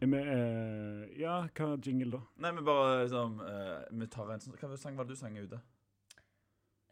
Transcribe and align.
Vi, 0.00 0.06
uh, 0.16 1.20
ja, 1.20 1.34
hva 1.52 1.66
jingle 1.84 2.10
da? 2.14 2.20
Nei, 2.40 2.54
vi 2.56 2.62
bare 2.64 3.02
liksom 3.02 3.34
uh, 3.44 3.82
Vi 4.00 4.06
tar 4.08 4.30
en 4.32 4.40
sånn 4.40 4.56
Hva 4.56 4.76
sang 4.80 4.96
var 4.96 5.04
det 5.04 5.12
du 5.12 5.20
sang 5.20 5.36
ute? 5.36 5.58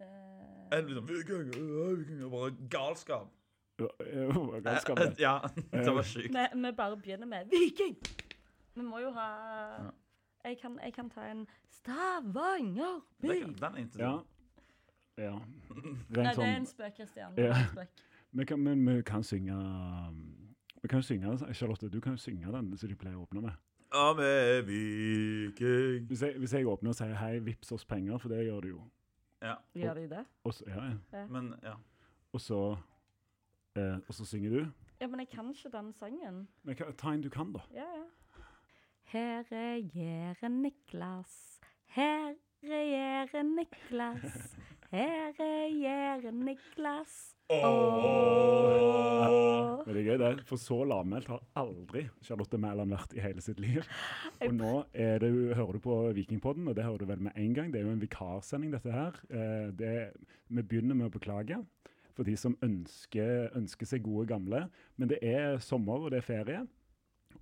Uh, 0.02 0.68
En 0.76 0.84
liksom 0.90 1.06
Viking, 1.08 1.48
viking, 1.54 2.24
bare 2.30 2.50
galskap. 2.68 3.30
Ja, 3.78 3.88
eh, 4.04 4.60
Galskap, 4.66 4.98
det. 4.98 5.14
Ja, 5.22 5.38
det 5.70 5.94
var 5.94 6.02
sjukt. 6.02 6.34
vi, 6.34 6.44
vi 6.62 6.72
bare 6.72 6.96
begynner 7.00 7.26
med 7.30 7.48
Viking! 7.50 7.96
Vi 8.74 8.82
må 8.84 9.00
jo 9.00 9.10
ha 9.16 9.28
Ja. 9.78 9.90
jeg, 10.44 10.58
kan, 10.60 10.76
jeg 10.84 10.92
kan 10.94 11.08
ta 11.10 11.24
en 11.30 11.46
Stavanger 11.78 13.00
by. 13.22 13.28
Den 13.28 13.64
er 13.64 13.80
interessant. 13.86 13.98
Ja. 14.02 14.12
sånn. 15.16 15.24
ja. 15.24 15.32
Nei, 15.78 15.96
det 16.10 16.26
er 16.26 16.34
sånn 16.36 16.52
en 16.58 16.68
spøk, 16.68 16.94
Kristian. 16.98 17.38
Ja. 17.40 17.54
er 17.54 17.88
vi 18.30 18.44
kan, 18.44 18.60
Men 18.60 18.84
vi 18.86 19.02
kan 19.02 19.22
synge 19.24 19.54
um, 19.56 20.47
Vi 20.82 20.88
kan 20.88 20.98
jo 20.98 21.02
synge 21.02 21.54
Charlotte, 21.54 21.88
du 21.88 22.00
kan 22.00 22.12
jo 22.12 22.16
synge 22.18 22.52
den 22.52 22.76
som 22.78 22.88
de 22.88 22.94
pleier 22.96 23.16
å 23.18 23.22
åpne 23.26 23.40
med. 23.42 23.52
Ja, 23.92 24.12
vi 24.12 24.22
er 24.22 24.62
viking. 24.68 26.06
Hvis 26.06 26.22
jeg, 26.22 26.38
hvis 26.38 26.52
jeg 26.54 26.66
åpner 26.66 26.90
og 26.90 26.94
sier 26.94 27.14
'hei, 27.14 27.38
vips 27.38 27.72
oss 27.72 27.84
penger', 27.84 28.18
for 28.20 28.28
det 28.28 28.44
gjør 28.46 28.60
du 28.60 28.68
jo. 28.68 28.82
Ja, 29.42 29.54
Gjør 29.74 29.94
de 29.94 30.08
det? 30.08 30.24
Og 30.44 30.54
så, 30.54 30.64
ja, 30.66 30.84
ja. 31.12 31.26
men 31.26 31.54
ja. 31.62 31.74
Og 32.32 32.40
så, 32.40 32.76
eh, 33.76 33.96
og 34.08 34.14
så 34.14 34.24
synger 34.24 34.50
du. 34.50 34.66
Ja, 35.00 35.06
men 35.06 35.20
jeg 35.20 35.28
kan 35.28 35.48
ikke 35.50 35.70
den 35.72 35.92
sangen. 35.92 36.48
Men 36.64 36.74
hva- 36.76 36.92
ta 36.96 37.08
en 37.12 37.20
du 37.22 37.30
kan, 37.30 37.52
da. 37.52 37.60
Ja, 37.72 37.84
ja. 37.96 38.04
Her 39.04 39.42
regjerer 39.52 40.48
Niklas. 40.48 41.60
Her 41.86 42.34
regjerer 42.62 43.42
Niklas. 43.42 44.56
Her 44.90 45.32
regjerer 45.38 46.30
Niklas. 46.30 47.34
Åh. 47.48 49.08
Er 49.88 50.02
gøy, 50.04 50.18
det. 50.20 50.44
For 50.44 50.60
så 50.60 50.82
lavmælt 50.84 51.30
har 51.32 51.40
aldri 51.56 52.02
Charlotte 52.22 52.58
Mæland 52.60 52.92
vært 52.92 53.14
i 53.16 53.22
hele 53.24 53.40
sitt 53.40 53.60
liv. 53.62 53.80
Og 54.44 54.52
nå 54.54 54.72
det, 54.92 55.30
hører 55.56 55.72
du 55.72 55.80
på 55.82 55.96
Vikingpodden, 56.12 56.68
og 56.68 56.76
det 56.76 56.84
hører 56.84 56.98
du 57.02 57.06
vel 57.08 57.22
med 57.24 57.32
en 57.40 57.54
gang. 57.56 57.72
Det 57.72 57.80
er 57.80 57.86
jo 57.86 57.94
en 57.96 58.02
vikarsending, 58.02 58.72
dette 58.76 58.92
her. 58.92 59.16
Eh, 59.30 59.72
Det, 59.72 60.12
vi 60.48 60.62
begynner 60.62 60.94
med 60.94 61.08
å 61.08 61.14
beklage 61.16 61.56
for 62.14 62.22
de 62.28 62.36
som 62.36 62.56
ønsker, 62.62 63.48
ønsker 63.56 63.86
seg 63.86 64.04
gode 64.04 64.26
gamle. 64.28 64.68
Men 64.96 65.08
det 65.08 65.18
er 65.22 65.58
sommer, 65.58 66.04
og 66.04 66.10
det 66.12 66.18
er 66.20 66.28
ferie. 66.28 66.66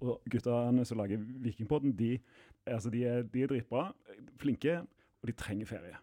Og 0.01 0.21
guttene 0.31 0.85
som 0.87 0.99
lager 0.99 1.19
Vikingpodden, 1.19 1.97
de, 1.99 2.19
altså 2.67 2.91
de, 2.91 3.05
er, 3.05 3.23
de 3.23 3.43
er 3.43 3.47
dritbra, 3.51 3.89
flinke, 4.39 4.81
og 5.23 5.27
de 5.27 5.33
trenger 5.33 5.67
ferie. 5.67 5.97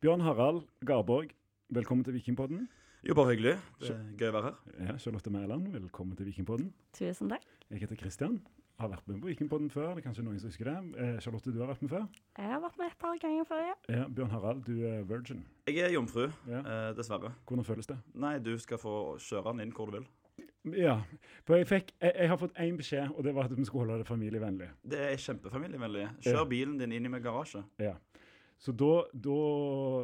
Bjørn 0.00 0.20
Harald 0.20 0.62
Garborg, 0.86 1.34
velkommen 1.70 2.04
til 2.04 2.14
Vikingpodden. 2.14 2.68
Jo, 3.08 3.14
bare 3.16 3.32
hyggelig. 3.32 3.54
Det 3.80 3.90
er 3.94 4.00
gøy 4.20 4.28
å 4.28 4.32
være 4.36 4.48
her. 4.50 4.56
Ja, 4.90 4.94
Charlotte 5.00 5.30
Mæland, 5.32 5.70
velkommen 5.72 6.16
til 6.18 6.26
Vikingpodden. 6.28 6.66
Tusen 6.96 7.30
takk. 7.32 7.46
Jeg 7.70 7.80
heter 7.84 7.96
Kristian. 7.96 8.40
Har 8.80 8.90
vært 8.92 9.06
med 9.08 9.20
på 9.22 9.28
Vikingpodden 9.30 9.70
før. 9.72 9.94
det 9.94 10.02
er 10.02 10.06
kanskje 10.08 10.24
noen 10.24 10.38
som 10.40 10.50
husker 10.52 10.68
det. 10.68 10.76
Eh, 11.00 11.16
Charlotte, 11.24 11.52
du 11.52 11.60
har 11.62 11.68
vært 11.72 11.82
med 11.84 11.90
før. 11.94 12.04
Jeg 12.36 12.50
har 12.52 12.60
vært 12.64 12.76
med 12.80 12.86
et 12.90 12.98
par 13.00 13.16
ganger 13.22 13.48
før, 13.48 13.62
ja. 13.64 13.74
Ja, 13.96 14.04
Bjørn 14.08 14.30
Harald, 14.34 14.62
du 14.68 14.84
er 14.88 15.02
virgin. 15.08 15.42
Jeg 15.68 15.78
er 15.86 15.94
jomfru, 15.96 16.26
Ja. 16.48 16.60
eh, 16.60 16.92
dessverre. 16.96 17.32
Hvordan 17.48 17.64
føles 17.64 17.86
det? 17.88 17.98
Nei, 18.14 18.38
du 18.38 18.52
skal 18.58 18.78
få 18.78 19.16
kjøre 19.18 19.52
den 19.52 19.60
inn 19.66 19.72
hvor 19.72 19.86
du 19.90 19.98
vil. 19.98 20.06
Ja, 20.76 20.98
for 21.46 21.56
jeg, 21.56 21.66
fikk, 21.68 21.92
jeg, 22.02 22.12
jeg 22.20 22.28
har 22.28 22.36
fått 22.36 22.52
én 22.60 22.76
beskjed, 22.76 23.14
og 23.16 23.24
det 23.24 23.34
var 23.34 23.44
at 23.48 23.56
vi 23.56 23.64
skulle 23.64 23.86
holde 23.88 24.02
det 24.02 24.06
familievennlig. 24.08 24.68
Det 24.84 24.98
er 25.00 25.16
kjempefamilievennlig. 25.16 26.02
Ja. 26.04 26.10
Kjør 26.36 26.48
bilen 26.48 26.76
din 26.78 26.92
inn 26.92 27.06
i 27.06 27.08
min 27.08 27.22
garasje. 27.24 27.64
Ja. 27.80 27.94
Så 28.60 28.74
da, 28.76 28.90
da 29.16 29.36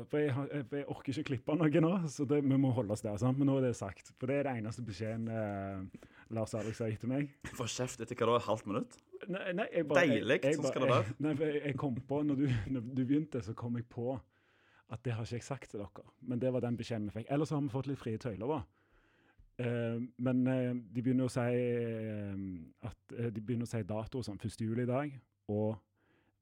For 0.09 0.23
jeg, 0.23 0.33
har, 0.33 0.47
jeg, 0.49 0.65
jeg 0.79 0.87
orker 0.89 1.13
ikke 1.13 1.27
klippe 1.29 1.57
noe 1.61 1.81
nå, 1.85 1.91
så 2.09 2.25
det, 2.29 2.39
vi 2.45 2.57
må 2.61 2.71
holde 2.73 2.95
oss 2.95 3.03
der. 3.05 3.19
Sant? 3.21 3.37
Men 3.37 3.51
nå 3.51 3.59
er 3.61 3.67
det 3.69 3.75
sagt. 3.77 4.15
For 4.17 4.31
det 4.31 4.39
er 4.41 4.49
det 4.49 4.55
eneste 4.63 4.85
beskjeden 4.87 5.27
eh, 5.29 6.07
Lars 6.37 6.55
Alex 6.57 6.81
har 6.81 6.89
gitt 6.89 7.03
til 7.05 7.13
meg. 7.13 7.35
Få 7.59 7.67
kjeft 7.69 8.01
etter 8.01 8.17
hva 8.17 8.31
da? 8.33 8.39
Et 8.41 8.49
halvt 8.49 8.71
minutt? 8.71 8.97
Nei, 9.27 9.43
nei, 9.59 9.67
jeg 9.73 9.89
bare, 9.91 10.07
Deilig, 10.07 10.39
jeg 10.45 10.57
sånn 10.57 10.65
bare- 10.65 10.73
skal 10.73 10.87
det 10.87 10.91
være. 10.95 11.17
Nei, 11.27 11.35
for 11.37 11.53
jeg, 11.53 11.61
jeg 11.67 11.79
kom 11.83 12.01
på, 12.09 12.23
når 12.31 12.41
du, 12.41 12.47
når 12.73 12.89
du 12.89 13.03
begynte, 13.05 13.43
så 13.45 13.55
kom 13.57 13.77
jeg 13.77 13.87
på 13.93 14.17
at 14.17 15.03
det 15.05 15.17
har 15.17 15.27
ikke 15.27 15.41
jeg 15.41 15.45
sagt 15.47 15.71
til 15.73 15.83
dere. 15.83 16.07
Men 16.31 16.41
det 16.41 16.53
var 16.55 16.65
den 16.65 16.77
beskjeden 16.81 17.11
vi 17.11 17.19
fikk. 17.19 17.29
Ellers 17.35 17.53
har 17.53 17.61
vi 17.61 17.73
fått 17.73 17.91
litt 17.91 18.01
frie 18.01 18.21
tøyler, 18.23 18.57
da. 18.57 18.61
Eh, 19.67 20.01
men 20.23 20.43
eh, 20.53 20.71
de 20.97 21.03
begynner 21.05 21.29
å 21.29 21.33
si 21.33 21.45
eh, 21.45 22.33
at 22.89 23.17
de 23.17 23.41
begynner 23.43 23.69
å 23.69 23.73
si 23.73 23.83
dato 23.89 24.23
sånn 24.25 24.41
1. 24.41 24.65
juli 24.65 24.85
i 24.85 24.91
dag, 24.91 25.13
og 25.53 25.77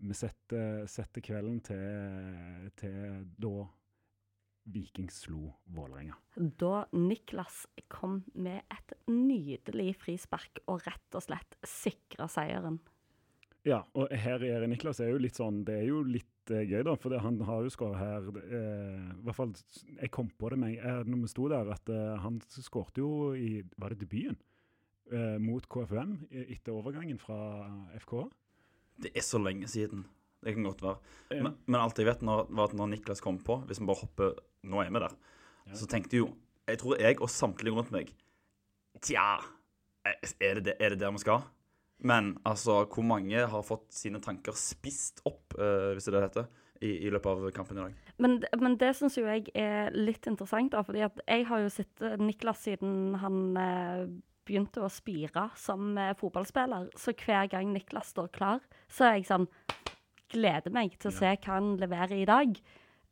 vi 0.04 0.16
setter, 0.18 0.84
setter 0.90 1.24
kvelden 1.24 1.60
til, 1.64 2.70
til 2.78 3.24
da 3.40 3.54
Viking 4.64 5.10
slo 5.12 5.50
Vålerenga. 5.76 6.16
Da 6.36 6.86
Niklas 6.96 7.64
kom 7.92 8.22
med 8.32 8.62
et 8.72 8.94
nydelig 9.10 9.92
frispark 10.00 10.62
og 10.70 10.86
rett 10.86 11.16
og 11.18 11.24
slett 11.26 11.58
sikra 11.68 12.28
seieren. 12.32 12.80
Ja, 13.64 13.82
og 13.96 14.12
her 14.12 14.44
er 14.44 14.64
Niklas 14.68 15.00
er 15.00 15.14
jo 15.14 15.20
litt 15.22 15.38
sånn 15.38 15.62
Det 15.64 15.78
er 15.78 15.86
jo 15.88 16.02
litt 16.04 16.50
eh, 16.52 16.66
gøy, 16.68 16.82
da. 16.84 16.92
For 17.00 17.12
det, 17.12 17.22
han 17.24 17.38
har 17.48 17.62
jo 17.64 17.72
skåret 17.72 17.96
her 17.96 18.26
eh, 18.42 19.06
I 19.14 19.22
hvert 19.24 19.38
fall 19.38 19.54
Jeg 20.02 20.10
kom 20.12 20.28
på 20.28 20.50
det 20.52 20.58
med, 20.60 20.74
eh, 20.76 21.00
når 21.08 21.22
vi 21.22 21.30
sto 21.32 21.48
der, 21.48 21.70
at 21.72 21.88
eh, 21.88 22.10
han 22.20 22.36
skårte 22.52 23.00
jo 23.00 23.32
i 23.32 23.62
Var 23.64 23.94
det 23.94 24.02
debuten? 24.04 24.36
Eh, 25.12 25.36
mot 25.40 25.64
KFUM 25.68 26.14
etter 26.32 26.72
overgangen 26.72 27.18
fra 27.20 27.36
FK. 28.00 28.22
Det 29.00 29.12
er 29.14 29.24
så 29.26 29.40
lenge 29.42 29.68
siden. 29.70 30.04
Det 30.44 30.54
kan 30.54 30.66
godt 30.66 30.82
være. 30.84 30.98
Ja. 31.32 31.42
Men, 31.42 31.56
men 31.66 31.80
alt 31.80 31.98
jeg 31.98 32.08
vet, 32.08 32.22
når, 32.22 32.46
var 32.52 32.68
at 32.68 32.76
når 32.76 32.92
Niklas 32.92 33.22
kom 33.24 33.38
på, 33.42 33.62
hvis 33.68 33.80
vi 33.80 33.88
bare 33.88 34.04
hopper 34.04 34.36
Nå 34.64 34.80
er 34.80 34.92
vi 34.92 35.00
der. 35.02 35.16
Ja. 35.66 35.76
Så 35.80 35.88
tenkte 35.88 36.20
jo 36.20 36.28
Jeg 36.68 36.80
tror 36.80 37.00
jeg 37.00 37.20
og 37.20 37.32
samtlige 37.32 37.74
rundt 37.76 37.92
meg 37.92 38.12
Tja, 39.04 39.40
er 40.04 40.60
det, 40.62 40.76
er 40.78 40.94
det 40.94 41.00
der 41.00 41.12
vi 41.12 41.20
skal? 41.20 41.42
Men 42.04 42.34
altså, 42.46 42.84
hvor 42.84 43.06
mange 43.06 43.46
har 43.48 43.64
fått 43.66 43.88
sine 43.94 44.20
tanker 44.22 44.56
spist 44.58 45.22
opp, 45.26 45.56
uh, 45.58 45.92
hvis 45.94 46.06
det 46.06 46.12
er 46.12 46.16
det 46.16 46.20
det 46.20 46.28
heter, 46.28 46.46
i, 46.84 46.90
i 47.06 47.10
løpet 47.12 47.30
av 47.32 47.50
kampen 47.56 47.78
i 47.78 47.84
dag? 47.84 48.12
Men, 48.22 48.36
men 48.60 48.76
det 48.80 48.92
syns 48.98 49.16
jo 49.18 49.24
jeg 49.26 49.48
er 49.58 49.94
litt 49.96 50.28
interessant, 50.30 50.72
da, 50.74 50.84
fordi 50.86 51.04
at 51.06 51.18
jeg 51.24 51.46
har 51.48 51.64
jo 51.64 51.72
sett 51.72 52.04
eh, 52.04 52.18
Niklas 52.20 52.62
siden 52.66 53.16
han 53.22 53.38
eh, 53.58 54.02
begynte 54.46 54.82
å 54.84 54.92
spire 54.92 55.48
som 55.58 55.96
eh, 55.98 56.14
fotballspiller. 56.18 56.90
Så 56.98 57.14
hver 57.18 57.48
gang 57.52 57.72
Niklas 57.74 58.12
står 58.14 58.30
klar, 58.34 58.64
så 58.88 59.08
er 59.08 59.18
jeg 59.18 59.28
sånn 59.30 59.48
Gleder 60.34 60.72
meg 60.74 60.96
til 60.98 61.12
å 61.12 61.14
se 61.14 61.28
hva 61.30 61.52
han 61.52 61.74
leverer 61.78 62.16
i 62.16 62.26
dag. 62.26 62.56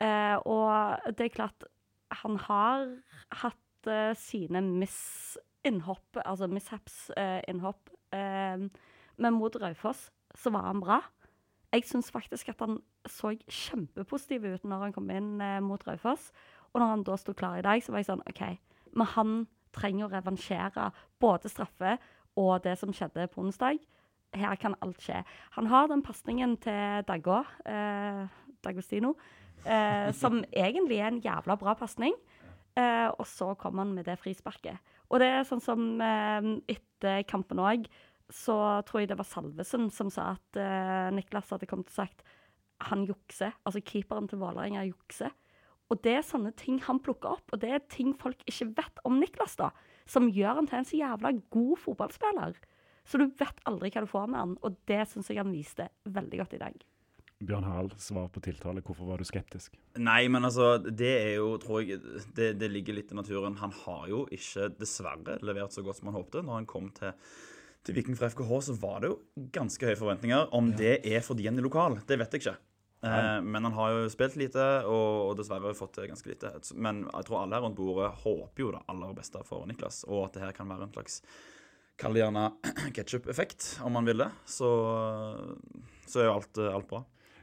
Eh, 0.02 0.36
og 0.48 1.12
det 1.14 1.28
er 1.28 1.34
klart, 1.36 1.66
han 2.22 2.38
har 2.48 2.88
hatt 3.42 3.90
eh, 3.90 4.14
sine 4.18 4.62
miss-innhopp, 4.64 6.18
altså 6.24 6.48
mishaps-innhopp. 6.50 7.92
Eh, 8.16 8.64
men 9.22 9.36
mot 9.36 9.58
Raufoss 9.60 10.08
så 10.34 10.50
var 10.54 10.66
han 10.70 10.82
bra. 10.82 10.98
Jeg 11.72 11.86
syns 11.88 12.10
faktisk 12.12 12.50
at 12.52 12.64
han 12.64 12.80
så 13.08 13.32
kjempepositiv 13.46 14.44
ut 14.44 14.66
når 14.68 14.86
han 14.86 14.96
kom 14.96 15.08
inn 15.12 15.36
eh, 15.40 15.60
mot 15.64 15.84
Raufoss. 15.86 16.30
Og 16.72 16.80
når 16.80 16.94
han 16.96 17.06
da 17.06 17.16
sto 17.20 17.34
klar 17.36 17.60
i 17.60 17.64
dag, 17.64 17.82
så 17.84 17.92
var 17.92 18.02
jeg 18.02 18.10
sånn 18.10 18.24
OK, 18.28 18.42
men 18.96 19.12
han 19.14 19.34
trenger 19.74 20.06
å 20.06 20.12
revansjere 20.12 20.90
både 21.22 21.50
straffe 21.52 21.96
og 22.40 22.62
det 22.64 22.76
som 22.80 22.92
skjedde 22.94 23.28
på 23.32 23.42
onsdag. 23.44 23.80
Her 24.32 24.56
kan 24.56 24.76
alt 24.80 25.02
skje. 25.04 25.20
Han 25.58 25.68
har 25.68 25.90
den 25.90 26.04
pasningen 26.04 26.56
til 26.62 27.04
Daggå, 27.08 27.42
eh, 27.68 28.22
Dagostino, 28.64 29.14
eh, 29.66 30.08
som 30.22 30.40
egentlig 30.52 31.00
er 31.00 31.10
en 31.10 31.20
jævla 31.20 31.58
bra 31.60 31.74
pasning. 31.76 32.16
Eh, 32.72 33.08
og 33.10 33.26
så 33.28 33.52
kommer 33.60 33.84
han 33.84 33.92
med 33.94 34.08
det 34.08 34.16
frisparket. 34.20 34.80
Og 35.12 35.20
det 35.20 35.28
er 35.28 35.44
sånn 35.44 35.60
som 35.60 36.00
eh, 36.00 36.48
etter 36.72 37.26
kampen 37.28 37.60
òg, 37.60 37.84
så 38.32 38.80
tror 38.88 39.02
jeg 39.02 39.10
det 39.10 39.18
var 39.18 39.28
Salvesen 39.28 39.90
som 39.92 40.08
sa 40.12 40.32
at 40.38 40.56
eh, 40.56 41.10
Niklas 41.12 41.52
hadde 41.52 41.68
kommet 41.68 41.92
og 41.92 41.98
sagt 42.00 42.24
han 42.88 43.04
jukser. 43.06 43.52
Altså 43.66 43.82
keeperen 43.84 44.26
til 44.30 44.40
Vålerenga 44.40 44.86
jukser. 44.88 45.34
Og 45.92 46.00
det 46.04 46.14
er 46.16 46.24
sånne 46.24 46.54
ting 46.56 46.78
han 46.86 47.02
plukker 47.04 47.34
opp, 47.36 47.52
og 47.52 47.60
det 47.60 47.74
er 47.76 47.82
ting 47.92 48.14
folk 48.16 48.40
ikke 48.48 48.70
vet 48.78 49.02
om 49.08 49.18
Niklas, 49.20 49.58
da. 49.60 49.72
Som 50.08 50.30
gjør 50.32 50.62
han 50.62 50.68
til 50.70 50.80
en 50.80 50.88
så 50.88 50.98
jævla 50.98 51.34
god 51.52 51.74
fotballspiller. 51.82 52.56
Så 53.04 53.18
du 53.20 53.26
vet 53.38 53.60
aldri 53.68 53.90
hva 53.92 54.04
du 54.04 54.08
får 54.08 54.30
med 54.30 54.40
han, 54.40 54.56
og 54.64 54.78
det 54.88 55.02
syns 55.10 55.28
jeg 55.28 55.42
han 55.42 55.52
viste 55.52 55.90
veldig 56.08 56.40
godt 56.40 56.56
i 56.56 56.62
dag. 56.62 56.82
Bjørn 57.42 57.66
Harald, 57.66 57.94
svar 57.98 58.28
på 58.30 58.40
tiltale. 58.44 58.84
Hvorfor 58.86 59.08
var 59.10 59.18
du 59.18 59.26
skeptisk? 59.26 59.74
Nei, 59.98 60.28
men 60.30 60.46
altså, 60.46 60.76
det 60.78 61.10
er 61.10 61.32
jo, 61.40 61.56
tror 61.60 61.82
jeg 61.82 61.98
Det, 62.36 62.52
det 62.54 62.68
ligger 62.70 62.94
litt 62.94 63.10
i 63.10 63.18
naturen. 63.18 63.58
Han 63.58 63.74
har 63.82 64.04
jo 64.08 64.24
ikke, 64.30 64.70
dessverre, 64.78 65.40
levert 65.42 65.74
så 65.74 65.82
godt 65.82 65.98
som 65.98 66.12
han 66.12 66.20
håpte. 66.20 66.44
Når 66.46 66.60
han 66.60 66.68
kom 66.70 66.92
til, 66.94 67.16
til 67.82 67.98
Viking 67.98 68.18
fra 68.18 68.30
FKH, 68.30 68.52
så 68.68 68.78
var 68.78 69.02
det 69.02 69.10
jo 69.10 69.48
ganske 69.58 69.90
høye 69.90 69.98
forventninger. 69.98 70.52
Om 70.54 70.70
det 70.78 71.00
er 71.02 71.26
fordi 71.26 71.50
han 71.50 71.58
er 71.58 71.66
lokal, 71.66 71.98
det 72.06 72.20
vet 72.22 72.38
jeg 72.38 72.46
ikke. 72.46 72.60
Eh, 73.02 73.38
men 73.42 73.64
han 73.66 73.74
har 73.74 73.94
jo 73.96 74.10
spilt 74.12 74.36
lite, 74.38 74.66
og, 74.86 75.30
og 75.30 75.32
dessverre 75.40 75.74
fått 75.74 75.98
ganske 76.06 76.30
lite. 76.30 76.52
Men 76.74 77.04
jeg 77.08 77.28
tror 77.28 77.42
alle 77.42 77.58
her 77.58 77.66
rundt 77.66 77.78
bordet 77.78 78.12
håper 78.22 78.64
jo 78.64 78.74
det 78.76 78.84
aller 78.92 79.16
beste 79.16 79.42
for 79.48 79.66
Niklas, 79.66 80.04
og 80.08 80.28
at 80.28 80.38
det 80.38 80.44
her 80.46 80.54
kan 80.56 80.70
være 80.70 80.88
en 80.88 80.94
slags 80.94 81.22
Kall 82.00 82.16
det 82.16 82.22
gjerne 82.22 82.46
ketsjup-effekt, 82.96 83.66
om 83.84 83.92
man 83.94 84.06
vil 84.08 84.22
det. 84.24 84.30
Så, 84.48 84.68
så 86.08 86.22
er 86.22 86.30
jo 86.30 86.36
alt, 86.38 86.60
alt 86.72 86.88
bra. 86.90 87.02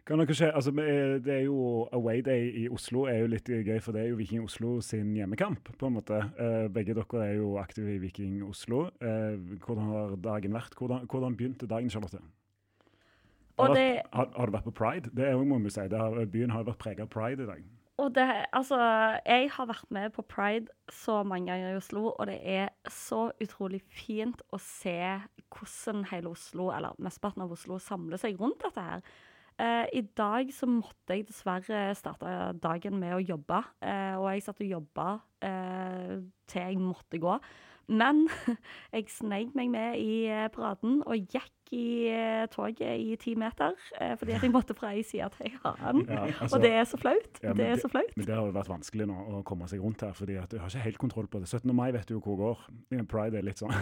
Altså, 0.09 0.71
det 0.73 1.29
er 1.29 1.43
jo 1.45 1.85
Away 1.93 2.23
Day 2.25 2.47
i 2.63 2.65
Oslo 2.73 3.03
er 3.05 3.19
jo 3.21 3.29
litt 3.29 3.45
gøy, 3.45 3.77
for 3.77 3.93
det 3.93 4.01
er 4.01 4.09
jo 4.09 4.17
Viking 4.17 4.41
Oslo 4.41 4.79
sin 4.81 5.11
hjemmekamp. 5.13 5.69
på 5.77 5.85
en 5.85 5.99
måte. 5.99 6.17
Eh, 6.33 6.65
begge 6.73 6.95
dere 6.97 7.21
er 7.27 7.35
jo 7.37 7.59
aktive 7.61 7.93
i 7.93 7.99
Viking 8.01 8.41
Oslo. 8.47 8.87
Eh, 8.99 9.37
hvordan 9.61 9.91
har 9.93 10.15
dagen 10.17 10.57
vært? 10.57 10.73
Hvordan, 10.73 11.05
hvordan 11.05 11.37
begynte 11.37 11.69
dagen, 11.69 11.93
Charlotte? 11.93 12.23
Har, 13.59 13.75
det, 13.75 14.01
har, 14.15 14.31
har, 14.35 14.47
du 14.47 14.55
vært 14.55 14.69
på 14.69 14.75
pride? 14.79 15.11
Det 15.15 15.27
er 15.27 15.43
må 15.43 15.59
vi 15.63 15.73
si. 15.73 15.83
Har, 15.91 16.17
byen 16.31 16.55
har 16.55 16.67
vært 16.67 16.81
preget 16.81 17.05
av 17.05 17.11
pride 17.13 17.43
i 17.45 17.49
dag. 17.49 17.67
Og 17.99 18.13
det, 18.15 18.25
altså, 18.55 18.77
jeg 19.27 19.49
har 19.51 19.67
vært 19.67 19.89
med 19.91 20.13
på 20.15 20.23
pride 20.31 20.71
så 20.93 21.19
mange 21.27 21.51
ganger 21.51 21.73
i 21.73 21.79
Oslo, 21.79 22.13
og 22.13 22.29
det 22.29 22.37
er 22.39 22.69
så 22.87 23.25
utrolig 23.43 23.81
fint 23.91 24.39
å 24.55 24.59
se 24.63 25.01
hvordan 25.49 26.05
hele 26.13 26.31
Oslo, 26.31 26.69
eller 26.71 26.95
mesteparten 27.03 27.43
av 27.43 27.51
Oslo, 27.51 27.79
samler 27.83 28.21
seg 28.21 28.39
rundt 28.39 28.63
dette 28.63 28.85
her. 28.85 29.03
Eh, 29.59 29.85
I 29.99 30.03
dag 30.15 30.53
så 30.55 30.69
måtte 30.71 31.17
jeg 31.17 31.27
dessverre 31.27 31.89
starte 31.99 32.53
dagen 32.63 32.95
med 33.01 33.17
å 33.17 33.23
jobbe, 33.23 33.59
eh, 33.83 34.15
og 34.15 34.29
jeg 34.31 34.45
satt 34.45 34.63
og 34.63 34.75
jobba 34.77 35.09
eh, 35.43 36.13
til 36.47 36.63
jeg 36.63 36.79
måtte 36.79 37.19
gå. 37.19 37.35
Men 37.89 38.27
jeg 38.95 39.09
sneik 39.13 39.55
meg 39.57 39.71
med 39.73 39.97
i 40.01 40.27
eh, 40.29 40.47
paraden 40.53 41.01
og 41.05 41.17
gikk 41.33 41.53
i 41.71 42.09
eh, 42.09 42.47
toget 42.49 42.97
i 42.97 43.13
ti 43.21 43.35
meter 43.37 43.75
eh, 44.01 44.15
fordi 44.17 44.33
jeg 44.33 44.49
måtte 44.49 44.73
fra 44.77 44.89
ei 44.95 45.03
side 45.05 45.27
til 45.35 45.49
ei 45.49 45.51
annen. 45.69 46.05
Ja, 46.09 46.23
altså, 46.41 46.57
og 46.57 46.63
det 46.63 46.71
er 46.73 46.87
så 46.89 46.97
flaut. 46.97 47.41
Ja, 47.43 47.53
det 47.53 47.67
er 47.67 47.81
så 47.81 47.89
flaut. 47.91 48.15
Men 48.17 48.25
det 48.25 48.35
har 48.35 48.47
jo 48.47 48.55
vært 48.55 48.71
vanskelig 48.71 49.05
nå 49.09 49.17
å 49.17 49.41
komme 49.45 49.67
seg 49.69 49.83
rundt 49.83 50.01
her, 50.05 50.15
fordi 50.17 50.39
at 50.41 50.49
du 50.49 50.57
har 50.61 50.71
ikke 50.71 50.85
helt 50.87 51.01
kontroll 51.01 51.27
på 51.29 51.41
det. 51.43 51.49
17. 51.49 51.69
mai 51.75 51.91
vet 51.93 52.09
du 52.09 52.15
jo 52.15 52.23
hvor 52.25 52.39
går. 52.39 52.63
Pride 53.09 53.37
er 53.37 53.45
litt 53.45 53.61
sånn 53.61 53.73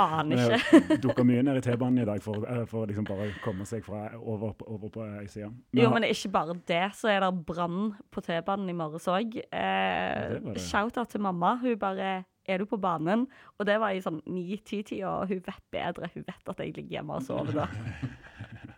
Aner 0.00 0.56
ikke. 0.58 0.98
Dukker 1.04 1.26
mye 1.26 1.44
ned 1.46 1.60
i 1.60 1.64
T-banen 1.64 2.02
i 2.02 2.08
dag 2.08 2.22
for, 2.24 2.46
for 2.70 2.90
liksom 2.90 3.06
bare 3.08 3.30
komme 3.44 3.66
seg 3.68 3.86
fra 3.86 4.08
over, 4.18 4.56
over 4.66 4.90
på 4.90 5.06
ei 5.20 5.28
side. 5.30 5.52
jo, 5.76 5.90
men 5.94 6.08
ikke 6.10 6.32
bare 6.34 6.58
det. 6.66 6.82
Så 6.98 7.12
er 7.12 7.22
det 7.22 7.30
brann 7.46 7.94
på 8.10 8.24
T-banen 8.26 8.70
i 8.72 8.76
morges 8.76 9.06
òg. 9.10 9.38
Eh, 9.38 10.58
Shout-out 10.58 11.14
til 11.14 11.22
mamma. 11.22 11.54
Hun 11.62 11.78
bare 11.78 12.24
er 12.50 12.62
du 12.62 12.66
på 12.68 12.80
banen? 12.80 13.26
Og 13.58 13.68
det 13.68 13.78
var 13.82 13.94
i 13.94 14.02
sånn 14.04 14.20
ni-ti-tida, 14.26 15.20
og 15.22 15.30
hun 15.30 15.42
vet 15.46 15.64
bedre. 15.72 16.10
Hun 16.14 16.26
vet 16.26 16.52
at 16.52 16.62
jeg 16.62 16.74
ligger 16.76 16.98
hjemme 16.98 17.20
og 17.20 17.26
sover 17.26 17.62
da. 17.62 17.68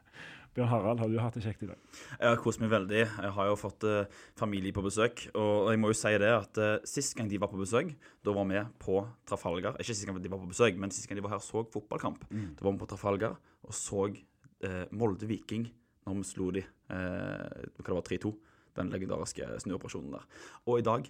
Bjørn 0.53 0.69
Harald, 0.69 1.01
har 1.01 1.09
du 1.09 1.17
hatt 1.17 1.37
det 1.39 1.47
kjekt 1.47 1.63
i 1.65 1.69
dag? 1.71 1.79
Jeg 2.19 2.29
har 2.29 2.41
kost 2.45 2.61
meg 2.61 2.69
veldig. 2.75 2.99
Jeg 3.09 3.33
har 3.39 3.47
jo 3.49 3.55
fått 3.57 3.87
eh, 3.89 4.19
familie 4.37 4.75
på 4.77 4.85
besøk. 4.85 5.23
Og 5.33 5.71
jeg 5.73 5.81
må 5.81 5.89
jo 5.89 5.97
si 5.97 6.13
det 6.21 6.29
at 6.29 6.61
eh, 6.61 6.75
sist 6.89 7.17
gang 7.17 7.31
de 7.31 7.41
var 7.41 7.49
på 7.49 7.61
besøk, 7.61 7.95
da 8.21 8.35
var 8.37 8.45
vi 8.51 8.61
på 8.83 8.99
Trafalgar. 9.29 9.79
Ikke 9.81 9.97
sist 9.97 10.05
gang 10.09 10.21
de 10.21 10.33
var 10.33 10.43
på 10.43 10.51
besøk, 10.51 10.77
men 10.77 10.93
sist 10.93 11.09
gang 11.09 11.17
de 11.17 11.25
var 11.25 11.33
her 11.33 11.41
og 11.41 11.47
så 11.47 11.65
fotballkamp. 11.73 12.27
Mm. 12.29 12.51
Da 12.59 12.69
var 12.69 12.77
vi 12.77 12.83
på 12.85 12.91
Trafalgar 12.93 13.39
og 13.65 13.79
så 13.79 14.11
eh, 14.11 14.85
Molde 14.93 15.31
Viking 15.31 15.71
når 16.05 16.19
vi 16.19 16.29
slo 16.29 16.51
de, 16.53 16.67
eh, 16.93 17.65
hva 17.79 17.89
det 17.89 17.97
var 17.97 18.07
3-2. 18.11 18.37
Den 18.77 18.93
legendariske 18.93 19.49
snuoperasjonen 19.65 20.15
der. 20.19 20.29
Og 20.69 20.81
i 20.81 20.85
dag 20.85 21.09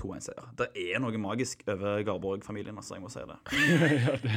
2-1-seier. 0.00 0.48
Det 0.58 0.68
er 0.74 1.02
noe 1.02 1.20
magisk 1.22 1.62
over 1.68 2.02
Garborg-familien, 2.06 2.76
altså. 2.76 2.96
Jeg 2.96 3.04
må 3.04 3.12
si 3.12 3.24
det. 3.28 3.38
ja, 4.08 4.16
det, 4.24 4.32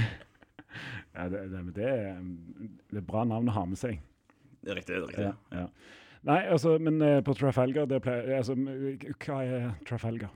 ja, 1.16 1.30
det, 1.30 1.42
det, 1.52 1.64
det, 1.76 1.90
er, 1.90 2.22
det 2.92 3.02
er 3.02 3.08
bra 3.08 3.26
navn 3.28 3.50
å 3.52 3.58
ha 3.60 3.66
med 3.70 3.82
seg. 3.82 4.00
Det 4.62 4.74
er 4.74 4.82
riktig. 4.82 4.96
det 4.96 5.02
er 5.02 5.10
riktig. 5.10 5.32
Ja, 5.32 5.64
ja. 5.64 5.68
Nei, 6.22 6.42
altså, 6.54 6.76
men 6.78 7.02
uh, 7.02 7.18
på 7.26 7.34
Trafalgar 7.34 7.88
pleier, 7.90 8.36
altså, 8.38 8.54
Hva 9.18 9.40
er 9.42 9.72
Trafalgar? 9.90 10.30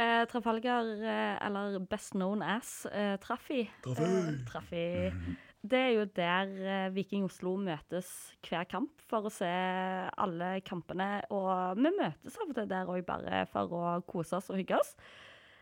Eh, 0.00 0.24
Trafalgar, 0.28 0.86
eh, 1.04 1.46
eller 1.46 1.78
best 1.78 2.12
known 2.12 2.42
as 2.42 2.86
eh, 2.86 3.16
Traffi. 3.20 3.70
Traffi. 3.84 4.44
Traffi. 4.48 5.10
Mm 5.10 5.18
-hmm. 5.20 5.49
Det 5.60 5.76
er 5.76 5.90
jo 5.92 6.04
der 6.16 6.52
eh, 6.64 6.92
Viking 6.94 7.26
Oslo 7.26 7.52
møtes 7.60 8.08
hver 8.46 8.64
kamp 8.70 9.02
for 9.10 9.28
å 9.28 9.32
se 9.32 9.48
alle 9.48 10.54
kampene. 10.64 11.18
Og 11.28 11.76
vi 11.76 11.90
møtes 11.98 12.38
av 12.40 12.48
og 12.48 12.56
til 12.56 12.70
der 12.70 12.88
òg 12.88 13.04
bare 13.08 13.42
for 13.50 13.74
å 13.76 13.82
kose 14.08 14.38
oss 14.38 14.48
og 14.48 14.56
hygge 14.62 14.78
oss. 14.78 14.94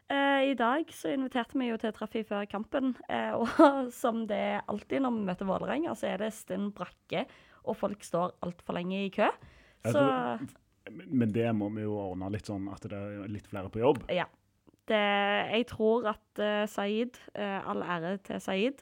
Eh, 0.08 0.52
I 0.52 0.54
dag 0.56 0.88
så 0.94 1.10
inviterte 1.12 1.58
vi 1.60 1.66
jo 1.68 1.80
til 1.82 1.92
Traffi 1.96 2.22
før 2.24 2.46
kampen, 2.48 2.94
eh, 3.10 3.34
og 3.40 3.90
som 3.92 4.22
det 4.30 4.38
er 4.54 4.62
alltid 4.70 5.02
når 5.04 5.16
vi 5.16 5.26
møter 5.32 5.50
Vålerenga, 5.50 5.96
så 5.98 6.12
er 6.12 6.22
det 6.22 6.30
stinn 6.36 6.70
brakke, 6.72 7.26
og 7.68 7.76
folk 7.76 8.06
står 8.06 8.38
altfor 8.46 8.78
lenge 8.78 9.02
i 9.02 9.10
kø. 9.12 9.28
Så, 9.84 10.00
men 11.10 11.34
det 11.34 11.50
må 11.56 11.68
vi 11.74 11.84
jo 11.84 11.98
ordne 12.00 12.30
litt 12.32 12.48
sånn 12.48 12.70
at 12.72 12.86
det 12.88 12.96
er 12.96 13.28
litt 13.30 13.50
flere 13.50 13.70
på 13.72 13.82
jobb? 13.82 14.06
Ja. 14.14 14.24
Det, 14.88 14.96
jeg 15.52 15.66
tror 15.68 16.06
at 16.14 16.40
uh, 16.40 16.64
Saeed, 16.70 17.18
uh, 17.36 17.68
all 17.68 17.82
ære 17.84 18.14
til 18.24 18.40
Saeed, 18.40 18.80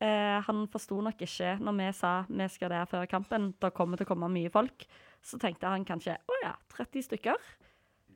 Eh, 0.00 0.36
han 0.46 0.64
forsto 0.72 0.96
nok 1.04 1.20
ikke 1.26 1.56
når 1.60 1.76
vi 1.76 1.88
sa 1.96 2.12
vi 2.28 2.46
skal 2.48 2.72
der 2.72 2.88
før 2.88 3.08
kampen, 3.10 3.50
da 3.60 3.68
kommer 3.74 3.98
det 3.98 4.04
til 4.04 4.08
å 4.08 4.12
komme 4.14 4.30
mye 4.32 4.52
folk. 4.52 4.86
Så 5.20 5.40
tenkte 5.40 5.68
han 5.68 5.84
kanskje 5.88 6.16
å 6.24 6.38
ja, 6.40 6.54
30 6.76 7.04
stykker. 7.10 7.50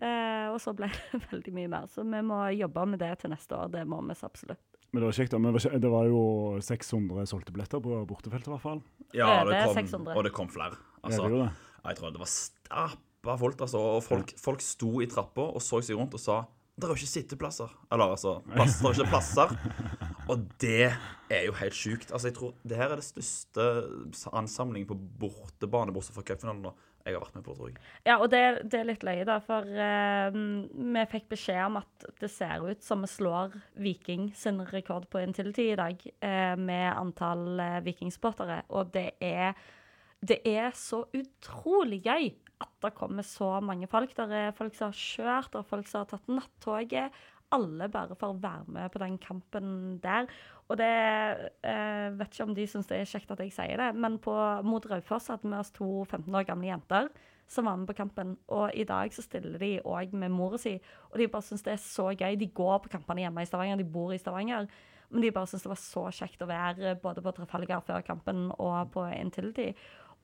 Eh, 0.01 0.47
og 0.51 0.57
så 0.65 0.73
ble 0.77 0.89
det 0.91 1.21
veldig 1.33 1.53
mye 1.57 1.73
mer. 1.77 1.91
Så 1.93 2.07
vi 2.09 2.23
må 2.25 2.41
jobbe 2.57 2.87
med 2.95 3.05
det 3.05 3.13
til 3.21 3.35
neste 3.35 3.59
år. 3.59 3.69
Det 3.75 3.85
må 3.89 4.01
vi 4.09 4.17
så 4.17 4.31
absolutt. 4.31 4.65
Men 4.95 5.03
det 5.03 5.11
var 5.11 5.17
kjekt, 5.19 5.35
da. 5.35 5.41
Men 5.43 5.57
det 5.59 5.91
var 5.91 6.07
jo 6.07 6.25
600 6.63 7.27
solgte 7.27 7.53
billetter 7.53 7.83
på 7.83 8.01
bortefeltet, 8.09 8.47
i 8.47 8.55
hvert 8.55 8.63
fall. 8.63 8.83
Ja, 9.11 9.43
det 9.49 9.65
kom, 9.67 10.07
og 10.07 10.21
det 10.23 10.33
kom 10.35 10.51
flere. 10.53 10.79
Altså, 11.03 11.27
ja, 11.27 11.49
det 11.49 11.49
jeg 11.85 11.99
tror 11.99 12.13
det 12.15 12.21
var 12.23 12.31
stappa 12.31 13.35
folk, 13.41 13.65
altså. 13.67 13.81
Og 13.97 14.05
folk, 14.07 14.31
folk 14.41 14.63
sto 14.65 14.93
i 15.05 15.09
trappa 15.11 15.51
og 15.51 15.61
så 15.63 15.83
seg 15.85 15.99
rundt 15.99 16.15
og 16.17 16.23
sa 16.23 16.45
det 16.75 16.87
er 16.87 16.91
jo 16.91 16.99
ikke 16.99 17.07
sitteplasser. 17.07 17.75
Eller 17.95 18.15
altså, 18.17 18.39
plass, 18.51 18.81
det 18.81 18.89
er 18.89 18.97
ikke 18.99 19.13
plasser. 19.13 19.53
Og 20.33 20.41
det 20.61 20.89
er 21.31 21.45
jo 21.47 21.55
helt 21.61 21.77
sjukt. 21.77 22.11
Altså, 22.11 22.29
jeg 22.29 22.35
tror 22.35 22.55
Det 22.63 22.77
her 22.77 22.91
er 22.91 22.99
det 22.99 23.05
største 23.05 23.67
ansamlingen 24.33 24.89
på 24.89 24.99
bortebane, 25.21 25.95
bortsett 25.95 26.17
fra 26.17 26.27
cupfinalen, 26.27 26.73
jeg 27.05 27.19
har 27.19 27.21
vært 27.21 27.35
med 27.37 27.45
på, 27.45 27.55
tror 27.55 27.69
jeg. 27.69 27.81
Ja, 28.09 28.15
og 28.17 28.31
det, 28.33 28.41
det 28.73 28.79
er 28.81 28.87
litt 28.89 29.03
løye, 29.05 29.27
da. 29.29 29.37
For 29.45 29.69
uh, 29.69 30.39
vi 30.97 31.05
fikk 31.13 31.27
beskjed 31.35 31.61
om 31.67 31.77
at 31.83 32.07
det 32.23 32.31
ser 32.33 32.65
ut 32.65 32.81
som 32.83 33.05
vi 33.05 33.11
slår 33.13 33.59
Viking 33.85 34.31
sin 34.37 34.63
rekord 34.71 35.07
på 35.13 35.21
Intility 35.21 35.69
i 35.75 35.77
dag, 35.79 36.01
uh, 36.25 36.55
med 36.57 36.87
antall 36.95 37.61
uh, 37.61 37.83
vikingsportere. 37.85 38.63
Og 38.73 38.95
det 38.97 39.11
er, 39.21 39.53
det 40.25 40.41
er 40.49 40.73
så 40.81 41.03
utrolig 41.13 42.01
gøy 42.09 42.33
at 42.65 42.73
det 42.85 42.95
kommer 42.97 43.27
så 43.27 43.53
mange 43.65 43.89
folk. 43.91 44.17
Der 44.17 44.33
er 44.33 44.57
folk 44.57 44.75
som 44.77 44.91
har 44.91 44.99
kjørt, 44.99 45.53
der 45.53 45.63
er 45.63 45.71
folk 45.71 45.89
som 45.91 46.03
har 46.03 46.11
tatt 46.11 46.33
nattoget 46.33 47.23
alle 47.55 47.89
bare 47.93 48.17
for 48.19 48.33
å 48.33 48.41
være 48.41 48.73
med 48.75 48.91
på 48.93 49.01
den 49.03 49.19
kampen 49.23 49.69
der. 50.03 50.27
Og 50.69 50.79
det 50.81 50.89
eh, 51.67 52.09
vet 52.17 52.33
ikke 52.33 52.49
om 52.49 52.57
de 52.57 52.67
syns 52.71 52.89
det 52.91 53.03
er 53.03 53.11
kjekt 53.11 53.31
at 53.35 53.43
jeg 53.45 53.53
sier 53.55 53.81
det, 53.81 53.91
men 54.01 54.17
på, 54.23 54.35
mot 54.67 54.87
Raufoss 54.91 55.31
hadde 55.33 55.51
vi 55.51 55.59
oss 55.59 55.73
to 55.77 55.89
15 56.09 56.27
år 56.35 56.49
gamle 56.49 56.71
jenter 56.71 57.13
som 57.51 57.69
var 57.69 57.77
med 57.77 57.91
på 57.91 57.99
kampen. 57.99 58.37
Og 58.49 58.73
i 58.73 58.87
dag 58.89 59.13
så 59.13 59.25
stiller 59.25 59.61
de 59.61 59.77
òg 59.85 60.15
med 60.17 60.33
mora 60.33 60.59
si, 60.61 60.79
og 61.13 61.21
de 61.21 61.29
bare 61.31 61.45
syns 61.45 61.65
det 61.67 61.75
er 61.77 61.83
så 61.85 62.09
gøy. 62.15 62.39
De 62.41 62.49
går 62.49 62.81
på 62.85 62.95
kampene 62.97 63.27
hjemme 63.27 63.45
i 63.45 63.49
Stavanger, 63.49 63.81
de 63.81 63.93
bor 63.97 64.15
i 64.15 64.21
Stavanger. 64.21 64.69
Men 65.13 65.23
de 65.23 65.35
bare 65.35 65.51
syns 65.51 65.67
det 65.67 65.71
var 65.75 65.83
så 65.83 66.07
kjekt 66.17 66.43
å 66.43 66.49
være 66.49 66.97
både 67.03 67.23
på 67.23 67.35
Trafalgar 67.37 67.85
før 67.87 68.07
kampen 68.07 68.49
og 68.57 68.95
på 68.97 69.05
Intility. 69.13 69.69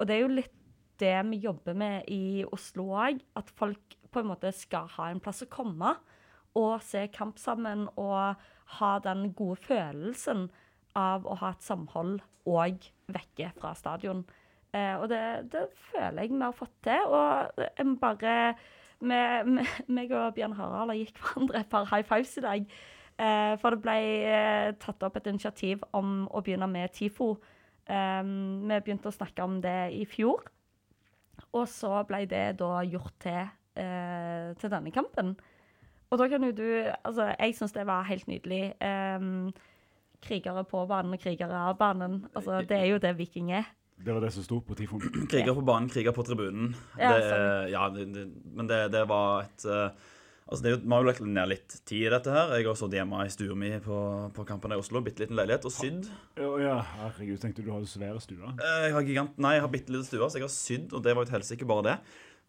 Og 0.00 0.09
det 0.09 0.17
er 0.17 0.25
jo 0.25 0.33
litt 0.33 0.60
det 1.00 1.16
vi 1.30 1.42
jobber 1.45 1.76
med 1.76 2.09
i 2.12 2.45
Oslo 2.52 2.90
òg, 2.95 3.21
at 3.37 3.50
folk 3.57 3.97
på 4.11 4.23
en 4.23 4.30
måte 4.30 4.52
skal 4.54 4.88
ha 4.97 5.11
en 5.11 5.23
plass 5.23 5.45
å 5.45 5.50
komme 5.50 5.95
og 6.59 6.83
se 6.83 7.04
kamp 7.14 7.38
sammen 7.38 7.87
og 8.00 8.40
ha 8.78 8.90
den 9.04 9.30
gode 9.38 9.61
følelsen 9.62 10.49
av 10.99 11.26
å 11.26 11.37
ha 11.38 11.52
et 11.54 11.62
samhold 11.62 12.19
òg 12.49 12.90
vekke 13.11 13.52
fra 13.59 13.73
stadion. 13.78 14.25
Eh, 14.75 14.97
og 14.99 15.09
det, 15.11 15.50
det, 15.52 15.66
føler 15.90 16.25
jeg 16.25 16.33
vi 16.35 16.42
har 16.42 16.57
fått 16.57 16.76
til. 16.87 17.07
Og 17.07 17.62
jeg 17.64 17.97
bare 18.02 18.37
meg 19.00 20.12
og 20.12 20.35
Bjørn 20.37 20.57
Harald 20.59 20.99
gikk 20.99 21.21
hverandre 21.23 21.62
et 21.62 21.71
par 21.73 21.88
high 21.90 22.07
fives 22.07 22.37
i 22.38 22.45
dag. 22.45 22.66
Eh, 23.21 23.54
for 23.61 23.75
det 23.75 23.83
ble 23.85 23.97
eh, 24.25 24.71
tatt 24.80 25.02
opp 25.04 25.19
et 25.21 25.28
initiativ 25.28 25.83
om 25.97 26.25
å 26.30 26.42
begynne 26.45 26.69
med 26.71 26.92
TIFO. 26.97 27.35
Eh, 27.90 28.23
vi 28.25 28.80
begynte 28.80 29.11
å 29.11 29.16
snakke 29.16 29.45
om 29.45 29.61
det 29.64 29.92
i 29.97 30.07
fjor. 30.09 30.47
Og 31.53 31.67
så 31.71 32.03
ble 32.09 32.25
det 32.31 32.45
da 32.61 32.85
gjort 32.87 33.17
til, 33.23 33.51
eh, 33.81 34.53
til 34.61 34.73
denne 34.73 34.93
kampen. 34.95 35.35
Og 36.11 36.19
da 36.19 36.27
kan 36.29 36.45
jo 36.45 36.53
du 36.53 36.69
Altså, 37.05 37.35
jeg 37.39 37.55
syns 37.55 37.73
det 37.73 37.87
var 37.87 38.09
helt 38.09 38.29
nydelig. 38.29 38.75
Um, 38.83 39.53
krigere 40.21 40.65
på 40.65 40.87
banen 40.87 41.15
og 41.17 41.21
krigere 41.23 41.57
av 41.69 41.79
banen. 41.79 42.27
Altså, 42.35 42.61
det 42.63 42.77
er 42.77 42.89
jo 42.91 42.99
det 42.99 43.17
Viking 43.19 43.53
er. 43.53 43.69
Det 44.01 44.15
var 44.15 44.21
det 44.25 44.33
som 44.33 44.45
sto 44.45 44.61
på 44.65 44.75
Tifon. 44.75 45.03
Kriger 45.29 45.55
på 45.55 45.65
banen, 45.65 45.89
kriger 45.93 46.13
på 46.17 46.25
tribunen. 46.25 46.75
Ja, 46.99 47.13
det, 47.17 47.73
ja 47.73 47.89
det, 47.93 48.07
det, 48.15 48.25
men 48.57 48.69
det, 48.69 48.93
det, 48.93 49.05
var 49.09 49.45
et 49.45 49.67
uh, 49.69 49.91
Altså, 50.50 50.64
det 50.64 50.71
er 50.71 50.75
jo, 50.75 50.80
Vi 50.83 50.90
har 50.90 51.04
jo 51.04 51.07
lagt 51.07 51.21
ned 51.23 51.50
litt 51.52 51.75
tid 51.87 52.07
i 52.09 52.11
dette 52.11 52.33
her. 52.35 52.54
Jeg 52.59 52.66
har 52.66 52.78
sittet 52.78 52.99
hjemme 52.99 53.21
i 53.23 53.30
stua 53.30 53.54
mi 53.59 53.71
på, 53.85 53.99
på 54.35 54.47
kampen 54.49 54.75
i 54.75 54.78
Oslo. 54.80 55.02
Bitte 55.07 55.23
liten 55.23 55.38
leilighet. 55.38 55.69
Og 55.69 55.75
sydd. 55.75 56.09
Ja, 56.40 56.50
ja, 56.59 56.75
herregud, 56.97 57.38
tenkte 57.42 57.62
du 57.62 57.71
hadde 57.71 57.87
svære 57.90 58.19
stuer? 58.25 58.50
Uh, 58.59 58.80
jeg 58.88 58.97
har 58.97 59.07
gigant, 59.07 59.38
nei, 59.38 59.54
jeg 59.57 59.64
har 59.66 59.71
bitte 59.71 59.95
liten 59.95 60.09
stue, 60.09 60.26
så 60.26 60.40
jeg 60.40 60.49
har 60.49 60.52
sydd, 60.54 60.90
og 60.90 61.07
det 61.07 61.14
var 61.14 61.23
jo 61.23 61.30
et 61.30 61.37
helsike 61.38 61.69
bare 61.71 61.87
det. 61.87 61.97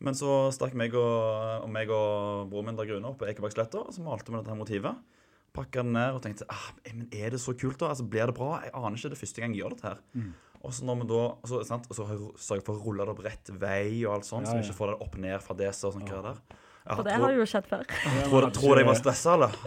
Men 0.01 0.17
så 0.17 0.50
stakk 0.55 0.74
meg 0.74 0.96
og, 0.98 1.17
og, 1.62 1.70
meg 1.70 1.91
og 1.93 2.50
broren 2.50 2.72
min 2.72 2.79
der 2.79 2.89
Rune 2.89 3.12
opp 3.12 3.20
på 3.22 3.27
Ekebergsletta, 3.29 3.84
og 3.86 3.93
så 3.93 4.01
malte 4.01 4.34
vi 4.34 4.39
dette 4.39 4.50
her 4.50 4.58
motivet. 4.58 5.17
Pakka 5.53 5.84
den 5.84 5.93
ned 5.93 6.15
og 6.15 6.24
tenkte 6.24 6.48
ah, 6.50 6.72
men 6.88 7.05
er 7.13 7.36
det 7.36 7.41
så 7.43 7.53
kult, 7.53 7.77
da? 7.81 7.91
Altså, 7.91 8.08
Blir 8.10 8.31
det 8.31 8.38
bra? 8.38 8.55
Jeg 8.65 8.74
aner 8.79 8.98
ikke 8.98 9.12
det 9.13 9.20
første 9.20 9.43
gang 9.43 9.53
jeg 9.53 9.62
gjør 9.62 9.75
dette 9.75 9.89
her. 9.91 10.01
Mm. 10.15 10.31
Og 10.62 10.74
så 10.77 10.86
når 10.88 11.00
vi 11.01 11.08
da, 11.10 11.22
så, 11.50 11.62
sant? 11.67 11.88
Og 11.89 11.98
så 11.98 12.08
har 12.08 12.17
jeg 12.17 12.65
for 12.65 12.74
å 12.77 12.81
rulle 12.81 13.05
det 13.05 13.13
opp 13.13 13.24
rett 13.25 13.53
vei 13.62 14.01
og 14.05 14.15
alt 14.15 14.29
sånt, 14.29 14.48
Ja, 14.48 14.53
så 14.53 14.58
vi 14.58 14.65
ikke 14.65 14.77
får 14.79 14.93
det 14.93 15.00
opp 15.05 15.17
ned 15.22 15.38
fra 15.46 15.58
det 15.60 15.70
og 15.70 15.96
sånn 15.98 16.08
Ja. 16.08 16.22
der. 16.31 16.41
For 16.88 17.06
det 17.06 17.14
tror, 17.14 17.24
har 17.28 17.38
jo 17.38 17.46
skjedd 17.46 17.70
før. 17.70 17.84
tror, 18.26 18.50
tror 18.56 18.76
du 18.76 18.82
jeg 18.82 18.90
var 18.90 19.00
stressa, 19.00 19.38
eller? 19.38 19.58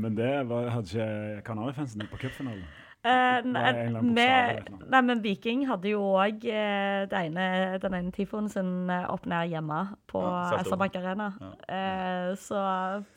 Men 0.00 0.16
det 0.16 0.32
var, 0.48 0.68
hadde 0.74 0.88
ikke 0.88 1.42
Kanarifansen 1.46 2.04
på 2.10 2.20
cupfinalen. 2.20 2.64
Eh, 3.06 3.44
Nei, 3.46 3.62
nei, 3.92 4.00
med, 4.02 4.68
nei, 4.90 5.00
men 5.06 5.20
Viking 5.22 5.60
hadde 5.68 5.92
jo 5.92 6.00
òg 6.18 6.42
eh, 6.50 7.04
den 7.10 7.38
ene 7.38 8.00
tifoen 8.14 8.48
sin 8.50 8.90
eh, 8.90 9.04
opp 9.12 9.28
ned 9.30 9.52
hjemme 9.52 9.78
på 10.10 10.22
Ja, 10.24 10.58
SR-Bank 10.64 10.96
Arena. 10.98 11.28
Ja. 11.38 11.50
Eh, 11.76 12.30
så 12.40 12.62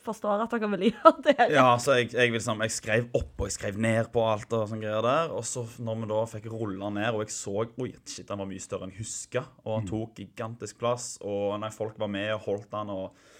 forstår 0.05 0.43
at 0.45 0.53
dere 0.53 0.69
vil 0.75 0.89
gjøre 0.91 1.15
det. 1.25 1.37
Ja, 1.57 1.71
så 1.81 1.97
jeg, 1.97 2.11
jeg, 2.13 2.35
liksom, 2.35 2.61
jeg 2.67 2.75
skrev 2.75 3.09
opp 3.17 3.41
og 3.41 3.49
jeg 3.49 3.57
skrev 3.57 3.79
ned 3.81 4.11
på 4.13 4.23
alt 4.29 4.53
og 4.53 4.67
sånn 4.69 4.83
greier 4.83 5.05
der. 5.05 5.33
Og 5.33 5.47
så 5.47 5.65
når 5.81 6.03
vi 6.03 6.11
da 6.13 6.21
fikk 6.35 6.49
rulla 6.53 6.91
ned, 6.93 7.09
og 7.15 7.25
jeg 7.25 7.33
så 7.35 7.55
Oi, 7.59 7.91
shit, 8.05 8.27
den 8.29 8.39
var 8.39 8.47
mye 8.49 8.61
større 8.61 8.85
enn 8.87 8.93
jeg 8.93 9.03
huska. 9.07 9.43
Og 9.65 9.73
han 9.79 9.89
tok 9.89 10.21
gigantisk 10.21 10.79
plass. 10.81 11.15
Og 11.25 11.57
når 11.61 11.73
folk 11.75 11.97
var 12.01 12.11
med 12.11 12.31
og 12.35 12.45
holdt 12.45 12.69
den 12.75 12.93
og 12.93 13.37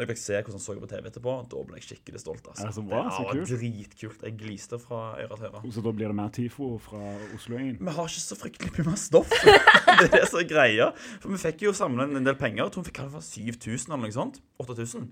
jeg 0.00 0.10
fikk 0.10 0.20
se 0.20 0.38
hvordan 0.38 0.56
han 0.56 0.64
så 0.64 0.76
på 0.80 0.88
TV 0.90 1.08
etterpå, 1.10 1.34
da 1.52 1.62
ble 1.66 1.78
jeg 1.78 1.86
skikkelig 1.88 2.22
stolt. 2.22 2.46
altså. 2.48 2.66
Det, 2.66 2.74
så 2.76 2.84
bra, 2.86 3.02
det 3.06 3.26
var 3.26 3.40
dritkult. 3.50 4.24
Jeg 4.26 4.36
gliste 4.40 4.78
fra 4.80 5.00
øre 5.20 5.36
til 5.36 5.48
øre. 5.50 5.62
Så 5.76 5.84
da 5.84 5.92
blir 5.96 6.12
det 6.12 6.16
mer 6.20 6.32
TIFO 6.36 6.70
fra 6.84 7.02
Oslo 7.36 7.60
1. 7.60 7.80
Vi 7.80 7.96
har 7.98 8.10
ikke 8.12 8.24
så 8.24 8.38
fryktelig 8.40 8.72
mye 8.78 8.86
mer 8.88 9.00
stoff. 9.00 9.34
det 10.00 10.08
er 10.08 10.14
det 10.16 10.24
som 10.30 10.40
er 10.40 10.48
greia. 10.50 10.90
For 11.20 11.34
vi 11.34 11.42
fikk 11.42 11.66
jo 11.68 11.74
samla 11.76 12.08
en 12.08 12.26
del 12.26 12.38
penger. 12.40 12.64
Jeg 12.64 12.74
tror 12.76 12.86
vi 12.86 12.92
fikk 12.92 13.02
hva 13.04 13.22
7000 13.24 13.92
eller 13.92 14.06
noe 14.06 14.16
sånt. 14.16 14.40
8000. 14.62 15.08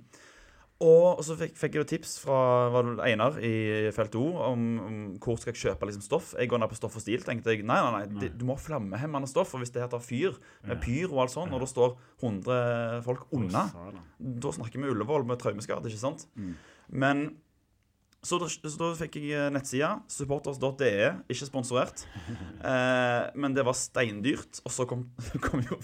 Og 0.80 1.18
så 1.26 1.34
fikk, 1.34 1.56
fikk 1.58 1.74
jeg 1.74 1.82
jo 1.82 1.86
tips 1.90 2.12
fra 2.22 2.36
Einar 3.02 3.34
i 3.42 3.90
Felt 3.96 4.14
O 4.14 4.28
om, 4.46 4.60
om 4.78 4.98
hvor 5.18 5.34
skal 5.40 5.50
jeg 5.50 5.58
kjøpe 5.64 5.88
liksom 5.88 6.04
stoff. 6.04 6.28
Jeg 6.38 6.46
går 6.52 6.60
ned 6.62 6.70
på 6.70 6.78
Stoff 6.78 6.94
og 6.94 7.02
Stil. 7.02 7.24
tenkte 7.26 7.50
jeg, 7.50 7.64
nei, 7.66 7.78
nei, 7.82 8.04
nei, 8.04 8.20
det- 8.20 8.38
du 8.38 8.44
må 8.46 8.54
ha 8.54 8.62
flammehemmende 8.62 9.26
stoff. 9.26 9.54
Og 9.54 9.60
hvis 9.64 9.72
det 9.74 9.82
heter 9.82 9.98
fyr, 9.98 10.38
med 10.64 10.80
pyr 10.80 11.10
og 11.10 11.24
alt 11.24 11.34
sånt, 11.34 11.52
og 11.52 11.58
det 11.64 11.68
står 11.72 11.96
100 12.22 13.02
folk 13.02 13.26
unna, 13.32 13.64
da 14.20 14.48
snakker 14.54 14.78
vi 14.78 14.92
Ullevål 14.94 15.26
med 15.26 15.40
traumeskade, 15.42 15.90
ikke 15.90 15.98
sant? 15.98 16.26
Men 16.90 17.36
så 18.28 18.36
da, 18.42 18.48
så 18.50 18.76
da 18.76 18.88
fikk 18.98 19.16
jeg 19.22 19.32
eh, 19.32 19.48
nettsida, 19.54 19.94
supporters.de, 20.12 20.92
ikke 21.32 21.48
sponsorert. 21.48 22.04
Eh, 22.58 23.28
men 23.38 23.54
det 23.54 23.62
var 23.64 23.76
steindyrt. 23.78 24.58
Og 24.66 24.72
så 24.74 24.84
kom, 24.88 25.04
kom, 25.44 25.62
jo, 25.62 25.76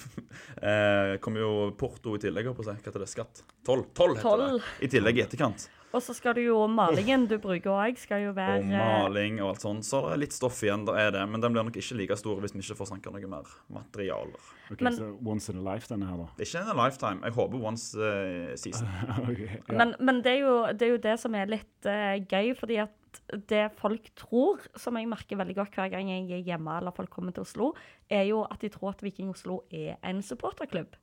eh, 0.59 1.15
kom 1.23 1.39
jo 1.39 1.71
porto 1.79 2.17
i 2.19 2.21
tillegg. 2.21 2.51
Hva 2.51 2.75
heter 2.75 3.05
det? 3.05 3.09
Skatt? 3.09 3.45
Toll. 3.65 3.85
Toll 3.97 4.17
heter 4.19 4.27
Toll. 4.27 4.45
det. 4.59 4.73
I 4.85 4.91
tillegg 4.91 5.21
i 5.21 5.23
etterkant. 5.25 5.69
Og 5.95 6.03
så 6.03 6.15
skal 6.17 6.35
du 6.35 6.41
jo 6.43 6.57
malingen 6.71 7.29
du 7.31 7.37
bruker 7.39 7.71
òg, 7.71 7.99
skal 8.03 8.25
jo 8.25 8.33
være 8.35 8.59
Og 8.59 8.67
maling 8.73 9.39
og 9.43 9.53
alt 9.53 9.63
sånt. 9.63 9.87
Så 9.87 10.01
det 10.09 10.17
er 10.17 10.23
litt 10.25 10.35
stoff 10.35 10.59
igjen, 10.67 10.87
det 10.89 10.97
er 10.99 11.13
det. 11.15 11.23
Men 11.31 11.45
den 11.45 11.55
blir 11.55 11.67
nok 11.69 11.79
ikke 11.79 11.99
like 12.01 12.19
stor 12.19 12.41
hvis 12.43 12.57
vi 12.57 12.65
ikke 12.65 12.79
får 12.81 12.91
sanka 12.91 13.13
noe 13.15 13.31
mer 13.31 13.53
materialer. 13.73 14.51
Ok, 14.73 14.83
Men- 14.83 14.99
så 14.99 15.11
once 15.23 15.53
in 15.53 15.61
a 15.63 15.65
life, 15.75 15.87
denne 15.89 16.09
her, 16.11 16.19
da. 16.25 16.27
Ikke 16.43 16.63
in 16.65 16.73
a 16.73 16.77
lifetime. 16.83 17.21
Jeg 17.23 17.37
håper 17.39 17.63
once 17.71 17.95
uh, 17.95 18.57
season. 18.59 18.91
okay, 19.31 19.49
ja. 19.55 19.79
Men, 19.79 19.95
men 20.01 20.21
det, 20.25 20.35
er 20.35 20.43
jo, 20.43 20.59
det 20.73 20.89
er 20.89 20.93
jo 20.97 21.01
det 21.07 21.17
som 21.21 21.35
er 21.39 21.47
litt 21.53 21.87
uh, 21.87 22.19
gøy, 22.27 22.55
fordi 22.59 22.81
at 22.83 23.01
det 23.49 23.69
folk 23.79 24.09
tror, 24.19 24.65
som 24.77 24.97
jeg 24.99 25.07
merker 25.07 25.39
veldig 25.39 25.55
godt 25.55 25.77
hver 25.79 25.93
gang 25.93 26.11
jeg 26.11 26.27
er 26.35 26.43
hjemme 26.49 26.79
eller 26.81 26.95
folk 26.97 27.13
kommer 27.13 27.35
til 27.35 27.47
Oslo, 27.47 27.71
er 28.11 28.27
jo 28.27 28.43
at 28.49 28.59
de 28.65 28.73
tror 28.75 28.91
at 28.97 29.05
Viking 29.07 29.31
Oslo 29.31 29.61
er 29.71 29.95
en 30.03 30.23
supporterklubb. 30.23 30.97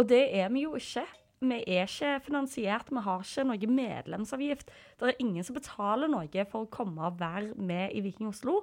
Og 0.00 0.08
det 0.08 0.24
er 0.34 0.48
vi 0.50 0.64
jo 0.64 0.74
ikke. 0.78 1.04
Vi 1.44 1.60
er 1.66 1.84
ikke 1.88 2.14
finansiert, 2.24 2.90
vi 2.90 3.02
har 3.04 3.20
ikke 3.24 3.44
noe 3.48 3.68
medlemsavgift. 3.76 4.72
Det 5.00 5.10
er 5.10 5.20
ingen 5.20 5.44
som 5.44 5.56
betaler 5.56 6.08
noe 6.08 6.46
for 6.50 6.64
å 6.64 6.72
komme 6.72 7.04
og 7.04 7.20
være 7.20 7.52
med 7.58 7.92
i 7.92 8.02
Viking 8.04 8.30
Oslo. 8.30 8.62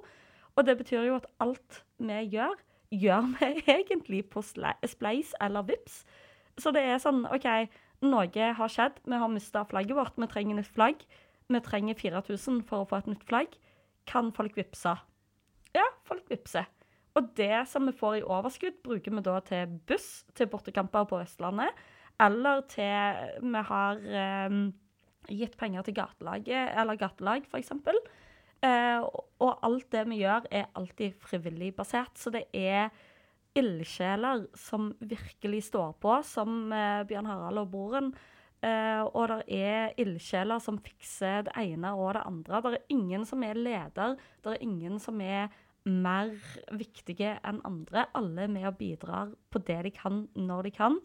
Og 0.56 0.66
det 0.66 0.76
betyr 0.80 1.06
jo 1.06 1.20
at 1.20 1.28
alt 1.40 1.82
vi 2.02 2.18
gjør, 2.34 2.56
gjør 2.90 3.30
vi 3.36 3.52
egentlig 3.78 4.24
på 4.32 4.42
Spleis 4.44 5.32
eller 5.40 5.68
Vips. 5.68 6.02
Så 6.60 6.72
det 6.74 6.82
er 6.84 7.00
sånn 7.00 7.24
OK, 7.30 7.48
noe 8.04 8.50
har 8.58 8.72
skjedd. 8.72 8.98
Vi 9.06 9.22
har 9.22 9.32
mista 9.32 9.64
flagget 9.68 9.96
vårt. 9.96 10.18
Vi 10.18 10.28
trenger 10.28 10.58
nytt 10.58 10.74
flagg. 10.74 11.06
Vi 11.48 11.62
trenger 11.64 11.98
4000 11.98 12.62
for 12.68 12.82
å 12.82 12.90
få 12.90 13.00
et 13.00 13.10
nytt 13.14 13.24
flagg. 13.28 13.56
Kan 14.10 14.32
folk 14.34 14.56
vippse? 14.58 14.96
Ja, 15.76 15.86
folk 16.08 16.28
vippser. 16.30 16.66
Og 17.16 17.28
det 17.36 17.68
som 17.68 17.86
vi 17.86 17.94
får 17.96 18.20
i 18.20 18.24
overskudd, 18.24 18.80
bruker 18.84 19.12
vi 19.12 19.24
da 19.24 19.38
til 19.44 19.74
buss 19.88 20.24
til 20.36 20.48
bortekamper 20.52 21.04
på 21.08 21.20
Østlandet. 21.20 21.76
Eller 22.22 22.62
til 22.70 23.42
Vi 23.42 23.62
har 23.68 24.02
eh, 24.22 24.58
gitt 25.30 25.56
penger 25.58 25.86
til 25.86 25.96
gatelaget, 25.96 26.74
eller 26.78 26.98
gatelag, 27.00 27.46
f.eks. 27.50 27.72
Eh, 28.62 29.00
og- 29.40 29.58
alt 29.62 29.90
det 29.90 30.04
vi 30.08 30.20
gjør, 30.22 30.46
er 30.50 30.70
alltid 30.76 31.14
frivillig 31.18 31.74
basert. 31.76 32.14
Så 32.14 32.30
det 32.30 32.46
er 32.54 32.90
ildsjeler 33.56 34.46
som 34.56 34.92
virkelig 35.00 35.64
står 35.64 35.96
på, 36.00 36.22
som 36.24 36.72
eh, 36.72 37.02
Bjørn 37.04 37.26
Harald 37.26 37.58
og 37.58 37.70
broren. 37.70 38.14
Eh, 38.62 39.02
og 39.02 39.28
det 39.28 39.42
er 39.48 39.94
ildsjeler 39.98 40.60
som 40.62 40.78
fikser 40.78 41.42
det 41.48 41.56
ene 41.58 41.90
og 41.98 42.14
det 42.14 42.22
andre. 42.24 42.62
Det 42.62 42.78
er 42.78 42.94
ingen 42.94 43.26
som 43.26 43.42
er 43.42 43.58
leder. 43.58 44.16
Det 44.42 44.54
er 44.54 44.62
ingen 44.62 45.00
som 45.02 45.20
er 45.20 45.48
mer 45.84 46.30
viktige 46.70 47.40
enn 47.42 47.58
andre. 47.66 48.06
Alle 48.14 48.44
er 48.44 48.52
med 48.52 48.68
og 48.70 48.78
bidrar 48.78 49.32
på 49.50 49.58
det 49.66 49.80
de 49.88 49.90
kan, 49.90 50.28
når 50.36 50.62
de 50.68 50.70
kan. 50.70 51.00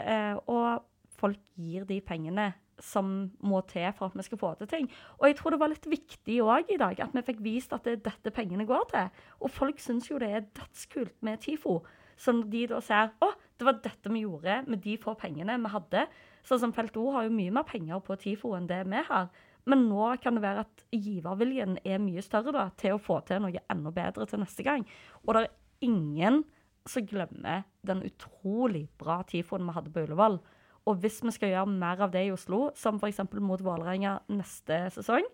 Eh, 0.00 0.36
og 0.50 0.84
folk 1.14 1.40
gir 1.60 1.86
de 1.88 2.00
pengene 2.04 2.52
som 2.82 3.10
må 3.46 3.60
til 3.70 3.86
for 3.94 4.10
at 4.10 4.16
vi 4.18 4.24
skal 4.26 4.40
få 4.40 4.52
til 4.58 4.70
ting. 4.70 4.88
Og 5.20 5.28
jeg 5.28 5.38
tror 5.38 5.54
det 5.54 5.60
var 5.62 5.70
litt 5.70 5.86
viktig 5.88 6.40
òg 6.42 6.72
i 6.74 6.78
dag 6.80 7.00
at 7.04 7.14
vi 7.14 7.22
fikk 7.26 7.42
vist 7.44 7.74
at 7.76 7.86
det 7.86 7.98
er 7.98 8.04
dette 8.10 8.34
pengene 8.34 8.66
går 8.68 8.88
til. 8.90 9.22
Og 9.40 9.52
folk 9.52 9.82
syns 9.82 10.10
jo 10.10 10.18
det 10.22 10.30
er 10.30 10.48
dødskult 10.56 11.14
med 11.22 11.42
TIFO. 11.44 11.78
Så 12.16 12.34
når 12.34 12.50
de 12.50 12.66
da 12.70 12.80
ser 12.82 13.14
å, 13.22 13.30
det 13.58 13.66
var 13.66 13.80
dette 13.82 14.10
vi 14.12 14.22
gjorde 14.22 14.60
med 14.70 14.82
de 14.84 14.96
få 15.02 15.16
pengene 15.18 15.56
vi 15.62 15.72
hadde. 15.72 16.06
Sånn 16.46 16.62
som 16.62 16.74
Felt 16.76 16.96
O 17.00 17.08
har 17.14 17.26
jo 17.26 17.34
mye 17.34 17.54
mer 17.54 17.66
penger 17.68 18.02
på 18.04 18.18
TIFO 18.20 18.54
enn 18.58 18.68
det 18.70 18.82
vi 18.90 19.02
har. 19.08 19.30
Men 19.70 19.86
nå 19.88 20.10
kan 20.20 20.36
det 20.36 20.44
være 20.44 20.66
at 20.66 20.84
giverviljen 20.92 21.78
er 21.88 22.02
mye 22.02 22.22
større 22.22 22.52
da, 22.52 22.66
til 22.76 22.96
å 22.96 23.00
få 23.00 23.22
til 23.24 23.40
noe 23.42 23.62
enda 23.72 23.92
bedre 23.94 24.26
til 24.28 24.42
neste 24.42 24.66
gang. 24.66 24.84
Og 25.24 25.34
det 25.34 25.46
er 25.46 25.88
ingen 25.88 26.42
som 26.88 27.06
glemmer 27.08 27.64
den 27.86 28.02
utrolig 28.04 28.86
bra 29.00 29.22
TIFO-en 29.28 29.64
vi 29.68 29.76
hadde 29.76 29.92
på 29.92 30.04
Ullevål. 30.04 30.38
Og 30.84 31.00
hvis 31.00 31.22
vi 31.24 31.32
skal 31.32 31.54
gjøre 31.54 31.70
mer 31.72 32.02
av 32.04 32.12
det 32.12 32.26
i 32.26 32.32
Oslo, 32.34 32.68
som 32.76 32.98
f.eks. 33.00 33.22
mot 33.40 33.60
Vålerenga 33.64 34.18
neste 34.28 34.84
sesong, 34.92 35.24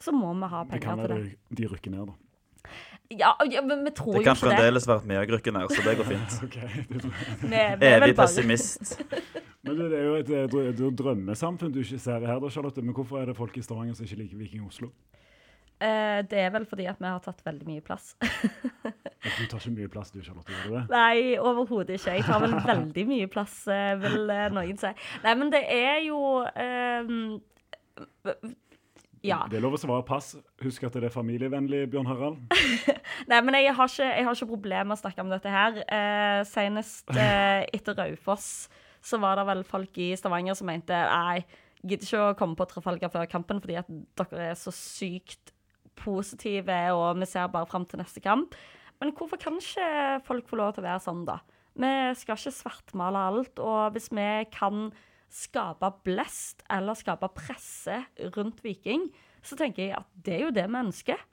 så 0.00 0.12
må 0.12 0.32
vi 0.36 0.52
ha 0.52 0.62
penger 0.70 0.86
til 0.86 1.02
det. 1.02 1.08
Det 1.08 1.18
være 1.18 1.58
de 1.60 1.68
rykker 1.72 1.92
ned, 1.92 2.12
da. 2.12 2.16
Ja, 3.12 3.32
ja 3.46 3.62
men 3.62 3.84
vi 3.84 3.92
tror 3.94 4.16
jo 4.16 4.22
ikke 4.22 4.32
det. 4.32 4.36
Det 4.36 4.40
kan 4.40 4.40
fremdeles 4.40 4.88
være 4.88 5.02
at 5.02 5.08
vi 5.08 5.34
rykker 5.34 5.54
ned, 5.54 5.74
så 5.74 5.84
det 5.84 5.96
går 5.98 6.08
fint. 6.08 6.38
Ok, 6.46 6.56
det 7.50 7.60
er 7.60 8.00
Evig 8.00 8.16
pessimist. 8.16 8.96
Men 9.66 9.80
det, 9.80 9.86
det 9.90 9.98
er 9.98 10.04
jo 10.04 10.14
et, 10.14 10.28
et, 10.30 10.52
et, 10.54 10.80
et 10.86 10.98
drømmesamfunn 10.98 11.72
du 11.74 11.80
ikke 11.80 11.98
ser 11.98 12.22
her, 12.22 12.36
da, 12.38 12.50
Charlotte. 12.54 12.82
Men 12.86 12.94
hvorfor 12.94 13.18
er 13.18 13.26
det 13.26 13.32
folk 13.34 13.56
i 13.58 13.62
Stavanger 13.66 13.96
som 13.98 14.06
ikke 14.06 14.20
liker 14.20 14.38
Viking 14.38 14.62
Oslo? 14.62 14.92
Eh, 15.82 16.20
det 16.30 16.38
er 16.38 16.52
vel 16.54 16.68
fordi 16.70 16.86
at 16.86 17.00
vi 17.02 17.10
har 17.10 17.18
tatt 17.24 17.42
veldig 17.44 17.66
mye 17.66 17.82
plass. 17.82 18.12
Du 19.26 19.46
tar 19.50 19.60
ikke 19.60 19.74
mye 19.76 19.90
plass, 19.92 20.12
du, 20.14 20.20
Charlotte. 20.24 20.52
Gjør 20.52 20.68
du 20.68 20.76
det? 20.76 20.84
Nei, 20.92 21.18
overhodet 21.40 21.96
ikke. 21.98 22.14
Jeg 22.18 22.26
tar 22.28 22.42
vel 22.44 22.54
veldig 22.66 23.04
mye 23.08 23.26
plass, 23.32 23.58
eh, 23.72 23.96
vil 24.02 24.30
eh, 24.32 24.46
noen 24.54 24.78
si. 24.80 24.92
Nei, 25.24 25.34
men 25.40 25.52
det 25.54 25.64
er 25.72 25.98
jo 26.06 26.20
um, 26.46 27.18
Ja. 29.26 29.40
Det 29.50 29.58
er 29.58 29.64
lov 29.64 29.74
å 29.74 29.80
svare 29.80 30.06
pass. 30.06 30.34
Husk 30.62 30.86
at 30.86 30.96
det 30.98 31.08
er 31.08 31.14
familievennlig, 31.14 31.86
Bjørn 31.90 32.08
Harald. 32.10 32.56
Nei, 33.30 33.40
men 33.42 33.58
jeg 33.58 33.74
har 33.74 33.90
ikke, 33.90 34.10
jeg 34.10 34.26
har 34.28 34.38
ikke 34.38 34.52
problemer 34.52 34.86
med 34.90 34.98
å 34.98 35.02
snakke 35.02 35.24
om 35.24 35.32
dette 35.32 35.50
her. 35.50 35.80
Eh, 35.82 36.40
senest 36.46 37.10
eh, 37.16 37.64
etter 37.74 37.96
Raufoss 37.98 38.68
så 39.06 39.18
var 39.22 39.38
det 39.38 39.46
vel 39.48 39.62
folk 39.66 39.98
i 40.02 40.12
Stavanger 40.18 40.56
som 40.58 40.66
mente 40.70 40.96
nei, 40.96 41.44
gidder 41.86 42.06
ikke 42.06 42.22
å 42.22 42.38
komme 42.38 42.58
på 42.58 42.66
Trafalgar 42.70 43.12
før 43.12 43.28
kampen 43.30 43.60
fordi 43.62 43.78
at 43.78 43.90
dere 44.18 44.50
er 44.50 44.56
så 44.58 44.72
sykt 44.74 45.52
positive, 45.96 46.78
og 46.92 47.20
vi 47.20 47.28
ser 47.28 47.48
bare 47.52 47.68
fram 47.70 47.86
til 47.88 48.02
neste 48.02 48.22
kamp. 48.24 48.54
Men 49.00 49.12
hvorfor 49.16 49.40
kan 49.40 49.58
ikke 49.60 50.20
folk 50.26 50.48
få 50.48 50.58
lov 50.60 50.74
til 50.74 50.84
å 50.84 50.88
være 50.88 51.04
sånn, 51.04 51.24
da? 51.28 51.40
Vi 51.76 51.92
skal 52.16 52.38
ikke 52.38 52.54
svartmale 52.56 53.26
alt, 53.28 53.60
og 53.60 53.92
hvis 53.96 54.08
vi 54.14 54.28
kan 54.54 54.88
skape 55.32 55.90
blest 56.06 56.62
eller 56.72 56.96
skape 56.96 57.28
presse 57.36 57.98
rundt 58.36 58.62
Viking, 58.64 59.08
så 59.44 59.58
tenker 59.58 59.84
jeg 59.84 59.96
at 59.98 60.08
det 60.24 60.36
er 60.38 60.44
jo 60.46 60.54
det 60.54 60.66
vi 60.70 60.80
ønsker. 60.80 61.24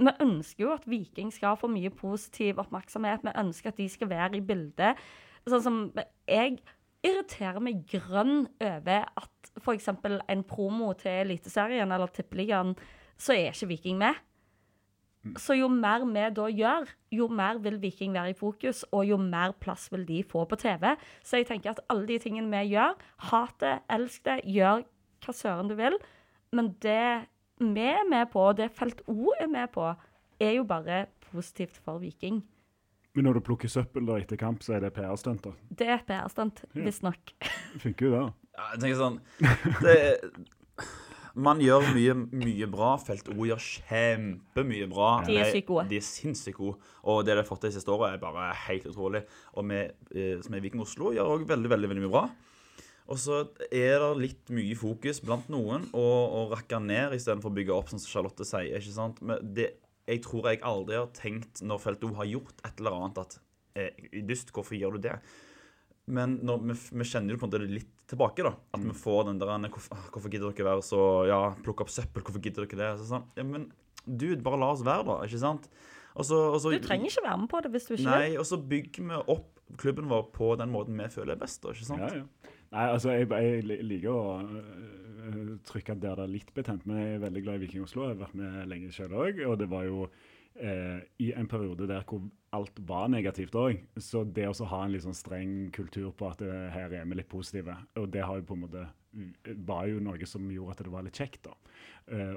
Vi 0.00 0.12
ønsker 0.24 0.64
jo 0.64 0.72
at 0.72 0.86
Viking 0.88 1.32
skal 1.34 1.58
få 1.60 1.68
mye 1.68 1.92
positiv 1.92 2.62
oppmerksomhet. 2.62 3.26
Vi 3.26 3.36
ønsker 3.42 3.72
at 3.72 3.80
de 3.80 3.88
skal 3.92 4.10
være 4.10 4.38
i 4.38 4.44
bildet. 4.44 5.00
Sånn 5.48 5.64
som 5.64 5.80
Jeg 6.28 6.60
irriterer 7.04 7.60
meg 7.64 7.84
grønn 7.88 8.46
over 8.60 9.06
at 9.20 9.52
f.eks. 9.60 9.88
en 9.88 10.42
promo 10.48 10.92
til 11.00 11.22
Eliteserien 11.26 11.92
eller 11.92 12.12
Tippeligaen, 12.12 12.74
så 13.20 13.36
er 13.36 13.52
ikke 13.52 13.70
Viking 13.74 14.00
med. 14.00 14.16
Så 15.36 15.52
jo 15.58 15.66
mer 15.68 16.04
vi 16.08 16.22
da 16.32 16.46
gjør, 16.48 16.86
jo 17.12 17.26
mer 17.28 17.58
vil 17.60 17.76
Viking 17.82 18.14
være 18.16 18.30
i 18.32 18.36
fokus, 18.38 18.84
og 18.92 19.04
jo 19.04 19.18
mer 19.20 19.52
plass 19.60 19.90
vil 19.92 20.06
de 20.08 20.22
få 20.24 20.46
på 20.48 20.56
TV. 20.56 20.94
Så 21.22 21.36
jeg 21.36 21.46
tenker 21.50 21.74
at 21.74 21.80
alle 21.92 22.06
de 22.08 22.16
tingene 22.22 22.48
vi 22.48 22.70
gjør, 22.72 22.94
hat 23.30 23.58
det, 23.60 23.74
elsk 23.92 24.24
det, 24.24 24.38
gjør 24.48 24.80
hva 25.20 25.34
søren 25.36 25.68
du 25.68 25.74
vil, 25.76 25.98
men 26.56 26.72
det 26.80 27.26
vi 27.60 27.84
er 27.84 28.06
med 28.08 28.30
på, 28.32 28.40
og 28.40 28.56
det 28.56 28.70
Felt 28.72 29.02
O 29.12 29.34
er 29.38 29.46
med 29.52 29.68
på, 29.74 29.90
er 30.40 30.54
jo 30.56 30.64
bare 30.64 31.02
positivt 31.30 31.76
for 31.84 31.98
Viking. 32.00 32.40
Men 33.12 33.26
når 33.26 33.36
du 33.36 33.40
plukker 33.44 33.68
søppel 33.68 34.06
da 34.08 34.16
etter 34.22 34.38
kamp, 34.40 34.62
så 34.64 34.78
er 34.78 34.86
det 34.86 34.94
PR-stunt? 34.96 35.42
da? 35.44 35.50
Det 35.68 35.86
er 35.88 35.98
et 35.98 36.06
PR-stunt, 36.08 36.64
Ja. 36.74 36.84
visstnok. 36.86 37.34
Funker 37.82 38.06
jo 38.06 38.12
det. 38.14 38.32
Ja, 38.56 38.70
jeg 38.72 38.80
tenker 38.80 39.00
sånn 39.02 39.20
det, 39.84 39.98
Man 41.34 41.60
gjør 41.62 41.90
mye, 41.94 42.14
mye 42.42 42.68
bra. 42.70 42.94
Felt 43.02 43.28
O 43.32 43.46
gjør 43.46 43.62
kjempemye 43.62 44.88
bra. 44.90 45.10
De 45.26 45.38
er 45.38 45.50
sykt 45.54 45.68
gode. 45.70 45.86
De 45.90 45.98
er 46.00 46.06
sinnssykt 46.06 46.58
gode. 46.58 46.78
Og 47.06 47.22
det 47.26 47.36
de 47.36 47.42
har 47.42 47.48
fått 47.48 47.62
til 47.66 47.74
siste 47.74 47.92
året, 47.94 48.16
er 48.16 48.22
bare 48.22 48.50
helt 48.66 48.88
utrolig. 48.90 49.22
Og 49.54 49.68
vi 49.70 49.82
eh, 49.84 50.38
som 50.44 50.56
er 50.56 50.64
Viking 50.64 50.82
Oslo, 50.82 51.12
gjør 51.14 51.36
òg 51.36 51.46
veldig, 51.50 51.70
veldig, 51.74 51.92
veldig 51.92 52.06
mye 52.06 52.14
bra. 52.14 52.24
Og 53.10 53.18
så 53.18 53.40
er 53.74 53.98
det 53.98 54.10
litt 54.20 54.50
mye 54.54 54.76
fokus 54.78 55.18
blant 55.24 55.48
noen 55.50 55.88
å, 55.98 56.06
å 56.40 56.42
rakke 56.52 56.78
ned 56.82 57.16
istedenfor 57.16 57.50
å 57.50 57.56
bygge 57.56 57.74
opp, 57.74 57.90
som 57.90 58.02
Charlotte 58.02 58.46
sier. 58.46 58.78
ikke 58.78 58.94
sant? 58.94 59.18
Men 59.26 59.54
det, 59.56 59.72
jeg 60.06 60.22
tror 60.26 60.50
jeg 60.50 60.62
aldri 60.66 60.98
har 60.98 61.10
tenkt, 61.16 61.62
når 61.66 61.82
Felt 61.82 62.06
O 62.06 62.12
har 62.18 62.28
gjort 62.30 62.62
et 62.66 62.82
eller 62.82 62.98
annet, 63.00 63.22
at 63.24 63.40
eh, 63.78 64.22
Dyst, 64.26 64.54
hvorfor 64.54 64.78
gjør 64.78 64.98
du 64.98 65.08
det? 65.08 65.16
Men 66.10 66.38
når 66.46 66.62
vi, 66.64 66.76
vi 67.00 67.06
kjenner 67.06 67.34
jo 67.34 67.40
på 67.40 67.46
en 67.46 67.52
måte 67.52 67.70
litt 67.70 67.92
tilbake, 68.10 68.44
da. 68.46 68.54
At 68.74 68.82
vi 68.82 68.96
får 68.96 69.28
den 69.28 69.40
der 69.40 69.52
hvorfor, 69.68 69.94
ah, 69.94 70.08
hvorfor 70.14 70.32
gidder 70.32 70.50
dere 70.56 70.68
være 70.72 70.84
så 70.86 71.04
Ja, 71.30 71.40
plukke 71.62 71.86
opp 71.86 71.92
søppel, 71.94 72.24
hvorfor 72.26 72.42
gidder 72.42 72.66
dere 72.66 72.80
det? 72.82 72.90
Så 73.00 73.08
sånn, 73.12 73.28
ja, 73.38 73.46
men 73.46 73.70
dude, 74.04 74.42
bare 74.44 74.58
la 74.60 74.72
oss 74.74 74.84
være, 74.86 75.06
da. 75.06 75.18
Ikke 75.26 75.42
sant? 75.42 75.70
Og 76.18 76.26
så, 76.26 76.38
og 76.50 76.58
så, 76.62 76.74
Du 76.74 76.82
trenger 76.82 77.10
ikke 77.10 77.26
være 77.28 77.40
med 77.44 77.50
på 77.52 77.60
det 77.64 77.72
hvis 77.74 77.86
du 77.86 77.94
ikke. 77.94 78.08
Nei, 78.10 78.30
og 78.40 78.46
så 78.48 78.58
bygger 78.58 79.10
vi 79.12 79.20
opp 79.36 79.50
klubben 79.78 80.08
vår 80.10 80.24
på 80.34 80.54
den 80.58 80.72
måten 80.72 80.98
vi 80.98 81.06
føler 81.12 81.36
er 81.36 81.42
best, 81.42 81.62
da. 81.62 81.74
Ikke 81.74 81.90
sant? 81.92 82.02
Ja, 82.02 82.22
ja. 82.22 82.56
Nei, 82.70 82.86
altså, 82.94 83.14
jeg, 83.14 83.30
jeg 83.30 83.80
liker 83.82 84.14
å 84.14 84.24
øh, 84.46 85.54
trykke 85.66 85.96
der 86.02 86.18
det 86.18 86.26
er 86.26 86.34
litt 86.34 86.52
betent, 86.54 86.84
men 86.86 87.00
jeg 87.00 87.14
er 87.16 87.24
veldig 87.24 87.44
glad 87.46 87.58
i 87.58 87.64
Viking 87.64 87.86
Oslo. 87.86 88.06
Jeg 88.06 88.16
har 88.16 88.20
vært 88.24 88.36
med 88.38 88.68
lenge 88.70 88.92
sjøl 88.94 89.14
òg, 89.14 89.40
og 89.46 89.56
det 89.62 89.70
var 89.70 89.86
jo 89.88 90.04
eh, 90.60 91.00
i 91.22 91.32
en 91.36 91.48
periode 91.50 91.88
der 91.90 92.04
hvor 92.08 92.22
alt 92.56 92.80
var 92.88 93.10
negativt 93.12 93.56
òg. 93.58 93.82
Så 94.00 94.24
det 94.24 94.48
å 94.50 94.70
ha 94.72 94.84
en 94.84 94.94
litt 94.94 95.04
sånn 95.06 95.16
streng 95.16 95.54
kultur 95.74 96.10
på 96.16 96.30
at 96.30 96.42
det, 96.42 96.54
her 96.74 96.94
er 96.94 97.06
vi 97.06 97.18
litt 97.18 97.30
positive, 97.30 97.76
og 97.98 98.10
det 98.14 98.24
har 98.26 98.40
jo 98.40 98.48
på 98.48 98.58
en 98.58 98.66
måte 98.66 98.88
var 99.66 99.88
jo 99.90 100.02
noe 100.02 100.26
som 100.28 100.44
gjorde 100.52 100.76
at 100.76 100.82
det 100.86 100.92
var 100.92 101.06
litt 101.06 101.18
kjekt. 101.18 101.48
da. 101.48 101.54
Eh, 102.10 102.34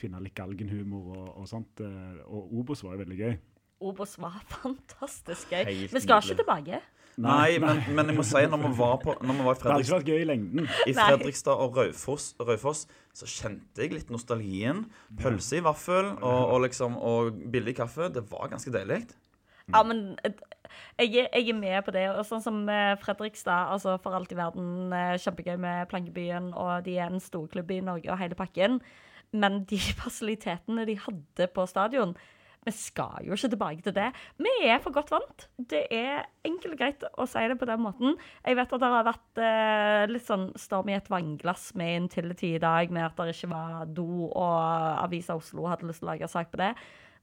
finne 0.00 0.22
litt 0.24 0.36
galgenhumor 0.36 1.10
og, 1.16 1.26
og 1.42 1.48
sånt. 1.50 1.80
eh, 1.84 2.22
og 2.24 2.54
Obos 2.60 2.84
var 2.84 2.96
jo 2.96 3.04
veldig 3.04 3.18
gøy. 3.20 3.36
Obos 3.80 4.18
var 4.20 4.42
fantastisk 4.60 5.54
gøy. 5.54 5.64
Vi 5.90 6.02
skal 6.02 6.22
ikke 6.22 6.42
tilbake. 6.42 6.82
Nei, 7.14 7.60
men, 7.62 7.78
men 7.94 8.10
jeg 8.10 8.16
må 8.16 8.24
si, 8.26 8.40
når 8.50 8.58
vi 8.64 8.70
var, 8.74 8.96
på, 9.02 9.12
når 9.22 9.36
vi 9.38 9.44
var 9.46 9.54
i 9.54 9.58
Det 9.60 9.68
hadde 9.70 9.84
Fredrikstad 9.84 9.84
ikke 9.84 9.98
vært 10.00 10.08
gøy 10.10 10.22
i 10.22 10.28
lengden. 10.30 10.70
I 10.90 10.94
Fredrikstad 10.96 11.60
og 11.62 11.76
Raufoss, 11.78 12.32
Raufoss 12.42 12.86
så 13.14 13.28
kjente 13.30 13.84
jeg 13.84 13.94
litt 13.94 14.10
nostalgien. 14.10 14.82
Pølse 15.20 15.60
i 15.60 15.62
vaffel 15.62 16.10
og, 16.16 16.40
og, 16.40 16.56
liksom, 16.66 16.96
og 16.98 17.38
billig 17.54 17.76
kaffe. 17.78 18.10
Det 18.10 18.24
var 18.32 18.50
ganske 18.50 18.74
deilig. 18.74 19.04
Ja, 19.70 19.84
men 19.86 20.18
jeg, 20.98 21.28
jeg 21.30 21.46
er 21.48 21.56
med 21.56 21.78
på 21.86 21.94
det. 21.94 22.08
Og 22.12 22.26
sånn 22.26 22.42
som 22.42 22.60
eh, 22.68 22.96
Fredrikstad, 23.00 23.70
altså 23.76 23.94
for 24.02 24.18
alt 24.18 24.34
i 24.34 24.38
verden, 24.38 24.90
eh, 24.90 25.14
kjempegøy 25.22 25.54
med 25.62 25.88
Plankebyen, 25.92 26.50
og 26.58 26.82
de 26.88 26.98
er 26.98 27.12
en 27.12 27.22
storklubb 27.22 27.70
i 27.76 27.82
Norge 27.84 28.10
og 28.10 28.18
hele 28.20 28.38
pakken. 28.38 28.80
Men 29.34 29.62
de 29.70 29.78
fasilitetene 30.02 30.86
de 30.90 30.98
hadde 31.06 31.50
på 31.54 31.70
stadion 31.70 32.18
vi 32.64 32.72
skal 32.74 33.26
jo 33.26 33.36
ikke 33.36 33.50
tilbake 33.52 33.84
til 33.84 33.94
det. 33.96 34.08
Vi 34.40 34.52
er 34.64 34.80
for 34.82 34.94
godt 34.94 35.12
vant. 35.12 35.46
Det 35.58 35.84
er 35.92 36.24
enkelt 36.46 36.74
og 36.74 36.80
greit 36.80 37.06
å 37.12 37.26
si 37.28 37.44
det 37.50 37.58
på 37.60 37.68
den 37.68 37.82
måten. 37.84 38.18
Jeg 38.44 38.58
vet 38.58 38.74
at 38.76 38.82
det 38.82 38.92
har 38.94 39.08
vært 39.08 39.40
eh, 39.44 40.04
litt 40.10 40.26
sånn 40.26 40.46
storm 40.60 40.90
i 40.92 40.96
et 40.96 41.10
vannglass 41.12 41.72
med 41.78 42.04
Intility 42.04 42.54
i 42.56 42.62
dag, 42.62 42.92
med 42.94 43.08
at 43.10 43.20
det 43.20 43.36
ikke 43.36 43.52
var 43.52 43.88
do, 43.92 44.28
og 44.30 45.02
Avisa 45.04 45.36
Oslo 45.36 45.68
hadde 45.68 45.90
lyst 45.90 46.02
til 46.02 46.08
å 46.08 46.12
lage 46.14 46.30
sak 46.32 46.52
på 46.52 46.62
det. 46.62 46.72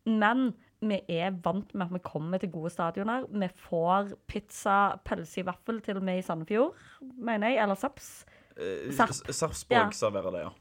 Men 0.09 0.51
vi 0.81 0.97
er 1.13 1.35
vant 1.45 1.73
med 1.75 1.87
at 1.87 1.93
vi 1.93 2.01
kommer 2.05 2.41
til 2.41 2.49
gode 2.53 2.71
stadioner. 2.73 3.27
Vi 3.29 3.49
får 3.67 4.15
pizza, 4.29 4.97
pølse 5.05 5.43
i 5.43 5.45
vaffel 5.45 5.81
til 5.85 5.99
og 5.99 6.05
med 6.07 6.21
i 6.21 6.25
Sandefjord, 6.25 6.77
mener 7.21 7.53
jeg. 7.53 7.61
Eller 7.61 7.77
Saps. 7.77 8.11
Eh, 8.57 8.89
Sarp. 8.97 9.13
Sarpsborg 9.29 9.93
serverer 9.97 10.33
det, 10.33 10.45
ja. 10.47 10.51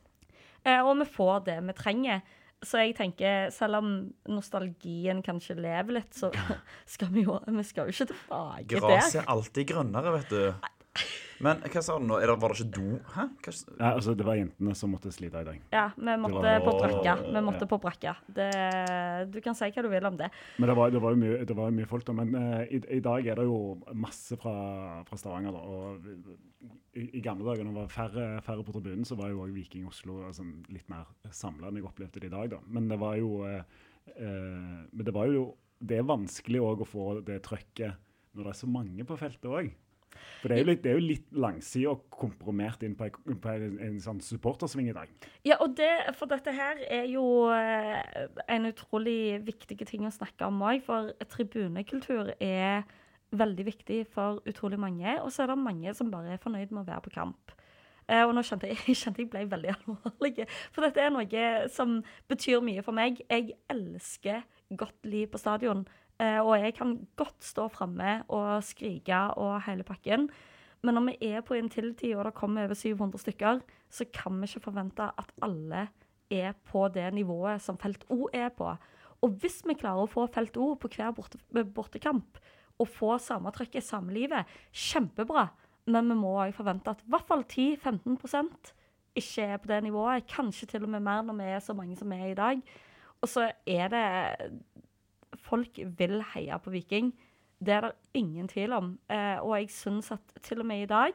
Eh, 0.60 0.82
og 0.84 0.98
vi 1.00 1.08
får 1.08 1.46
det 1.48 1.56
vi 1.64 1.76
trenger. 1.76 2.20
Så 2.60 2.82
jeg 2.82 2.92
tenker, 2.98 3.48
selv 3.54 3.78
om 3.78 3.92
nostalgien 4.28 5.22
kanskje 5.24 5.56
lever 5.56 5.96
litt, 5.96 6.12
så 6.16 6.28
skal 6.94 7.08
vi 7.14 7.24
jo, 7.24 7.38
vi 7.46 7.64
skal 7.64 7.88
jo 7.88 7.94
ikke 7.94 8.10
tilbake 8.12 8.66
Gresset 8.74 9.16
der. 9.16 9.22
er 9.22 9.32
alltid 9.32 9.70
grønnere, 9.72 10.12
vet 10.18 10.34
du. 10.34 10.70
Men 11.40 11.62
hva 11.64 11.80
sa 11.82 11.94
du 11.98 12.04
nå? 12.04 12.18
Er 12.20 12.28
det, 12.28 12.34
var 12.42 12.52
det 12.52 12.60
ikke 12.60 12.72
do? 12.76 12.98
Hæ? 13.14 13.24
Hva, 13.40 13.52
Ja, 13.80 13.90
altså, 13.94 14.12
det 14.16 14.26
var 14.28 14.36
jentene 14.36 14.74
som 14.76 14.92
måtte 14.92 15.12
slite 15.14 15.40
i 15.40 15.46
dag. 15.46 15.60
Ja, 15.72 15.86
vi 15.96 16.16
måtte 16.20 16.42
var- 16.42 16.60
på 16.66 16.74
brakka. 16.76 17.14
Vi 17.24 17.32
Ja. 17.40 17.66
på 17.70 17.78
brakka. 17.80 18.16
Det, 18.28 19.30
du 19.32 19.40
kan 19.40 19.54
si 19.54 19.64
hva 19.70 19.82
du 19.82 19.88
vil 19.88 20.04
om 20.04 20.16
det. 20.18 20.30
Men 20.58 20.68
det 20.68 20.76
var, 20.76 20.90
det 20.90 21.00
var 21.00 21.10
jo 21.14 21.16
mye, 21.16 21.44
det 21.46 21.56
var 21.56 21.70
jo 21.70 21.76
mye 21.78 21.86
folk, 21.88 22.04
da. 22.04 22.12
Men 22.12 22.34
uh, 22.34 22.62
i, 22.68 22.80
i 22.96 23.00
dag 23.00 23.26
er 23.26 23.34
det 23.40 23.44
jo 23.48 23.80
masse 23.94 24.36
fra, 24.36 25.02
fra 25.08 25.16
Stavanger, 25.16 25.52
da. 25.52 25.58
Og 25.58 26.04
i, 26.94 27.06
i 27.18 27.20
gamle 27.24 27.44
dager, 27.48 27.64
når 27.64 27.72
det 27.72 27.82
var 27.86 27.94
færre, 27.96 28.42
færre 28.44 28.64
på 28.66 28.72
tribunen, 28.76 29.04
så 29.08 29.16
var 29.16 29.30
jo 29.32 29.40
òg 29.46 29.54
Viking 29.54 29.86
Oslo 29.88 30.20
altså, 30.26 30.44
litt 30.68 30.88
mer 30.92 31.06
samla 31.30 31.68
enn 31.70 31.76
jeg 31.80 31.88
opplevde 31.88 32.20
det 32.20 32.28
i 32.28 32.36
dag, 32.36 32.50
da. 32.50 32.60
Men 32.68 32.88
det 32.88 32.98
var 33.00 33.16
jo 33.16 33.44
uh, 33.46 33.62
uh, 34.20 34.80
Men 34.92 35.04
det 35.06 35.14
var 35.14 35.26
jo 35.32 35.54
Det 35.80 35.96
er 35.96 36.02
vanskelig 36.04 36.60
òg 36.60 36.82
å 36.84 36.88
få 36.88 37.04
det 37.24 37.38
trøkket 37.46 37.96
når 38.36 38.44
det 38.44 38.50
er 38.52 38.58
så 38.60 38.68
mange 38.68 39.04
på 39.08 39.16
feltet 39.18 39.48
òg. 39.48 39.70
For 40.40 40.50
det 40.50 40.56
er 40.56 40.62
jo 40.62 40.68
litt, 40.70 40.82
det 40.84 40.90
er 40.90 40.98
jo 40.98 41.04
litt 41.04 42.08
komprimert 42.14 42.82
inn 42.86 42.96
på, 42.98 43.08
en, 43.08 43.38
på 43.40 43.52
en, 43.52 43.76
en 43.86 43.98
sånn 44.02 44.22
supportersving 44.24 44.90
i 44.90 44.96
dag. 44.96 45.12
Ja, 45.46 45.58
og 45.60 45.76
det, 45.78 45.90
for 46.18 46.30
dette 46.30 46.54
her 46.56 46.80
er 46.88 47.06
jo 47.10 47.24
eh, 47.54 48.26
en 48.48 48.68
utrolig 48.70 49.40
viktig 49.46 49.78
ting 49.88 50.08
å 50.08 50.14
snakke 50.14 50.48
om 50.48 50.60
òg. 50.64 50.82
For 50.86 51.12
tribunekultur 51.32 52.34
er 52.40 52.84
veldig 53.36 53.66
viktig 53.68 54.02
for 54.10 54.40
utrolig 54.48 54.80
mange. 54.80 55.16
Og 55.22 55.32
så 55.32 55.44
er 55.44 55.52
det 55.52 55.60
mange 55.62 55.94
som 55.96 56.12
bare 56.12 56.34
er 56.34 56.42
fornøyd 56.42 56.72
med 56.72 56.84
å 56.84 56.88
være 56.88 57.06
på 57.06 57.14
kamp. 57.14 57.54
Eh, 58.10 58.24
og 58.24 58.34
nå 58.34 58.42
kjente 58.46 58.70
jeg 58.70 58.96
kjente 59.02 59.22
jeg 59.22 59.30
ble 59.32 59.46
veldig 59.50 59.72
alvorlig. 59.76 60.48
For 60.74 60.86
dette 60.86 61.04
er 61.04 61.14
noe 61.14 61.46
som 61.72 62.00
betyr 62.30 62.64
mye 62.64 62.84
for 62.86 62.96
meg. 62.96 63.22
Jeg 63.30 63.54
elsker 63.70 64.42
godt 64.80 65.06
liv 65.06 65.30
på 65.30 65.40
stadion. 65.40 65.84
Eh, 66.20 66.38
og 66.44 66.58
jeg 66.60 66.74
kan 66.76 66.94
godt 67.16 67.44
stå 67.44 67.68
framme 67.72 68.20
og 68.28 68.60
skrike 68.64 69.22
og 69.40 69.62
hele 69.64 69.86
pakken. 69.86 70.28
Men 70.84 70.96
når 70.96 71.06
vi 71.08 71.32
er 71.32 71.44
på 71.44 71.56
Intility 71.56 72.12
og 72.14 72.24
det 72.28 72.36
kommer 72.36 72.68
over 72.68 72.76
700 72.76 73.20
stykker, 73.24 73.60
så 73.90 74.06
kan 74.12 74.36
vi 74.40 74.48
ikke 74.48 74.64
forvente 74.68 75.08
at 75.18 75.32
alle 75.42 75.88
er 76.30 76.52
på 76.70 76.86
det 76.88 77.08
nivået 77.14 77.60
som 77.60 77.78
Felt 77.78 78.04
O 78.08 78.28
er 78.32 78.48
på. 78.48 78.74
Og 79.20 79.36
hvis 79.40 79.60
vi 79.66 79.76
klarer 79.76 80.04
å 80.04 80.10
få 80.10 80.26
Felt 80.32 80.56
O 80.56 80.74
på 80.80 80.88
hver 80.88 81.12
borte, 81.16 81.40
bortekamp, 81.50 82.38
og 82.80 82.88
få 82.88 83.16
samme 83.20 83.52
trøkket, 83.52 83.84
samme 83.84 84.14
livet, 84.16 84.48
kjempebra. 84.72 85.50
Men 85.90 86.08
vi 86.08 86.16
må 86.16 86.32
òg 86.40 86.54
forvente 86.56 86.92
at 86.92 87.02
i 87.04 87.10
hvert 87.12 87.28
fall 87.28 87.44
10-15 87.44 88.16
ikke 89.20 89.42
er 89.42 89.58
på 89.60 89.68
det 89.68 89.82
nivået. 89.84 90.28
Kanskje 90.30 90.68
til 90.70 90.86
og 90.86 90.92
med 90.94 91.04
mer 91.04 91.26
når 91.26 91.36
vi 91.40 91.48
er 91.50 91.60
så 91.64 91.76
mange 91.76 91.96
som 91.98 92.08
vi 92.08 92.16
er 92.16 92.32
i 92.32 92.38
dag. 92.38 92.62
Og 93.20 93.28
så 93.28 93.50
er 93.66 93.92
det 93.92 94.06
Folk 95.38 95.78
vil 95.98 96.20
heie 96.34 96.58
på 96.58 96.72
Viking. 96.74 97.12
Det 97.60 97.74
er 97.76 97.80
det 97.88 97.92
ingen 98.14 98.48
tvil 98.48 98.72
om. 98.72 98.98
Eh, 99.12 99.38
og 99.42 99.54
jeg 99.58 99.70
syns 99.70 100.10
at 100.16 100.34
til 100.42 100.60
og 100.60 100.66
med 100.66 100.82
i 100.82 100.90
dag, 100.90 101.12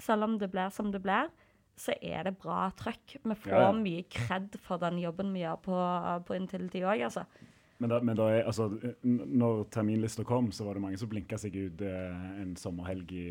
selv 0.00 0.24
om 0.24 0.38
det 0.40 0.50
blir 0.50 0.72
som 0.72 0.90
det 0.92 1.02
blir, 1.04 1.30
så 1.76 1.94
er 2.02 2.24
det 2.28 2.36
bra 2.38 2.66
trøkk. 2.76 3.18
Vi 3.22 3.34
får 3.34 3.52
Ja, 3.52 3.62
ja. 3.68 3.72
mye 3.72 4.04
kred 4.10 4.58
for 4.60 4.78
den 4.78 4.98
jobben 4.98 5.32
vi 5.32 5.44
gjør 5.44 5.56
på, 5.64 5.78
på 6.26 6.34
Intility 6.36 6.82
òg, 6.84 7.04
altså. 7.08 7.24
Men, 7.82 7.90
da, 7.90 7.98
men 8.00 8.14
da 8.14 8.28
er, 8.30 8.44
altså, 8.46 8.68
når 9.02 9.64
terminlista 9.74 10.22
kom, 10.22 10.52
så 10.54 10.64
var 10.64 10.74
det 10.78 10.82
mange 10.84 10.98
som 11.00 11.08
blinka 11.10 11.34
seg 11.40 11.56
ut 11.56 11.80
eh, 11.82 12.26
en 12.42 12.52
sommerhelg 12.56 13.10
i, 13.10 13.24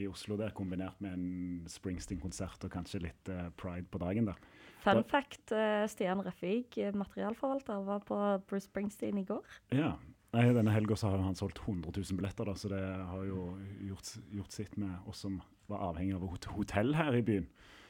i 0.00 0.06
Oslo 0.08 0.38
der, 0.40 0.54
kombinert 0.56 0.96
med 1.04 1.12
en 1.12 1.66
Springsteen-konsert 1.68 2.64
og 2.64 2.72
kanskje 2.72 3.02
litt 3.04 3.28
eh, 3.28 3.50
pride 3.60 3.84
på 3.92 4.00
dagen 4.00 4.30
der. 4.30 4.40
Fun 4.84 5.02
fact, 5.04 5.52
eh, 5.52 5.86
Stian 5.90 6.22
Refvig, 6.22 6.78
eh, 6.78 6.94
materialforvalter, 6.94 7.82
var 7.84 8.04
på 8.06 8.20
Bruce 8.46 8.68
Springsteen 8.68 9.18
i 9.18 9.26
går. 9.26 9.44
Ja. 9.74 9.96
Nei, 10.36 10.44
Denne 10.52 10.74
helga 10.74 10.94
har 11.08 11.22
han 11.24 11.36
solgt 11.38 11.58
100 11.64 11.90
000 11.96 12.18
billetter, 12.18 12.44
da, 12.44 12.52
så 12.52 12.68
det 12.68 12.82
har 12.84 13.22
jo 13.24 13.46
gjort, 13.88 14.10
gjort 14.30 14.52
sitt 14.52 14.76
med 14.76 15.08
oss 15.08 15.22
som 15.24 15.38
var 15.70 15.86
avhengig 15.88 16.18
av 16.18 16.26
hotell 16.52 16.92
her 16.98 17.16
i 17.16 17.22
byen. 17.24 17.46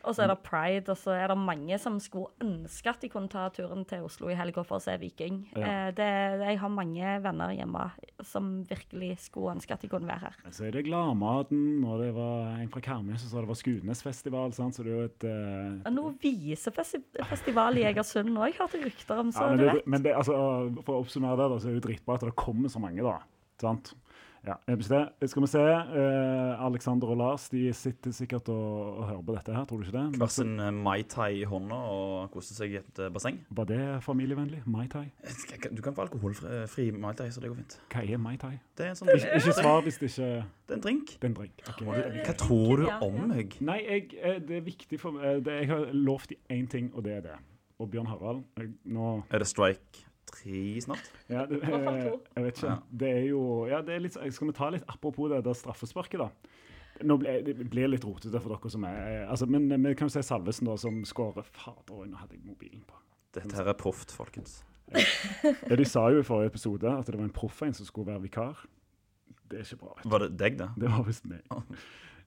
Og 0.09 0.16
så 0.16 0.25
er 0.25 0.31
det 0.33 0.38
pride, 0.47 0.88
og 0.88 0.97
så 0.99 1.12
er 1.12 1.29
det 1.29 1.37
mange 1.40 1.77
som 1.81 1.99
skulle 2.01 2.33
ønske 2.44 2.88
at 2.88 3.03
de 3.05 3.11
kunne 3.12 3.29
ta 3.29 3.44
turen 3.53 3.85
til 3.88 4.07
Oslo 4.07 4.31
i 4.33 4.37
helga 4.38 4.64
for 4.64 4.79
å 4.79 4.83
se 4.83 4.94
Viking. 5.01 5.42
Ja. 5.53 5.66
Eh, 5.68 5.90
det, 5.99 6.09
jeg 6.40 6.61
har 6.62 6.73
mange 6.73 7.14
venner 7.25 7.53
hjemme 7.53 7.85
som 8.25 8.51
virkelig 8.68 9.12
skulle 9.29 9.59
ønske 9.59 9.77
at 9.77 9.85
de 9.85 9.90
kunne 9.92 10.09
være 10.09 10.31
her. 10.31 10.38
Så 10.55 10.68
er 10.68 10.75
det 10.75 10.87
Gladmaten, 10.88 11.85
og 11.85 12.01
det 12.03 12.11
var 12.16 12.57
en 12.57 12.73
fra 12.73 12.83
Karmøy 12.88 13.18
som 13.21 13.31
sa 13.31 13.42
det 13.44 13.51
var 13.53 13.61
Skudenesfestival, 13.61 14.57
sant? 14.57 14.79
så 14.79 14.87
det 14.87 14.94
er 14.94 14.97
jo 14.97 15.07
et 15.11 15.29
uh... 15.29 15.87
Og 15.88 15.94
Noe 15.99 16.14
visefestival 16.23 17.81
i 17.81 17.87
Egersund 17.90 18.33
òg, 18.38 18.57
hørte 18.59 18.81
rykter 18.83 19.23
om. 19.23 19.33
Så 19.35 19.44
Ja, 19.44 19.53
men 19.53 19.61
du 19.61 19.66
det, 19.66 19.75
vet. 19.77 19.90
men 19.92 20.05
det, 20.07 20.16
altså, 20.16 20.37
for 20.85 20.97
å 20.97 21.03
oppsummere 21.05 21.38
det, 21.38 21.51
da, 21.53 21.61
så 21.61 21.68
er 21.68 21.77
det 21.77 21.83
jo 21.83 21.87
dritbra 21.90 22.16
at 22.18 22.29
det 22.29 22.37
kommer 22.38 22.73
så 22.73 22.83
mange, 22.83 23.05
da. 23.05 23.18
Sant? 23.61 23.92
Ja, 24.46 24.55
det, 24.66 25.31
skal 25.31 25.42
vi 25.42 25.48
se. 25.51 25.61
Uh, 25.61 26.66
Alexander 26.66 27.11
og 27.12 27.18
Lars 27.20 27.48
de 27.53 27.72
sitter 27.74 28.14
sikkert 28.14 28.48
og, 28.48 28.98
og, 28.98 29.07
hører 29.09 29.22
på 29.27 29.35
dette 29.37 29.55
her, 29.55 29.64
tror 29.68 29.81
du 29.81 29.87
ikke 29.87 29.96
det? 29.98 30.20
Hver 30.20 30.33
sin 30.33 30.55
uh, 30.61 30.70
Mai 30.74 31.03
Tai 31.03 31.31
i 31.40 31.44
hånda 31.48 31.79
og 31.92 32.31
koser 32.35 32.59
seg 32.61 32.77
i 32.77 32.79
et 32.81 33.03
uh, 33.03 33.11
basseng. 33.14 33.40
Var 33.51 33.68
det 33.68 33.81
familievennlig? 34.07 34.62
Mai 34.66 34.87
Tai? 34.92 35.05
Du 35.72 35.83
kan 35.85 35.96
få 35.96 36.07
alkoholfri 36.07 36.90
Mai 36.96 37.12
Tai, 37.18 37.29
så 37.35 37.42
det 37.42 37.53
går 37.53 37.61
fint. 37.61 37.79
Hva 37.92 38.05
er 38.07 38.22
Mai 38.22 38.37
Tai? 38.40 38.55
Det 38.79 38.87
er 38.87 38.94
en 38.94 39.01
sånn 39.01 39.12
ikke, 39.14 39.42
ikke 39.42 39.57
svar 39.59 39.85
hvis 39.87 40.01
det 40.01 40.12
ikke 40.12 40.31
Det 40.31 40.74
er 40.74 40.81
en 40.81 40.87
drink. 40.87 41.14
Det 41.14 41.29
er 41.29 41.33
en 41.33 41.38
drink. 41.42 41.62
Okay. 41.74 42.24
Hva 42.24 42.37
tror 42.44 42.83
du 42.83 42.88
om 42.94 43.22
meg? 43.35 43.59
Nei, 43.64 43.81
jeg, 43.85 44.42
det 44.48 44.61
er 44.62 44.66
viktig 44.66 45.01
for 45.03 45.18
meg 45.18 45.48
Jeg 45.48 45.72
har 45.72 45.88
lovt 45.96 46.37
én 46.53 46.68
ting, 46.70 46.92
og 46.94 47.05
det 47.09 47.18
er 47.18 47.24
det. 47.31 47.38
Og 47.79 47.90
Bjørn 47.90 48.09
Harald, 48.11 48.44
nå 48.90 49.18
Er 49.31 49.42
det 49.42 49.51
strike? 49.51 50.08
Tre 50.35 50.62
snart. 50.85 51.11
Ja, 51.31 51.45
det, 51.49 51.61
jeg 51.64 52.45
vet 52.45 52.61
ikke. 52.61 52.77
Det 53.03 53.11
er 53.11 53.27
jo 53.31 53.43
ja, 53.71 53.83
det 53.85 53.97
er 53.97 54.05
litt, 54.05 54.17
Skal 54.35 54.51
vi 54.51 54.57
ta 54.57 54.71
litt 54.75 54.87
apropos 54.88 55.31
det 55.33 55.43
der 55.47 55.59
straffesparket, 55.59 56.25
da? 56.25 56.55
Nå 57.07 57.19
ble, 57.21 57.37
det 57.47 57.55
blir 57.71 57.91
litt 57.91 58.07
rotete 58.07 58.41
for 58.43 58.55
dere 58.55 58.73
som 58.73 58.87
er 58.88 59.29
altså, 59.29 59.47
Men 59.51 59.69
vi 59.71 59.95
kan 59.99 60.11
jo 60.11 60.17
si 60.17 60.25
Salvesen, 60.27 60.67
da, 60.67 60.75
som 60.81 61.03
skårer 61.07 61.47
Fader, 61.47 62.09
nå 62.09 62.19
hadde 62.19 62.38
jeg 62.38 62.47
mobilen 62.47 62.83
på. 62.88 62.99
Dette 63.37 63.55
her 63.55 63.71
er 63.71 63.79
proft, 63.79 64.14
folkens. 64.14 64.62
Ja, 64.95 65.77
De 65.77 65.85
sa 65.87 66.09
jo 66.11 66.23
i 66.23 66.27
forrige 66.27 66.55
episode 66.55 66.91
at 66.91 67.07
det 67.07 67.19
var 67.19 67.27
en 67.27 67.35
proff 67.35 67.62
en 67.62 67.77
som 67.77 67.87
skulle 67.87 68.09
være 68.11 68.25
vikar. 68.25 68.64
Det 69.49 69.61
er 69.61 69.67
ikke 69.67 69.83
bra. 69.85 69.97
Var 70.05 70.25
det 70.25 70.31
deg, 70.41 70.59
da? 70.61 70.71
Det 70.81 70.91
var 70.93 71.05
visst 71.07 71.29
meg. 71.29 71.45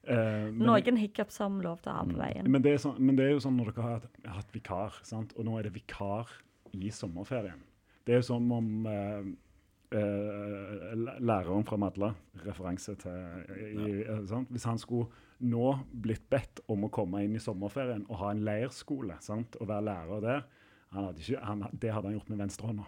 Uh, 0.02 0.50
Noen 0.58 0.98
hiccups 0.98 1.38
har 1.44 1.52
vi 1.54 1.62
lov 1.62 1.82
til 1.84 1.92
å 1.92 1.98
ha 2.00 2.06
på 2.08 2.16
mm. 2.16 2.22
veien. 2.22 2.48
Men 2.50 2.64
det, 2.66 2.78
så, 2.82 2.96
men 2.98 3.18
det, 3.18 3.28
er 3.28 3.36
jo 3.36 3.44
sånn 3.44 3.60
når 3.60 3.74
dere 3.74 3.84
har 3.86 4.00
hatt, 4.00 4.24
hatt 4.40 4.56
vikar, 4.56 4.98
sant? 5.06 5.36
og 5.38 5.46
nå 5.46 5.60
er 5.60 5.68
det 5.68 5.76
vikar 5.76 6.32
i 6.74 6.90
sommerferien. 6.96 7.60
Det 8.06 8.16
er 8.16 8.22
jo 8.22 8.28
som 8.28 8.52
om 8.56 8.70
eh, 8.90 9.28
eh, 9.98 10.94
læreren 11.22 11.66
fra 11.68 11.78
Madla, 11.82 12.14
referanse 12.46 12.96
til 13.02 13.52
i, 13.58 13.92
ja. 14.06 14.42
Hvis 14.50 14.66
han 14.70 14.82
skulle 14.82 15.12
nå 15.42 15.74
blitt 16.04 16.28
bedt 16.30 16.64
om 16.72 16.86
å 16.86 16.92
komme 16.94 17.24
inn 17.26 17.38
i 17.38 17.42
sommerferien 17.42 18.06
og 18.10 18.20
ha 18.22 18.32
en 18.34 18.44
leirskole 18.46 19.18
sant? 19.26 19.58
og 19.60 19.70
være 19.70 19.88
lærer 19.90 20.26
der, 20.26 20.48
hadde 20.96 21.24
ikke, 21.24 21.44
han, 21.46 21.68
det 21.72 21.94
hadde 21.94 22.10
han 22.10 22.18
gjort 22.18 22.32
med 22.34 22.42
venstrehånda. 22.44 22.88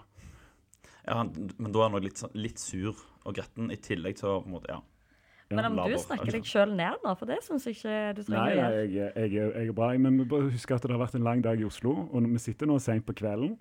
Ja, 1.03 1.19
men 1.23 1.75
da 1.75 1.83
er 1.83 1.91
han 1.91 2.03
litt, 2.03 2.23
litt, 2.37 2.61
sur 2.63 2.95
og 3.23 3.35
gretten, 3.35 3.69
i 3.73 3.77
tillegg 3.79 4.19
til 4.19 4.29
å 4.29 4.41
på 4.41 4.49
en 4.49 4.57
måte, 4.57 4.71
ja. 4.71 4.81
Men 5.53 5.67
om 5.67 5.91
du 5.91 5.97
snakker 6.01 6.33
deg 6.33 6.47
sjøl 6.47 6.71
ned 6.73 7.03
nå, 7.03 7.11
for 7.19 7.29
det 7.29 7.37
syns 7.45 7.67
jeg 7.67 7.77
ikke 7.77 7.97
du 8.17 8.21
trenger 8.23 8.41
å 8.41 8.53
gjøre. 8.55 8.69
Nei, 8.71 8.85
jeg, 8.95 9.11
jeg, 9.19 9.33
jeg, 9.35 9.67
er 9.69 9.75
bra. 9.77 9.89
Men 10.01 10.15
vi 10.17 10.25
bare 10.31 10.47
huske 10.49 10.73
at 10.73 10.87
det 10.87 10.95
har 10.95 11.01
vært 11.03 11.17
en 11.19 11.27
lang 11.27 11.43
dag 11.45 11.61
i 11.61 11.67
Oslo, 11.67 11.93
og 12.09 12.29
vi 12.31 12.41
sitter 12.41 12.69
nå 12.69 12.79
sent 12.81 13.05
på 13.05 13.13
kvelden. 13.19 13.53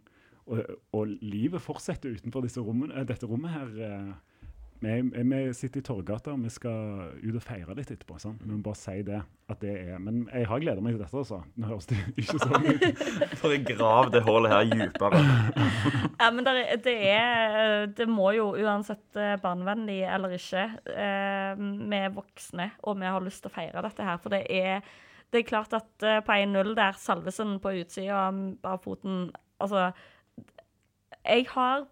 Og, 0.51 0.63
og, 0.93 1.17
livet 1.23 1.63
fortsetter 1.63 2.17
utenfor 2.17 2.47
rommene, 2.67 2.95
eh, 2.99 3.07
dette 3.07 3.27
rommet 3.27 3.55
her. 3.55 3.73
Eh, 3.87 4.13
vi, 4.83 4.97
vi, 5.15 5.41
sitter 5.55 5.79
i 5.79 5.85
Torgata, 5.87 6.33
og 6.33 6.43
vi 6.43 6.51
skal 6.51 7.13
ut 7.23 7.37
og 7.39 7.45
feire 7.45 7.77
litt 7.79 7.93
etterpå. 7.95 8.17
Sant? 8.19 8.41
Vi 8.43 8.51
må 8.51 8.59
bare 8.67 8.81
si 8.81 8.97
det. 9.07 9.21
at 9.53 9.61
det 9.63 9.77
er, 9.79 10.01
Men 10.03 10.25
jeg 10.33 10.49
har 10.51 10.59
gleda 10.59 10.83
meg 10.83 10.97
til 10.97 11.05
dette. 11.05 11.21
altså. 11.21 11.39
Nå 11.55 11.69
høres 11.71 11.87
det 11.87 12.01
ikke 12.25 12.41
sånn 12.43 12.67
ut. 12.67 13.05
For 13.39 13.55
å 13.55 13.61
grav 13.69 14.11
det 14.11 14.25
hullet 14.27 14.57
her 14.57 14.73
dypere. 14.73 15.21
ja, 16.23 16.33
men 16.35 16.43
det, 16.49 16.57
det, 16.83 16.97
er 17.13 17.87
Det 17.95 18.09
må 18.11 18.33
jo 18.35 18.49
uansett 18.59 19.21
eh, 19.23 19.37
barnevennlig 19.45 20.01
eller 20.03 20.35
ikke, 20.35 20.67
vi 20.83 22.03
er 22.03 22.13
voksne, 22.17 22.73
og 22.83 22.99
vi 22.99 23.15
har 23.15 23.23
lyst 23.23 23.45
til 23.45 23.53
å 23.53 23.55
feire 23.55 23.87
dette 23.87 24.09
her. 24.09 24.19
For 24.19 24.35
det 24.35 24.43
er, 24.51 24.83
det 25.31 25.45
er 25.45 25.47
klart 25.47 25.79
at 25.79 25.95
på 26.27 26.41
1-0 26.43 26.75
der, 26.75 26.99
Salvesen 26.99 27.61
på 27.63 27.77
utsida 27.85 28.27
av 28.33 28.83
foten 28.83 29.29
altså 29.63 29.93
jeg 31.23 31.47
har 31.55 31.87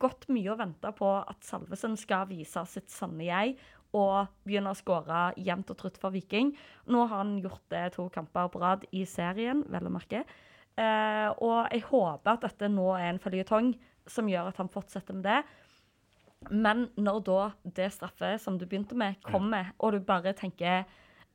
gått 0.00 0.26
mye 0.32 0.48
og 0.52 0.60
venta 0.62 0.92
på 0.96 1.10
at 1.20 1.44
Salvesen 1.44 1.96
skal 2.00 2.28
vise 2.30 2.62
sitt 2.70 2.90
sanne 2.92 3.26
jeg 3.26 3.56
og 3.96 4.30
begynne 4.46 4.70
å 4.70 4.78
skåre 4.78 5.30
jevnt 5.40 5.72
og 5.72 5.80
trutt 5.80 5.98
for 6.00 6.14
Viking. 6.14 6.52
Nå 6.90 7.02
har 7.08 7.24
han 7.24 7.38
gjort 7.42 7.64
det 7.72 7.88
to 7.96 8.06
kamper 8.14 8.50
på 8.52 8.62
rad 8.62 8.86
i 8.94 9.02
serien, 9.08 9.64
vel 9.70 9.88
å 9.88 9.92
merke. 9.92 10.22
Eh, 10.78 11.28
og 11.42 11.66
jeg 11.74 11.82
håper 11.88 12.36
at 12.36 12.46
dette 12.46 12.70
nå 12.70 12.86
er 12.94 13.08
en 13.10 13.22
føljetong 13.22 13.72
som 14.10 14.30
gjør 14.30 14.52
at 14.52 14.60
han 14.62 14.70
fortsetter 14.72 15.18
med 15.18 15.26
det. 15.26 15.40
Men 16.48 16.86
når 16.96 17.18
da 17.26 17.40
det 17.76 17.90
straffet 17.92 18.40
som 18.40 18.56
du 18.56 18.64
begynte 18.64 18.96
med, 18.96 19.18
kommer, 19.26 19.74
og 19.78 19.98
du 19.98 20.04
bare 20.06 20.32
tenker 20.38 20.86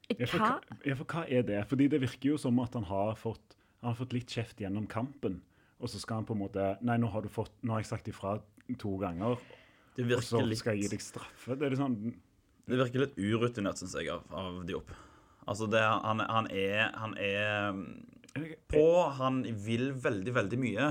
hva? 0.07 0.55
Ja, 0.85 0.95
for, 0.95 1.05
hva 1.11 1.25
er 1.27 1.45
det? 1.45 1.59
Fordi 1.69 1.89
det 1.91 2.01
virker 2.01 2.31
jo 2.33 2.39
som 2.41 2.57
at 2.63 2.77
han 2.77 2.87
har 2.89 3.13
fått, 3.19 3.57
han 3.81 3.91
har 3.91 3.99
fått 3.99 4.15
litt 4.15 4.31
kjeft 4.31 4.63
gjennom 4.63 4.87
kampen. 4.89 5.41
Og 5.81 5.91
så 5.91 5.99
skal 6.01 6.21
han 6.21 6.27
på 6.27 6.35
en 6.35 6.43
måte 6.45 6.67
Nei, 6.85 6.97
nå 7.01 7.09
har, 7.11 7.25
du 7.25 7.31
fått, 7.31 7.53
nå 7.65 7.75
har 7.75 7.83
jeg 7.83 7.91
sagt 7.91 8.07
ifra 8.11 8.37
to 8.81 8.95
ganger, 9.01 9.35
og 9.35 10.13
så 10.25 10.41
skal 10.57 10.75
jeg 10.75 10.85
gi 10.85 10.93
deg 10.95 11.03
straffe. 11.03 11.57
Det 11.59 11.75
sånn 11.79 11.99
Det 12.65 12.79
virker 12.79 13.03
litt 13.03 13.19
urutinert, 13.19 13.79
syns 13.79 13.93
jeg, 13.99 14.09
av, 14.11 14.25
av 14.33 14.63
Diop. 14.67 14.89
Altså, 15.45 15.67
det, 15.69 15.83
han, 15.83 16.23
han, 16.25 16.49
er 16.49 16.89
Han 16.97 17.13
er 17.21 17.77
på, 18.71 18.87
han 19.19 19.43
vil 19.63 19.91
veldig, 19.93 20.33
veldig 20.35 20.59
mye. 20.59 20.89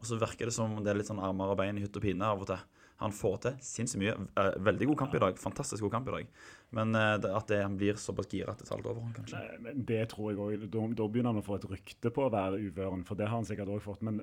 Og 0.00 0.08
så 0.08 0.18
virker 0.20 0.50
det 0.50 0.56
som 0.56 0.74
det 0.82 0.90
er 0.90 0.98
litt 0.98 1.08
sånn 1.08 1.22
armer 1.22 1.52
og 1.52 1.60
bein 1.60 1.78
i 1.78 1.84
hytt 1.84 1.96
og 1.96 2.04
pine 2.04 2.26
av 2.26 2.42
og 2.42 2.50
til 2.50 2.58
han 3.02 3.14
får 3.14 3.38
til 3.44 3.60
sinnssykt 3.66 4.00
mye. 4.02 4.14
Eh, 4.40 4.50
veldig 4.68 4.88
god 4.92 4.98
kamp 5.02 5.16
i 5.16 5.22
dag. 5.22 5.38
Fantastisk 5.40 5.84
god 5.86 5.94
kamp 5.96 6.10
i 6.10 6.14
dag. 6.16 6.32
Men 6.76 6.94
eh, 6.96 7.26
at 7.28 7.50
det, 7.50 7.60
han 7.62 7.76
blir 7.76 7.98
såpass 8.00 8.30
gira 8.32 8.54
at 8.54 8.62
det 8.62 8.68
tar 8.68 8.80
litt 8.80 8.88
over 8.88 9.12
kanskje. 9.16 9.40
Nei, 9.40 9.60
men 9.66 9.84
det 9.88 10.00
tror 10.12 10.30
jeg 10.30 10.40
òg. 10.40 10.66
Da, 10.72 10.86
da, 11.02 11.08
begynner 11.12 11.34
han 11.34 11.42
å 11.42 11.44
få 11.46 11.58
et 11.58 11.68
rykte 11.68 12.12
på 12.14 12.26
å 12.26 12.32
være 12.32 12.60
uvøren, 12.62 13.04
for 13.08 13.18
det 13.18 13.28
har 13.28 13.36
han 13.36 13.48
sikkert 13.48 13.74
òg 13.74 13.84
fått. 13.84 14.02
Men, 14.06 14.22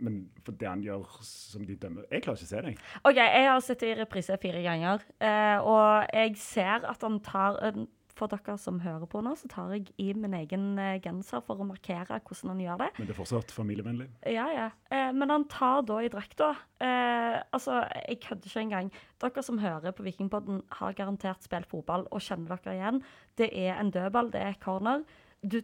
men, 0.00 0.20
for 0.46 0.56
det 0.56 0.70
han 0.70 0.84
gjør 0.84 1.06
som 1.26 1.64
de 1.68 1.76
dømmer 1.80 2.08
Jeg 2.08 2.24
klarer 2.24 2.40
ikke 2.40 2.48
å 2.48 2.52
se 2.54 2.64
det. 2.66 2.74
OK, 3.04 3.20
jeg 3.20 3.48
har 3.50 3.64
sett 3.66 3.84
det 3.84 3.92
i 3.92 4.00
reprise 4.00 4.40
fire 4.40 4.64
ganger, 4.64 5.06
eh, 5.20 5.56
og 5.60 6.14
jeg 6.16 6.36
ser 6.40 6.88
at 6.88 7.06
han 7.06 7.20
tar 7.24 7.60
en 7.70 7.88
for 8.20 8.30
dere 8.32 8.56
som 8.60 8.80
hører 8.84 9.08
på 9.10 9.22
nå, 9.24 9.32
så 9.38 9.48
tar 9.50 9.72
jeg 9.74 9.88
i 10.02 10.10
min 10.16 10.34
egen 10.36 10.74
eh, 10.80 10.98
genser 11.02 11.42
for 11.46 11.60
å 11.60 11.66
markere 11.68 12.20
hvordan 12.20 12.52
han 12.52 12.62
gjør 12.64 12.82
det. 12.82 12.90
Men 12.98 13.08
det 13.08 13.14
er 13.14 13.18
fortsatt 13.18 13.54
familievennlig? 13.54 14.08
Ja, 14.28 14.46
ja. 14.52 14.66
Eh, 14.92 15.08
men 15.16 15.32
han 15.32 15.46
tar 15.50 15.86
da 15.88 16.00
i 16.04 16.10
drakta. 16.12 16.50
Eh, 16.82 17.38
altså, 17.56 17.80
jeg 18.04 18.20
kødder 18.26 18.50
ikke 18.50 18.66
engang. 18.66 18.92
Dere 19.22 19.46
som 19.46 19.62
hører 19.62 19.96
på 19.96 20.04
Vikingpodden, 20.06 20.62
har 20.80 20.98
garantert 20.98 21.46
spilt 21.46 21.70
fotball 21.70 22.06
og 22.10 22.24
kjenner 22.24 22.60
dere 22.60 22.76
igjen. 22.76 23.02
Det 23.40 23.50
er 23.64 23.80
en 23.80 23.92
dødball, 23.94 24.30
det 24.34 24.44
er 24.44 24.60
corner. 24.62 25.04
Du 25.40 25.60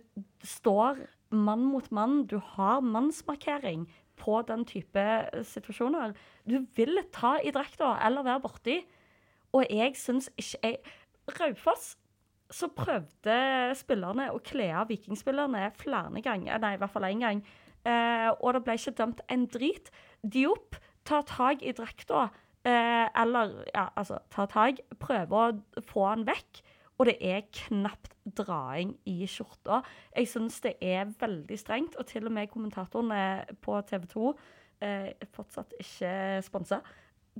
står 0.46 1.04
mann 1.30 1.64
mot 1.68 1.88
mann, 1.92 2.24
du 2.30 2.38
har 2.54 2.80
mannsmarkering 2.80 3.84
på 4.16 4.40
den 4.48 4.64
type 4.68 5.00
eh, 5.00 5.42
situasjoner. 5.44 6.16
Du 6.48 6.62
vil 6.76 7.02
ta 7.12 7.36
i 7.44 7.52
drakta 7.52 7.96
eller 8.06 8.24
være 8.26 8.44
borti. 8.46 8.78
Og 9.56 9.66
jeg 9.70 9.96
syns 9.96 10.30
ikke 10.36 10.60
jeg, 10.62 10.96
Raufoss 11.40 11.96
så 12.52 12.68
prøvde 12.70 13.36
spillerne 13.78 14.28
å 14.34 14.40
kle 14.44 14.68
av 14.78 14.90
vikingspillerne 14.90 15.70
flere 15.78 16.22
ganger, 16.24 16.60
nei, 16.62 16.74
i 16.76 16.80
hvert 16.80 16.92
fall 16.94 17.08
én 17.08 17.24
gang. 17.24 17.42
Eh, 17.86 18.28
og 18.40 18.56
det 18.56 18.64
ble 18.66 18.76
ikke 18.78 18.96
dømt 18.98 19.22
en 19.32 19.46
drit. 19.50 19.90
Diop 20.22 20.78
tar 21.06 21.26
tak 21.28 21.62
i 21.62 21.74
drakta, 21.76 22.28
eh, 22.66 23.06
eller 23.22 23.62
ja, 23.72 23.88
altså 23.94 24.20
tar 24.30 24.50
tak, 24.50 24.82
prøver 25.02 25.58
å 25.58 25.84
få 25.86 26.08
han 26.10 26.26
vekk. 26.26 26.62
Og 26.96 27.10
det 27.10 27.16
er 27.20 27.42
knapt 27.52 28.14
draing 28.38 28.94
i 29.04 29.26
skjorta. 29.28 29.82
Jeg 30.16 30.30
syns 30.32 30.62
det 30.64 30.76
er 30.80 31.10
veldig 31.20 31.58
strengt, 31.60 31.98
og 32.00 32.06
til 32.08 32.24
og 32.26 32.32
med 32.32 32.48
kommentatorene 32.48 33.44
på 33.60 33.76
TV 33.90 34.06
2, 34.14 34.30
eh, 34.80 35.10
fortsatt 35.36 35.76
ikke 35.82 36.40
sponsa, 36.46 36.80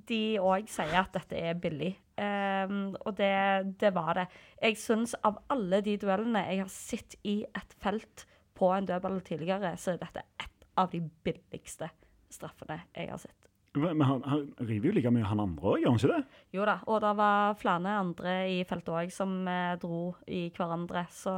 de 0.08 0.38
òg 0.42 0.68
sier 0.70 0.98
at 1.00 1.14
dette 1.16 1.38
er 1.40 1.56
billig. 1.60 1.94
Um, 2.16 2.94
og 3.04 3.16
det, 3.18 3.76
det, 3.80 3.92
var 3.96 4.14
det. 4.16 4.26
Jeg 4.62 4.78
syns 4.80 5.16
av 5.26 5.40
alle 5.52 5.82
de 5.84 5.96
duellene 6.00 6.46
jeg 6.48 6.62
har 6.62 6.72
sett 6.72 7.18
i 7.28 7.38
et 7.44 7.76
felt 7.82 8.26
på 8.56 8.70
en 8.72 8.88
dødball 8.88 9.20
tidligere, 9.24 9.74
så 9.80 9.94
er 9.94 10.00
dette 10.00 10.24
et 10.40 10.70
av 10.80 10.88
de 10.92 11.00
billigste 11.00 11.90
straffene 12.32 12.80
jeg 12.96 13.10
har 13.12 13.20
sett. 13.20 13.42
Men 13.76 14.00
han, 14.08 14.22
han 14.24 14.46
river 14.56 14.88
jo 14.88 14.94
like 14.96 15.10
mye 15.12 15.26
han 15.28 15.42
andre 15.42 15.74
òg, 15.74 15.82
gjør 15.82 15.92
han 15.92 16.00
ikke 16.00 16.12
det? 16.14 16.38
Jo 16.56 16.64
da, 16.68 16.78
og 16.88 17.02
det 17.04 17.10
var 17.18 17.58
flere 17.60 17.96
andre 18.00 18.36
i 18.48 18.62
feltet 18.68 18.94
òg 19.02 19.12
som 19.12 19.34
eh, 19.52 19.74
dro 19.82 20.00
i 20.32 20.46
hverandre, 20.56 21.04
så 21.12 21.34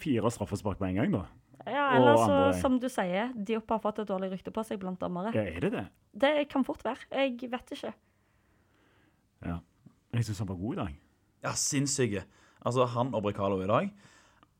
Fire 0.00 0.32
straffespark 0.32 0.80
på 0.80 0.88
en 0.88 1.02
gang, 1.02 1.12
da? 1.12 1.26
Ja, 1.68 1.86
eller 1.96 2.16
så, 2.16 2.36
som 2.60 2.78
du 2.80 2.88
sier, 2.92 3.32
Diop 3.36 3.68
har 3.72 3.82
fått 3.82 4.00
et 4.02 4.08
dårlig 4.08 4.30
rykte 4.32 4.52
på 4.54 4.64
seg 4.64 4.80
blant 4.80 5.00
dommere. 5.02 5.32
Ja, 5.36 5.44
er 5.44 5.66
det 5.66 5.72
det? 5.74 5.86
Det 6.24 6.30
kan 6.50 6.64
fort 6.66 6.84
være. 6.86 7.04
Jeg 7.12 7.50
vet 7.52 7.74
ikke. 7.76 7.92
Ja. 9.46 9.58
Jeg 10.16 10.26
syns 10.26 10.40
han 10.42 10.50
var 10.50 10.60
god 10.60 10.76
i 10.76 10.80
dag. 10.80 10.94
Ja, 11.44 11.52
sinnssyke. 11.56 12.24
Altså, 12.60 12.86
han 12.92 13.12
og 13.16 13.24
Brekalo 13.24 13.60
i 13.64 13.68
dag 13.68 13.90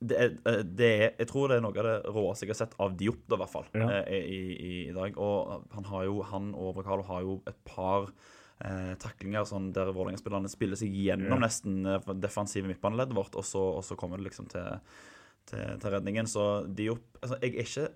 det 0.00 0.16
er, 0.16 0.30
eh, 0.48 0.62
det 0.64 0.86
er, 0.88 1.10
Jeg 1.18 1.28
tror 1.28 1.50
det 1.50 1.58
er 1.58 1.64
noe 1.64 1.76
av 1.76 1.84
det 1.84 1.96
råeste 2.08 2.46
jeg 2.46 2.54
har 2.54 2.60
sett 2.62 2.76
av 2.80 2.94
Diop, 2.96 3.20
da, 3.28 3.36
i 3.36 3.40
hvert 3.42 3.52
fall, 3.52 3.66
ja. 3.76 3.88
Eh, 4.00 4.14
i, 4.16 4.38
i, 4.54 4.70
i, 4.88 4.92
dag. 4.96 5.16
Og 5.20 5.66
han, 5.74 5.88
har 5.90 6.06
jo, 6.08 6.22
han 6.30 6.52
og 6.56 6.74
Brekalo 6.78 7.04
har 7.10 7.26
jo 7.26 7.34
et 7.50 7.58
par 7.68 8.08
eh, 8.64 8.94
taklinger 9.02 9.44
sånn, 9.48 9.70
der 9.76 9.92
Vålerenga-spillerne 9.92 10.48
spiller 10.52 10.80
seg 10.80 10.94
gjennom 10.96 11.36
ja. 11.36 11.44
nesten 11.44 11.84
eh, 11.84 12.12
defensive 12.16 12.70
midtbaneleddet 12.70 13.16
vårt, 13.16 13.36
og 13.36 13.44
så, 13.44 13.62
og 13.76 13.84
så 13.84 13.98
kommer 14.00 14.20
det 14.20 14.30
liksom 14.30 14.48
til 14.52 14.80
til, 15.48 15.81
til 15.81 15.96
redningen. 15.96 16.29
Så 16.29 16.66
Diop 16.66 17.20
altså, 17.22 17.38
Jeg 17.40 17.55
er 17.55 17.68
ikke 17.68 17.88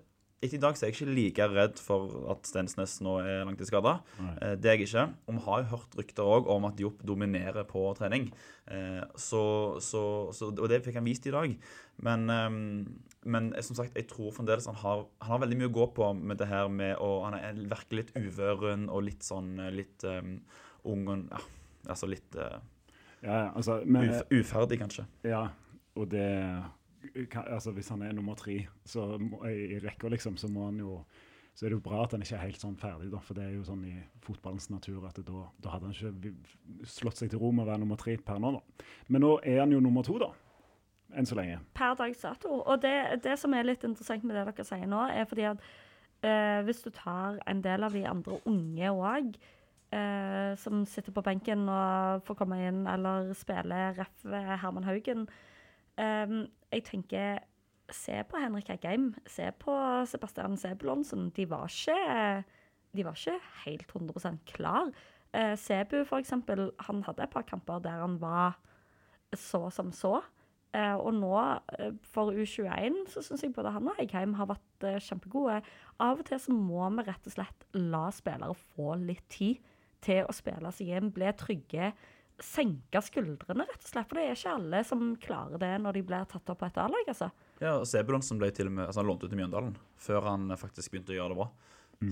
etter 0.45 0.59
i 0.59 0.61
dag 0.61 0.75
så 0.75 0.85
er 0.85 0.91
jeg 0.91 0.95
ikke 0.97 1.13
like 1.15 1.45
redd 1.49 1.79
for 1.81 2.11
at 2.33 2.47
Stensnes 2.47 2.97
nå 3.03 3.15
er 3.23 3.45
langtidsskada. 3.47 3.95
Eh, 4.19 4.53
det 4.59 4.69
er 4.69 4.77
jeg 4.77 4.89
ikke. 4.89 5.05
Og 5.25 5.37
vi 5.37 5.43
har 5.47 5.61
jo 5.61 5.69
hørt 5.71 5.97
rykter 5.99 6.29
òg 6.35 6.49
om 6.51 6.67
at 6.67 6.77
Diop 6.77 7.01
dominerer 7.07 7.65
på 7.69 7.87
trening. 7.97 8.27
Eh, 8.67 9.01
så, 9.15 9.45
så, 9.83 10.03
så, 10.35 10.51
og 10.51 10.69
det 10.71 10.83
fikk 10.85 10.99
han 10.99 11.07
vist 11.07 11.25
i 11.29 11.33
dag. 11.33 11.55
Men, 12.05 12.27
ehm, 12.29 12.59
men 13.25 13.49
som 13.65 13.79
sagt, 13.79 13.95
jeg 13.97 14.09
tror 14.11 14.35
fremdeles 14.35 14.67
han 14.69 14.77
har, 14.83 15.05
han 15.23 15.35
har 15.35 15.43
veldig 15.45 15.59
mye 15.61 15.71
å 15.71 15.75
gå 15.79 15.89
på 15.97 16.11
med 16.19 16.39
det 16.41 16.49
her 16.51 16.69
med 16.69 16.99
å 17.01 17.23
Han 17.25 17.37
er 17.39 17.57
virkelig 17.57 18.03
litt 18.03 18.15
uvøren 18.19 18.89
og 18.91 19.05
litt 19.07 19.25
sånn 19.25 19.55
eh, 19.63 19.73
litt 19.73 20.03
um, 20.05 20.37
ung 20.91 21.07
og 21.09 21.29
ja, 21.31 21.43
Altså 21.95 22.09
litt 22.09 22.35
uh, 22.37 22.59
Ja, 23.23 23.39
altså, 23.55 23.79
men, 23.85 24.11
uf, 24.11 24.27
uferdig, 24.43 24.77
kanskje. 24.83 25.07
ja, 25.25 25.47
og 25.95 26.09
det 26.11 26.27
altså, 27.45 27.71
Hvis 27.71 27.89
han 27.93 28.01
er 28.01 28.13
nummer 28.13 28.35
tre 28.39 28.59
så 28.85 29.17
må, 29.21 29.43
i, 29.49 29.79
rekka, 29.83 30.09
liksom, 30.11 30.37
så 30.37 30.49
så 31.55 31.65
er 31.65 31.71
det 31.71 31.77
jo 31.77 31.83
bra 31.85 32.01
at 32.03 32.11
han 32.11 32.23
ikke 32.23 32.35
er 32.35 32.49
helt 32.49 32.59
sånn 32.59 32.75
ferdig, 32.75 33.07
da, 33.13 33.21
for 33.23 33.37
det 33.37 33.45
er 33.45 33.53
jo 33.55 33.63
sånn 33.63 33.83
i 33.87 33.93
fotballens 34.25 34.67
natur 34.67 35.05
at 35.07 35.21
da, 35.23 35.45
da 35.63 35.71
hadde 35.71 35.87
han 35.87 35.95
ikke 35.95 36.89
slått 36.91 37.21
seg 37.21 37.31
til 37.31 37.39
ro 37.39 37.53
med 37.55 37.63
å 37.63 37.69
være 37.69 37.79
nummer 37.85 37.99
tre 37.99 38.17
per 38.19 38.41
nå. 38.43 38.51
da. 38.57 38.87
Men 39.07 39.23
nå 39.23 39.37
er 39.39 39.61
han 39.61 39.71
jo 39.71 39.79
nummer 39.83 40.03
to, 40.03 40.17
da. 40.19 40.33
Enn 41.15 41.27
så 41.29 41.37
lenge. 41.39 41.61
Per 41.77 41.95
dags 41.95 42.25
dato. 42.25 42.57
Og 42.59 42.81
det, 42.83 42.95
det 43.23 43.37
som 43.39 43.55
er 43.55 43.69
litt 43.69 43.85
interessant 43.87 44.25
med 44.27 44.35
det 44.35 44.43
dere 44.49 44.67
sier 44.67 44.89
nå, 44.91 45.05
er 45.07 45.29
fordi 45.29 45.47
at 45.47 45.63
eh, 46.27 46.59
hvis 46.67 46.83
du 46.83 46.89
tar 46.91 47.39
en 47.47 47.63
del 47.63 47.87
av 47.87 47.95
de 47.95 48.03
andre 48.09 48.41
unge 48.51 48.91
òg, 48.91 49.39
eh, 49.95 50.51
som 50.59 50.83
sitter 50.91 51.15
på 51.15 51.23
benken 51.23 51.69
og 51.71 52.25
får 52.27 52.41
komme 52.41 52.59
inn 52.67 52.83
eller 52.89 53.31
spille 53.37 53.93
ref 53.95 54.27
Herman 54.27 54.89
Haugen 54.89 55.29
eh, 55.97 56.37
Jeg 56.71 56.83
tenker 56.83 57.39
Se 57.91 58.23
på 58.25 58.39
Henrik 58.41 58.69
Heggheim. 58.71 59.13
Se 59.29 59.51
på 59.59 59.73
Sebastian 60.09 60.57
Sebulonsen. 60.57 61.29
De 61.29 61.49
var 61.49 61.67
ikke, 61.69 62.43
de 62.97 63.05
var 63.05 63.13
ikke 63.13 63.39
helt 63.65 63.91
100% 63.91 64.39
klar. 64.49 64.89
Uh, 65.35 65.53
Sebu, 65.59 66.03
for 66.03 66.17
eksempel, 66.17 66.71
han 66.79 67.03
hadde 67.03 67.23
et 67.23 67.29
par 67.29 67.41
kamper 67.41 67.79
der 67.79 68.01
han 68.01 68.21
var 68.21 68.57
så 69.35 69.69
som 69.69 69.91
så. 69.91 70.21
Uh, 70.75 70.97
og 70.97 71.13
nå, 71.13 71.35
uh, 71.35 71.91
for 72.03 72.31
U21, 72.31 73.05
så 73.11 73.21
syns 73.23 73.43
jeg 73.43 73.53
både 73.55 73.71
han 73.71 73.87
og 73.87 73.99
Eggheim 74.01 74.33
har 74.39 74.49
vært 74.49 74.87
uh, 74.87 74.97
kjempegode. 74.99 75.61
Av 76.03 76.19
og 76.19 76.25
til 76.27 76.41
så 76.41 76.55
må 76.55 76.89
vi 76.97 77.05
rett 77.07 77.29
og 77.29 77.35
slett 77.35 77.67
la 77.77 78.09
spillere 78.11 78.57
få 78.75 78.95
litt 78.99 79.23
tid 79.31 79.61
til 80.03 80.25
å 80.27 80.35
spille 80.35 80.71
seg 80.75 80.91
inn, 80.97 81.13
bli 81.15 81.31
trygge. 81.39 81.93
Senke 82.43 83.01
skuldrene, 83.05 83.65
rett 83.67 83.83
og 83.83 83.91
slett. 83.91 84.09
For 84.09 84.19
det 84.19 84.25
er 84.25 84.37
ikke 84.37 84.55
alle 84.57 84.81
som 84.87 85.03
klarer 85.21 85.61
det 85.61 85.73
når 85.83 85.97
de 85.97 86.05
blir 86.09 86.25
tatt 86.31 86.51
opp 86.51 86.59
på 86.61 86.67
et 86.67 86.79
A-lag, 86.83 87.11
altså. 87.11 87.29
Ja, 87.61 87.77
og 87.77 87.85
Sebulonsen 87.87 88.41
ble 88.41 88.49
til 88.55 88.67
og 88.67 88.75
med 88.75 88.89
altså 88.89 88.99
han 88.99 89.09
lånt 89.09 89.23
ut 89.23 89.29
til 89.31 89.39
Mjøndalen 89.39 89.75
før 90.01 90.27
han 90.27 90.49
eh, 90.51 90.59
faktisk 90.59 90.91
begynte 90.91 91.15
å 91.15 91.19
gjøre 91.19 91.35
det 91.35 91.39
bra. 91.39 91.51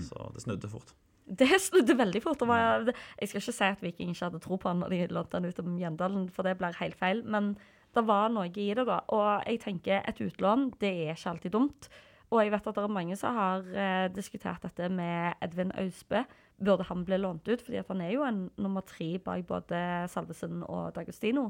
Så 0.00 0.30
det 0.32 0.44
snudde 0.44 0.70
fort. 0.72 0.94
Det 1.24 1.48
snudde 1.60 1.96
veldig 1.96 2.22
fort. 2.24 2.42
og 2.44 2.48
var, 2.48 2.88
jeg 3.20 3.30
skal 3.30 3.40
ikke 3.40 3.56
si 3.56 3.68
at 3.68 3.84
Viking 3.84 4.12
ikke 4.12 4.26
hadde 4.26 4.40
tro 4.44 4.58
på 4.60 4.68
han 4.68 4.82
når 4.82 4.92
de 4.92 5.00
lånte 5.12 5.38
han 5.38 5.48
ut 5.48 5.56
til 5.56 5.68
Mjøndalen, 5.68 6.26
for 6.32 6.46
det 6.46 6.56
blir 6.60 6.80
helt 6.80 6.98
feil. 7.00 7.22
Men 7.24 7.54
det 7.94 8.04
var 8.08 8.32
noe 8.32 8.48
i 8.48 8.72
det, 8.74 8.84
da. 8.88 9.00
Og 9.14 9.46
jeg 9.48 9.60
tenker 9.62 10.02
et 10.02 10.20
utlån, 10.24 10.70
det 10.80 10.92
er 11.06 11.14
ikke 11.14 11.34
alltid 11.34 11.54
dumt. 11.54 11.88
Og 12.32 12.40
jeg 12.42 12.50
vet 12.54 12.66
at 12.66 12.76
det 12.76 12.82
er 12.84 12.96
mange 12.96 13.16
som 13.20 13.36
har 13.36 13.68
eh, 13.76 14.08
diskutert 14.12 14.64
dette 14.64 14.88
med 14.90 15.36
Edvin 15.44 15.72
Austbø. 15.78 16.24
Burde 16.62 16.86
han 16.88 17.04
bli 17.06 17.18
lånt 17.18 17.48
ut? 17.48 17.62
Fordi 17.62 17.80
at 17.80 17.88
han 17.90 18.02
er 18.04 18.12
jo 18.14 18.26
en 18.26 18.44
nummer 18.60 18.84
tre 18.86 19.16
bak 19.18 19.46
både 19.48 19.80
Salvesen 20.12 20.62
og 20.66 20.92
D'Agostino. 20.96 21.48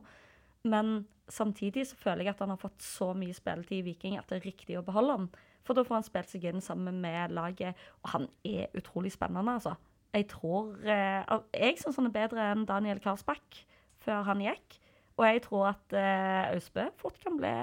Men 0.65 1.07
samtidig 1.29 1.87
så 1.91 1.99
føler 2.01 2.25
jeg 2.25 2.35
at 2.35 2.45
han 2.45 2.55
har 2.55 2.61
fått 2.61 2.81
så 2.83 3.13
mye 3.17 3.37
spilletid 3.37 3.83
i 3.83 3.85
Viking 3.91 4.17
at 4.19 4.31
det 4.31 4.41
er 4.41 4.49
riktig 4.49 4.79
å 4.79 4.85
beholde 4.87 5.19
han. 5.19 5.29
For 5.65 5.77
da 5.77 5.85
får 5.85 6.01
han 6.01 6.07
spilt 6.07 6.33
seg 6.33 6.45
inn 6.49 6.65
sammen 6.65 7.01
med 7.01 7.33
laget, 7.33 7.77
og 8.05 8.11
han 8.13 8.27
er 8.45 8.73
utrolig 8.77 9.13
spennende, 9.15 9.57
altså. 9.57 9.77
Jeg 10.15 10.29
tror 10.31 10.77
eh, 10.87 11.25
Jeg 11.57 11.79
syns 11.81 11.97
han 11.99 12.07
er 12.07 12.15
bedre 12.15 12.51
enn 12.53 12.67
Daniel 12.69 13.01
Karsbakk 13.03 13.65
før 14.05 14.27
han 14.29 14.45
gikk. 14.45 14.77
Og 15.19 15.27
jeg 15.27 15.43
tror 15.47 15.73
at 15.73 15.97
eh, 15.97 16.53
Austbø 16.55 16.87
fort 17.01 17.19
kan 17.23 17.39
bli 17.39 17.55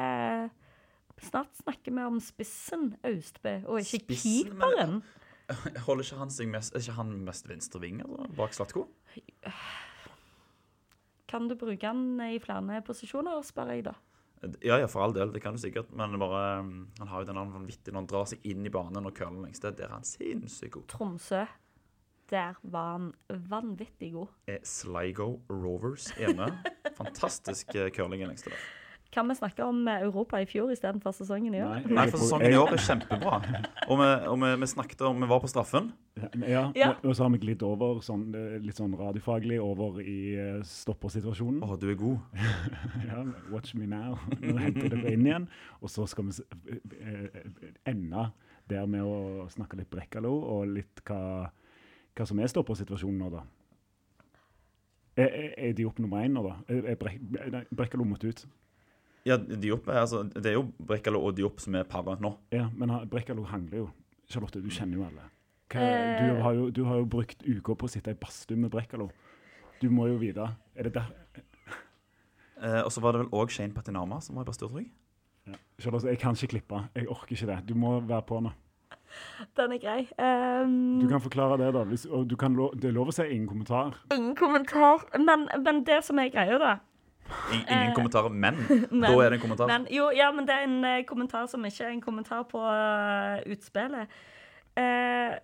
Snart 1.22 1.54
snakker 1.60 1.94
vi 1.94 2.02
om 2.02 2.16
spissen 2.24 2.96
Austbø, 3.06 3.60
og 3.70 3.84
ikke 3.84 4.16
keeperen. 4.16 5.04
Holder 5.86 6.06
ikke 6.06 6.20
han 6.20 6.34
seg 6.34 6.52
mest 6.52 6.76
Er 6.76 6.84
ikke 6.84 6.98
han 7.00 7.16
mest 7.26 7.50
venstreving 7.50 8.04
altså, 8.06 8.30
bak 8.38 8.56
Slatko? 8.58 8.86
Kan 11.32 11.48
du 11.48 11.56
bruke 11.56 11.88
han 11.88 12.20
i 12.26 12.40
flere 12.44 12.82
posisjoner, 12.86 13.40
spør 13.48 13.72
jeg 13.72 13.86
da. 13.88 13.96
Ja, 14.66 14.80
ja, 14.82 14.88
for 14.90 15.06
all 15.06 15.14
del. 15.14 15.32
Det 15.34 15.42
kan 15.44 15.56
du 15.56 15.62
sikkert. 15.62 15.92
Men 15.96 16.18
bare, 16.20 16.60
um, 16.60 16.90
han 16.98 17.08
har 17.08 17.22
jo 17.22 17.30
den 17.30 17.40
vanvittige 17.54 17.94
når 17.94 18.02
han 18.02 18.10
drar 18.10 18.30
seg 18.32 18.48
inn 18.52 18.66
i 18.66 18.74
banen 18.74 19.06
og 19.06 19.14
curler 19.16 19.46
lengst. 19.46 19.64
Der 19.64 19.86
er 19.86 19.94
han 19.94 20.08
sinnssykt 20.08 20.74
god. 20.76 20.88
Tromsø. 20.92 21.46
Der 22.32 22.58
var 22.64 22.92
han 22.96 23.10
vanvittig 23.52 24.14
god. 24.16 24.34
Er 24.48 24.60
Sligo 24.68 25.42
Rovers 25.50 26.10
hjemme. 26.18 26.50
Fantastisk 27.00 27.76
eh, 27.76 27.92
curling 27.94 28.24
i 28.24 28.30
lengste 28.30 28.54
der. 28.54 28.70
Kan 29.12 29.28
vi 29.28 29.36
snakke 29.36 29.64
om 29.68 29.82
eh, 29.92 30.02
Europa 30.06 30.40
i 30.40 30.46
fjor 30.48 30.70
istedenfor 30.72 31.12
sesongen 31.12 31.54
i 31.58 31.60
år? 31.62 31.82
Nei. 31.92 32.06
For 32.14 32.22
sesongen 32.22 32.54
i 32.54 32.56
år 32.56 32.70
er 32.78 32.80
kjempebra. 32.80 33.40
Og 33.92 33.98
vi, 34.00 34.06
og 34.32 34.38
vi, 34.40 34.52
vi 34.62 34.70
snakket 34.72 35.02
om 35.10 35.20
Vi 35.20 35.28
var 35.28 35.42
på 35.44 35.50
straffen. 35.52 35.90
Ja, 36.48 36.62
Ja. 36.80 36.94
Og 37.04 37.16
så 37.18 37.26
har 37.26 37.32
vi 37.34 37.42
glidd 37.44 37.64
over 37.68 38.00
sånn, 38.06 38.24
eh, 38.36 38.56
litt 38.64 38.80
sånn 38.80 38.96
radiofaglig 38.96 39.58
over 39.64 40.00
i 40.04 40.16
eh, 40.40 40.62
stoppersituasjonen. 40.68 41.60
Å, 41.68 41.76
du 41.82 41.90
er 41.92 42.00
god. 42.00 42.40
Ja, 43.10 43.26
watch 43.52 43.74
me 43.76 43.86
now. 43.92 44.16
Nå 44.40 44.56
henter 44.64 44.96
det 44.96 45.04
inn 45.18 45.28
igjen. 45.28 45.50
Og 45.84 45.92
så 45.92 46.08
skal 46.08 46.30
vi 46.32 46.40
ende 47.92 48.30
der 48.72 48.88
med 48.88 49.04
å 49.04 49.50
snakke 49.52 49.76
litt 49.82 49.90
Brekkalo, 49.92 50.32
og 50.56 50.70
litt 50.72 51.02
hva, 51.08 51.50
hva 52.16 52.28
som 52.30 52.40
er 52.40 52.48
stoppersituasjonen 52.52 53.20
nå, 53.26 53.30
da. 53.34 53.44
Er, 55.20 55.52
er- 55.60 55.74
de 55.76 55.84
opp 55.90 56.00
nummer 56.00 56.24
én 56.24 56.32
nå, 56.38 56.46
da? 56.48 57.66
Brekkalo 57.76 58.06
måtte 58.08 58.32
ut. 58.32 58.46
Ja, 59.26 59.38
Diop 59.38 59.88
er, 59.88 60.00
altså, 60.02 60.24
det 60.34 60.46
er 60.50 60.56
jo 60.58 60.64
Brekkalo 60.82 61.20
og 61.28 61.36
Diop 61.38 61.60
som 61.62 61.76
er 61.78 61.84
paret 61.86 62.22
nå. 62.24 62.32
Ja, 62.52 62.68
men 62.74 62.90
Brekkalo 63.12 63.44
hangler 63.46 63.84
jo. 63.84 63.90
Charlotte, 64.32 64.62
du 64.64 64.70
kjenner 64.74 64.98
jo 64.98 65.04
alle. 65.10 65.28
Hva, 65.72 65.80
Eh. 65.82 66.22
du, 66.26 66.42
har 66.44 66.54
jo, 66.58 66.70
du 66.74 66.82
har 66.88 66.98
jo 67.00 67.06
brukt 67.06 67.44
uker 67.46 67.76
på 67.80 67.86
å 67.88 67.90
sitte 67.92 68.12
i 68.12 68.18
badstue 68.20 68.58
med 68.58 68.72
Brekkalo. 68.74 69.10
Du 69.82 69.90
må 69.94 70.08
jo 70.10 70.18
vite. 70.22 70.50
Er 70.76 70.84
det 70.90 70.94
der 70.98 71.12
Eh, 72.62 72.82
og 72.86 72.92
så 72.94 73.02
var 73.02 73.16
det 73.16 73.24
vel 73.24 73.32
òg 73.34 73.50
Shane 73.50 73.74
Patinama 73.74 74.20
som 74.22 74.36
var 74.38 74.44
i 74.46 74.50
badstue, 74.52 74.70
tror 74.70 74.80
jeg. 74.84 74.92
ja. 75.50 75.56
Charlotte, 75.82 76.06
jeg 76.12 76.20
kan 76.22 76.36
ikke 76.38 76.48
klippe. 76.52 76.82
Jeg 76.94 77.08
orker 77.10 77.34
ikke 77.34 77.48
det. 77.50 77.56
Du 77.68 77.74
må 77.74 77.96
være 78.06 78.22
på 78.22 78.38
nå. 78.46 78.52
Den 79.58 79.72
er 79.74 79.80
grei. 79.82 80.04
Um, 80.22 81.00
Du 81.02 81.08
kan 81.10 81.20
forklare 81.24 81.58
det, 81.58 81.72
da. 81.74 81.82
Hvis, 81.90 82.06
og 82.06 82.28
du 82.30 82.36
kan 82.38 82.54
lo, 82.54 82.70
det 82.76 82.92
er 82.92 82.94
lov 82.94 83.10
å 83.10 83.16
si 83.16 83.24
ingen 83.34 83.48
kommentar. 83.50 83.98
Ingen 84.14 84.36
kommentar. 84.36 85.08
Men, 85.18 85.48
men 85.66 85.82
det 85.84 86.04
som 86.06 86.20
er 86.22 86.30
greia, 86.30 86.60
da 86.62 86.76
ingen 87.54 87.90
Eh, 87.90 87.94
kommentarer, 87.96 88.30
men, 88.30 88.56
men- 88.92 89.02
da 89.08 89.14
er 89.22 89.30
det 89.30 89.40
en 89.40 89.46
kommentar. 89.46 89.68
Men, 89.68 89.88
jo, 89.92 90.10
ja, 90.16 90.32
men 90.32 90.48
det 90.48 90.56
er 90.56 90.68
en 90.68 90.84
uh, 90.86 91.04
kommentar 91.08 91.48
som 91.52 91.66
ikke 91.66 91.84
er 91.88 91.96
en 91.96 92.02
kommentar 92.04 92.44
på 92.52 92.60
uh, 92.60 93.40
utspillet. 93.52 94.08
Uh, 94.78 95.36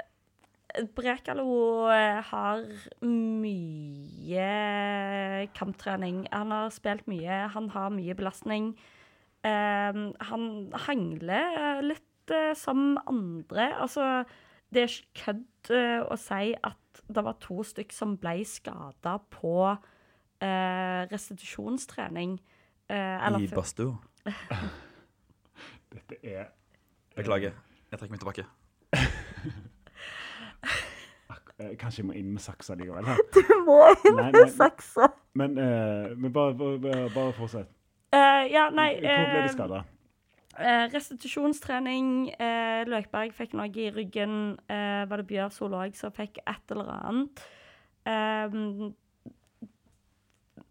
Brekalo 0.94 1.88
har 2.30 2.62
mye 3.02 4.50
kamptrening. 5.58 6.28
Han 6.32 6.52
har 6.52 6.70
spilt 6.76 7.08
mye. 7.10 7.48
Han 7.54 7.70
har 7.74 7.90
mye 7.96 8.16
belastning. 8.18 8.74
Uh, 9.46 10.12
han 10.30 10.44
hangler 10.88 11.82
litt 11.86 12.34
uh, 12.34 12.54
som 12.58 12.98
andre. 13.08 13.72
Altså, 13.80 14.24
det 14.74 14.84
er 14.84 14.92
ikke 14.92 15.24
kødd 15.24 15.72
uh, 15.72 16.02
å 16.12 16.18
si 16.20 16.52
at 16.58 17.02
det 17.08 17.24
var 17.24 17.38
to 17.40 17.62
stykk 17.64 17.94
som 17.96 18.18
ble 18.20 18.42
skada 18.48 19.18
på 19.32 19.54
restitusjonstrening. 21.12 22.38
Eh, 22.90 23.26
eller 23.28 23.40
I 23.44 23.48
badstua. 23.48 23.96
Dette 25.94 26.16
er 26.24 26.46
Beklager. 27.18 27.52
Jeg 27.92 28.00
trekker 28.00 28.14
meg 28.14 28.20
tilbake. 28.22 28.46
eh, 31.60 31.74
Kanskje 31.80 32.04
jeg 32.04 32.08
må 32.10 32.14
inn 32.18 32.34
med 32.36 32.44
saksa 32.44 32.76
likevel. 32.78 33.06
her. 33.08 33.18
Du 33.36 33.42
må 33.66 33.80
Nei, 34.16 34.32
med 34.36 34.52
saksa. 34.54 35.10
men, 35.38 35.58
uh, 35.58 36.14
men 36.18 36.32
bare, 36.34 36.54
bare, 36.56 37.10
bare 37.16 37.34
fortsett. 37.38 37.70
Uh, 38.16 38.46
ja, 38.48 38.70
nei 38.72 38.94
Hvor 39.02 39.04
ble 39.04 39.42
de 39.42 39.44
eh, 39.44 39.50
skada? 39.56 39.82
Uh, 40.58 40.86
Restitusjonstrening. 40.94 42.30
Eh, 42.40 42.86
Løkberg 42.90 43.34
fikk 43.36 43.52
noe 43.58 43.68
i 43.70 43.90
ryggen. 43.94 44.56
Eh, 44.72 45.04
var 45.10 45.22
det 45.22 45.28
Bjørsol 45.30 45.76
òg 45.78 45.94
som 46.00 46.14
fikk 46.16 46.40
et 46.48 46.72
eller 46.74 46.94
annet? 46.96 47.44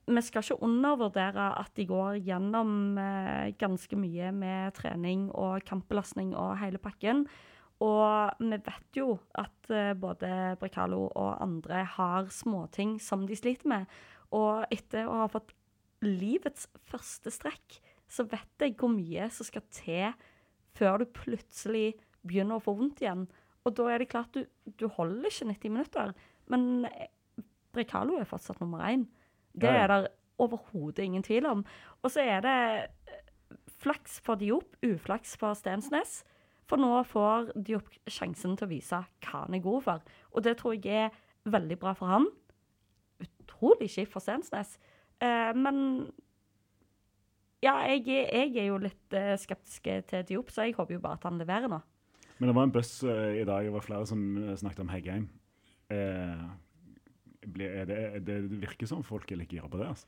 Vi 0.06 0.22
skal 0.22 0.44
ikke 0.44 0.62
undervurdere 0.62 1.48
at 1.58 1.72
de 1.74 1.86
går 1.88 2.20
gjennom 2.22 2.98
eh, 3.02 3.50
ganske 3.58 3.98
mye 3.98 4.30
med 4.30 4.76
trening 4.78 5.26
og 5.34 5.64
kampbelastning 5.66 6.30
og 6.38 6.58
hele 6.60 6.78
pakken. 6.78 7.24
Og 7.82 8.38
vi 8.38 8.56
vet 8.56 8.98
jo 9.00 9.16
at 9.34 9.70
eh, 9.74 9.96
både 9.98 10.54
Brekalo 10.60 11.08
og 11.08 11.42
andre 11.42 11.82
har 11.96 12.30
småting 12.30 13.00
som 13.02 13.26
de 13.26 13.36
sliter 13.36 13.68
med. 13.68 13.90
Og 14.30 14.62
etter 14.70 15.10
å 15.10 15.24
ha 15.24 15.26
fått 15.32 15.50
livets 16.06 16.68
første 16.86 17.32
strekk, 17.34 17.80
så 18.06 18.28
vet 18.30 18.62
jeg 18.62 18.76
hvor 18.78 18.92
mye 18.94 19.26
som 19.34 19.48
skal 19.48 19.66
til 19.74 20.14
før 20.76 21.02
du 21.02 21.10
plutselig 21.18 21.96
begynner 22.26 22.60
å 22.60 22.62
få 22.62 22.76
vondt 22.78 23.02
igjen. 23.02 23.26
Og 23.66 23.74
da 23.74 23.90
er 23.90 24.00
det 24.00 24.10
klart 24.12 24.36
du, 24.36 24.44
du 24.78 24.86
holder 24.86 25.30
ikke 25.32 25.50
90 25.50 25.74
minutter. 25.74 26.16
Men 26.52 26.86
eh, 26.86 27.10
Brekalo 27.74 28.20
er 28.20 28.28
fortsatt 28.30 28.62
nummer 28.62 28.86
én. 28.86 29.08
Det 29.56 29.72
er 29.72 29.88
det 29.92 30.00
overhodet 30.42 31.04
ingen 31.04 31.24
tvil 31.24 31.46
om. 31.48 31.64
Og 32.02 32.12
så 32.12 32.24
er 32.24 32.42
det 32.44 32.56
eh, 33.08 33.60
flaks 33.82 34.20
for 34.24 34.40
Diop, 34.40 34.76
uflaks 34.84 35.36
for 35.40 35.56
Stensnes. 35.58 36.20
For 36.66 36.80
nå 36.80 36.90
får 37.06 37.52
Diop 37.66 37.88
sjansen 38.10 38.56
til 38.58 38.66
å 38.66 38.72
vise 38.72 39.00
hva 39.00 39.46
han 39.46 39.56
er 39.56 39.64
god 39.64 39.86
for. 39.86 40.04
Og 40.34 40.44
det 40.44 40.56
tror 40.60 40.76
jeg 40.76 41.06
er 41.06 41.16
veldig 41.46 41.78
bra 41.80 41.94
for 41.96 42.10
han. 42.10 42.28
Utrolig 43.22 43.90
kjipt 43.94 44.12
for 44.12 44.24
Stensnes. 44.24 44.76
Eh, 45.22 45.52
men 45.56 46.08
ja, 47.64 47.78
jeg, 47.88 48.04
jeg 48.10 48.52
er 48.60 48.68
jo 48.68 48.80
litt 48.82 49.16
eh, 49.16 49.34
skeptisk 49.40 49.88
til 50.10 50.26
Diop, 50.28 50.52
så 50.52 50.66
jeg 50.66 50.76
håper 50.76 50.98
jo 50.98 51.04
bare 51.04 51.20
at 51.20 51.28
han 51.28 51.40
leverer 51.40 51.72
nå. 51.72 51.80
Men 52.36 52.50
det 52.50 52.58
var 52.58 52.66
en 52.68 52.74
buss 52.74 52.92
eh, 53.08 53.40
i 53.40 53.46
dag, 53.48 53.64
det 53.64 53.72
var 53.72 53.84
flere 53.84 54.08
som 54.08 54.20
snakket 54.60 54.84
om 54.84 54.92
Heggheim. 54.92 55.28
Eh, 55.88 56.44
det, 57.54 57.70
er 57.82 57.88
det, 57.90 58.00
det 58.26 58.36
virker 58.62 58.88
som 58.90 59.04
folk 59.06 59.30
er 59.32 59.40
litt 59.42 59.52
gira 59.54 59.68
på 59.70 59.78
det. 59.80 59.88
altså. 59.94 60.06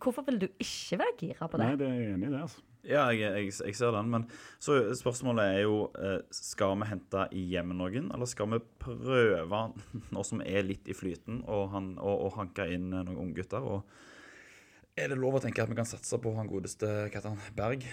Hvorfor 0.00 0.24
vil 0.26 0.38
du 0.40 0.46
ikke 0.58 0.98
være 0.98 1.16
gira 1.20 1.46
på 1.48 1.58
det? 1.60 1.66
Nei, 1.68 1.76
det 1.80 1.88
er 1.88 1.98
jeg 2.00 2.14
enig 2.16 2.28
i 2.28 2.32
det. 2.32 2.40
altså. 2.46 2.62
Ja, 2.84 3.04
jeg, 3.16 3.20
jeg, 3.46 3.52
jeg 3.64 3.76
ser 3.78 3.94
den. 3.96 4.10
Men 4.12 4.24
så 4.60 4.76
spørsmålet 4.96 5.54
er 5.54 5.60
jo 5.64 5.76
eh, 5.96 6.18
Skal 6.34 6.74
vi 6.82 6.88
hente 6.90 7.22
hjem 7.32 7.70
noen, 7.78 8.10
eller 8.12 8.28
skal 8.28 8.50
vi 8.52 8.58
prøve, 8.82 9.60
nå 10.14 10.24
som 10.26 10.42
er 10.44 10.66
litt 10.66 10.88
i 10.90 10.96
flyten, 10.96 11.42
og, 11.48 11.70
han, 11.72 11.94
og, 12.00 12.26
og 12.26 12.36
hanke 12.40 12.66
inn 12.74 12.90
noen 12.92 13.14
unggutter? 13.14 13.64
Og 13.64 14.98
er 15.00 15.10
det 15.10 15.18
lov 15.18 15.38
å 15.38 15.42
tenke 15.44 15.64
at 15.64 15.70
vi 15.72 15.78
kan 15.78 15.88
satse 15.88 16.18
på 16.22 16.34
han 16.36 16.50
godeste 16.50 16.90
han, 17.14 17.40
Berg? 17.56 17.86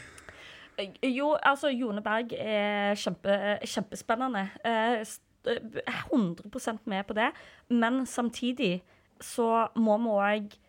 Eh, 0.79 0.91
Jo, 1.11 1.33
altså 1.39 1.71
Jone 1.71 2.03
Berg 2.03 2.33
er 2.35 2.95
kjempe, 2.99 3.37
kjempespennende. 3.67 4.47
Eh, 4.65 5.03
100% 5.45 6.79
med 6.85 7.05
på 7.07 7.17
det. 7.17 7.31
Men 7.69 8.05
samtidig 8.05 8.83
så 9.21 9.67
må 9.75 9.97
vi 10.01 10.17
òg 10.17 10.59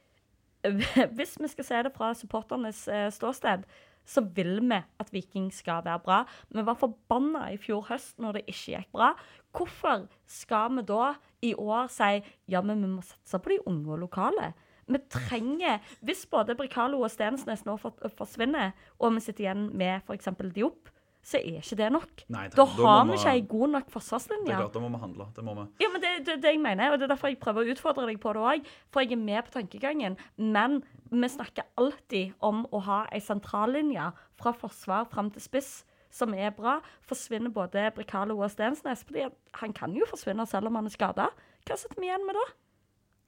Hvis 1.16 1.34
vi 1.42 1.48
skal 1.50 1.66
se 1.66 1.78
det 1.82 1.90
fra 1.90 2.12
supporternes 2.14 2.84
eh, 2.86 3.08
ståsted, 3.10 3.64
så 4.06 4.22
vil 4.34 4.60
vi 4.62 4.78
at 4.78 5.12
Viking 5.12 5.48
skal 5.54 5.82
være 5.84 5.98
bra. 6.04 6.18
Vi 6.50 6.62
var 6.66 6.78
forbanna 6.78 7.48
i 7.50 7.58
fjor 7.58 7.82
høst 7.88 8.18
når 8.22 8.38
det 8.38 8.44
ikke 8.46 8.76
gikk 8.76 8.92
bra. 8.94 9.12
Hvorfor 9.50 10.06
skal 10.30 10.76
vi 10.76 10.84
da 10.86 11.14
i 11.42 11.54
år 11.58 11.90
si 11.90 12.22
ja, 12.50 12.62
men 12.62 12.82
vi 12.82 12.92
må 12.94 13.02
satse 13.02 13.42
på 13.42 13.54
de 13.54 13.58
unge 13.66 13.90
og 13.90 14.04
lokale? 14.04 14.52
Vi 14.86 14.98
trenger 15.10 15.78
Hvis 16.00 16.26
både 16.26 16.56
Bricalo 16.58 17.00
og 17.02 17.10
Stensnes 17.10 17.64
nå 17.64 17.76
forsvinner, 17.78 18.72
og 18.98 19.14
vi 19.14 19.22
sitter 19.22 19.46
igjen 19.46 19.68
med 19.78 20.02
f.eks. 20.06 20.28
Diop, 20.54 20.90
så 21.22 21.38
er 21.38 21.60
ikke 21.60 21.76
det 21.78 21.88
nok. 21.94 22.24
Nei, 22.34 22.48
Da 22.50 22.56
da 22.56 22.64
har 22.66 23.04
vi 23.06 23.12
ikke 23.14 23.30
ei 23.32 23.42
god 23.46 23.70
nok 23.76 23.90
forsvarslinje. 23.90 24.46
Det 24.46 24.54
er 24.56 24.62
klart, 24.64 24.72
Da 24.74 24.80
må 24.80 24.88
vi 24.90 24.98
handle. 25.04 25.26
Det 25.36 25.44
må 25.44 25.54
vi. 25.54 25.66
Ja, 25.84 25.88
men 25.92 26.00
det 26.02 26.08
er 26.10 26.24
det, 26.26 26.36
det 26.42 26.50
jeg 26.54 26.60
mener, 26.60 26.92
og 26.92 26.98
det 26.98 27.06
er 27.06 27.14
derfor 27.14 27.28
jeg 27.30 27.38
prøver 27.38 27.62
å 27.62 27.70
utfordre 27.76 28.06
deg 28.10 28.18
på 28.20 28.32
det 28.34 28.42
òg. 28.42 28.66
For 28.90 29.00
jeg 29.04 29.12
er 29.12 29.22
med 29.22 29.44
på 29.46 29.54
tankegangen. 29.54 30.16
Men 30.36 30.82
vi 31.12 31.28
snakker 31.28 31.64
alltid 31.78 32.34
om 32.40 32.66
å 32.72 32.80
ha 32.82 33.06
ei 33.12 33.20
sentrallinje 33.20 34.12
fra 34.40 34.52
forsvar 34.52 35.06
fram 35.12 35.30
til 35.30 35.40
spiss 35.44 35.84
som 36.12 36.34
er 36.34 36.50
bra. 36.50 36.80
Forsvinner 37.08 37.50
både 37.54 37.86
Bricalo 37.94 38.36
og 38.42 38.50
Stensnes. 38.50 39.04
fordi 39.04 39.30
han 39.54 39.72
kan 39.72 39.94
jo 39.94 40.04
forsvinne 40.10 40.46
selv 40.46 40.66
om 40.66 40.74
han 40.74 40.86
er 40.86 40.90
skada. 40.90 41.30
Hva 41.64 41.76
sitter 41.78 42.00
vi 42.00 42.10
igjen 42.10 42.26
med 42.26 42.34
da? 42.34 42.44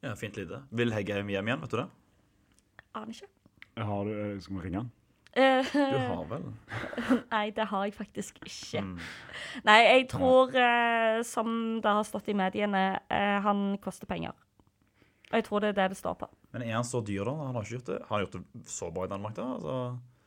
Ja, 0.08 0.14
Fint 0.14 0.36
lite. 0.36 0.64
Vil 0.70 0.90
Heggheim 0.92 1.28
hjem 1.28 1.46
igjen, 1.48 1.60
vet 1.62 1.70
du 1.70 1.76
det? 1.76 1.86
Aner 2.94 3.14
ikke. 3.14 3.28
Jeg 3.76 3.84
Har 3.86 4.04
du, 4.04 4.10
eh, 4.10 4.40
skal 4.40 4.56
vi 4.56 4.60
ringe 4.68 4.76
han? 4.82 4.90
Eh, 5.36 5.66
Du 5.72 5.98
har 5.98 6.24
vel? 6.30 6.46
Nei, 7.34 7.48
det 7.56 7.66
har 7.70 7.84
jeg 7.88 7.94
faktisk 7.96 8.38
ikke. 8.44 8.82
Mm. 8.86 8.96
Nei, 9.66 9.78
jeg 9.82 10.08
tror, 10.12 10.54
eh, 10.54 11.20
som 11.26 11.80
det 11.82 11.94
har 11.98 12.06
stått 12.06 12.30
i 12.30 12.36
mediene, 12.38 12.84
eh, 13.10 13.38
han 13.42 13.76
koster 13.82 14.06
penger. 14.10 14.34
Og 15.32 15.38
jeg 15.40 15.46
tror 15.48 15.64
det 15.64 15.72
er 15.72 15.78
det 15.82 15.92
det 15.94 15.98
står 15.98 16.18
på. 16.20 16.28
Men 16.54 16.62
er 16.62 16.76
han 16.76 16.86
så 16.86 17.00
dyr, 17.02 17.24
da? 17.26 17.34
Han 17.48 17.56
har 17.58 17.64
ikke 17.66 17.78
gjort 17.80 17.88
det 17.88 18.00
Han 18.04 18.12
har 18.14 18.26
gjort 18.26 18.36
det 18.36 18.66
så 18.70 18.90
bra 18.94 19.06
i 19.08 19.10
Danmark, 19.10 19.34
da? 19.34 19.46
Altså. 19.56 19.78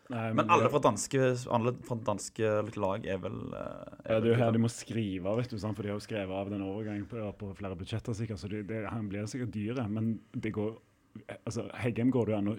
Nei, 0.08 0.26
Men 0.40 0.50
alle 0.52 0.70
fra 0.72 0.80
danske, 0.80 1.20
alle 1.52 1.74
fra 1.84 1.98
danske 2.08 2.52
lag 2.80 3.06
er 3.12 3.18
vel 3.20 3.40
er 3.52 3.88
Ja, 4.08 4.20
det 4.24 4.30
er 4.30 4.30
jo 4.30 4.38
her 4.40 4.54
de 4.56 4.62
må 4.64 4.70
skrive, 4.72 5.34
vet 5.40 5.52
du, 5.52 5.58
for 5.60 5.84
de 5.84 5.92
har 5.92 5.98
jo 5.98 6.04
skrevet 6.04 6.32
av 6.32 6.52
den 6.52 6.64
overgangen 6.64 7.08
på, 7.12 7.24
på 7.40 7.50
flere 7.60 7.76
budsjetter, 7.76 8.16
sikkert, 8.16 8.40
så 8.40 8.48
det, 8.52 8.66
det, 8.70 8.86
han 8.88 9.10
blir 9.12 9.28
sikkert 9.28 9.52
dyrere 9.56 9.88
Men 9.92 10.14
det 10.32 10.54
går, 10.56 10.78
altså, 11.44 11.68
Heggem 11.84 12.12
går 12.16 12.26
det 12.30 12.36
jo 12.36 12.40
an 12.40 12.52
å 12.54 12.58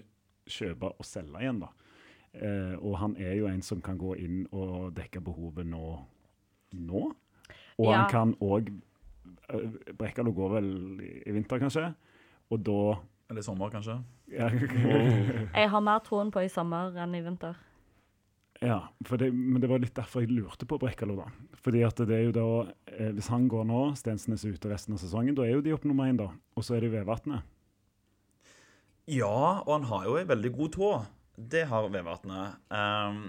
kjøpe 0.58 0.92
og 0.92 1.08
selge 1.08 1.40
igjen, 1.40 1.62
da. 1.64 1.72
Eh, 2.38 2.76
og 2.78 2.98
han 2.98 3.16
er 3.18 3.34
jo 3.38 3.46
en 3.50 3.62
som 3.62 3.80
kan 3.82 3.98
gå 3.98 4.14
inn 4.18 4.46
og 4.52 4.94
dekke 4.94 5.20
behovet 5.24 5.66
nå. 5.66 5.98
nå. 6.72 7.04
Og 7.78 7.86
Ja. 7.86 8.02
han 8.02 8.10
kan 8.10 8.34
òg 8.40 8.68
Brekkalo 9.98 10.32
går 10.36 10.50
vel 10.52 10.66
i, 11.00 11.32
vinter, 11.32 11.58
kanskje. 11.58 11.94
Og 12.50 12.60
da 12.64 12.98
Eller 13.30 13.40
i 13.40 13.44
sommer, 13.44 13.70
kanskje? 13.70 14.02
ja, 14.30 14.48
Jeg 15.54 15.70
har 15.70 15.80
mer 15.80 15.98
troen 16.04 16.30
på 16.30 16.42
i 16.44 16.48
sommer 16.52 16.92
enn 16.96 17.14
i 17.16 17.20
vinter. 17.24 17.56
Ja, 18.60 18.80
for 19.06 19.16
det, 19.16 19.32
men 19.32 19.60
det 19.62 19.68
var 19.70 19.78
litt 19.78 19.94
derfor 19.94 20.20
jeg 20.24 20.30
lurte 20.34 20.66
på 20.66 20.78
Brekkalo, 20.82 21.16
da. 21.16 21.28
Fordi 21.62 21.84
at 21.86 21.96
det 21.96 22.10
er 22.16 22.24
jo 22.26 22.32
da, 22.32 22.72
eh, 22.88 23.12
Hvis 23.12 23.28
han 23.28 23.48
går 23.48 23.64
nå, 23.64 23.94
Stensnes 23.96 24.44
er 24.44 24.52
ute 24.56 24.68
resten 24.68 24.94
av 24.94 24.98
sesongen, 24.98 25.34
da 25.34 25.42
er 25.42 25.52
jo 25.54 25.60
de 25.62 25.72
opp 25.72 25.84
nummer 25.84 26.04
én, 26.10 26.16
da. 26.18 26.28
Og 26.56 26.64
så 26.64 26.74
er 26.76 26.80
det 26.80 26.92
Vevatnet. 26.92 27.42
Ja, 29.08 29.62
og 29.64 29.72
han 29.80 29.86
har 29.88 30.04
jo 30.04 30.16
ei 30.18 30.24
veldig 30.28 30.52
god 30.56 30.72
tå. 30.74 30.90
Det 31.38 31.66
har 31.70 31.86
Vevatnet. 31.94 32.58
Um, 32.74 33.20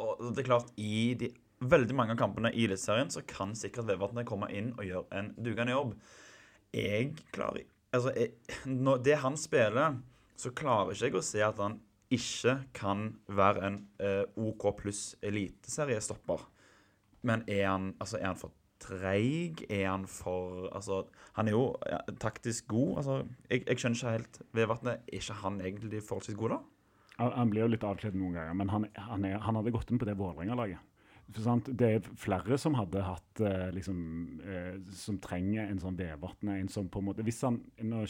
og 0.00 0.22
det 0.34 0.42
er 0.42 0.48
klart, 0.48 0.72
i 0.80 1.14
de 1.18 1.30
veldig 1.60 1.94
mange 1.96 2.14
av 2.16 2.20
kampene 2.22 2.50
i 2.56 2.64
Eliteserien 2.64 3.12
så 3.12 3.22
kan 3.28 3.52
sikkert 3.58 3.88
Vevatnet 3.90 4.28
komme 4.28 4.48
inn 4.54 4.72
og 4.76 4.86
gjøre 4.88 5.20
en 5.20 5.30
dugende 5.38 5.76
jobb. 5.76 5.94
Jeg 6.74 7.14
klarer 7.34 7.66
Altså, 7.90 8.12
jeg, 8.14 8.36
når 8.70 9.00
det 9.02 9.16
han 9.18 9.36
spiller, 9.36 9.96
så 10.38 10.52
klarer 10.54 10.94
ikke 10.94 11.08
jeg 11.08 11.16
å 11.18 11.24
se 11.26 11.40
at 11.42 11.58
han 11.58 11.80
ikke 12.14 12.52
kan 12.74 13.08
være 13.26 13.64
en 13.66 13.78
eh, 13.98 14.22
OK 14.38 14.68
pluss 14.78 15.16
eliteseriestopper. 15.26 16.44
Men 17.26 17.42
er 17.50 17.66
han, 17.66 17.90
altså, 17.98 18.20
er 18.20 18.30
han 18.30 18.38
for 18.38 18.54
treig? 18.80 19.64
Er 19.66 19.88
han 19.90 20.06
for 20.08 20.70
Altså, 20.70 21.02
han 21.36 21.50
er 21.50 21.56
jo 21.56 21.64
ja, 21.82 21.98
taktisk 22.22 22.70
god. 22.70 22.96
Altså, 23.02 23.18
jeg, 23.50 23.66
jeg 23.66 23.82
skjønner 23.82 23.98
ikke 23.98 24.14
helt 24.16 24.40
Vevatnet. 24.56 25.02
Er 25.10 25.20
ikke 25.24 25.40
han 25.42 25.60
egentlig 25.60 26.02
forholdsvis 26.06 26.38
god, 26.38 26.54
da? 26.54 26.60
Han, 27.20 27.50
blir 27.52 27.66
jo 27.66 27.72
litt 27.74 27.84
avkledd 27.84 28.16
noen 28.16 28.38
ganger, 28.38 28.54
men 28.56 28.70
han, 28.72 28.86
han, 28.96 29.26
er, 29.28 29.40
han 29.44 29.58
hadde 29.58 29.72
gått 29.74 29.90
inn 29.92 30.00
på 30.00 30.08
det 30.08 30.16
Vålerenga-laget. 30.16 30.86
Det 31.30 31.86
er 31.86 32.06
flere 32.18 32.56
som 32.58 32.74
hadde 32.74 33.04
hatt 33.06 33.40
eh, 33.46 33.68
liksom, 33.70 33.98
eh, 34.42 34.80
Som 34.98 35.20
trenger 35.22 35.68
en 35.68 35.78
sånn 35.78 35.98
Vevatnet. 35.98 36.56
En 36.58 36.70
som 36.72 36.88
på 36.90 36.98
en 36.98 37.06
måte 37.06 37.22
Hvis 37.22 37.38
han 37.46 37.60
Nå 37.86 38.00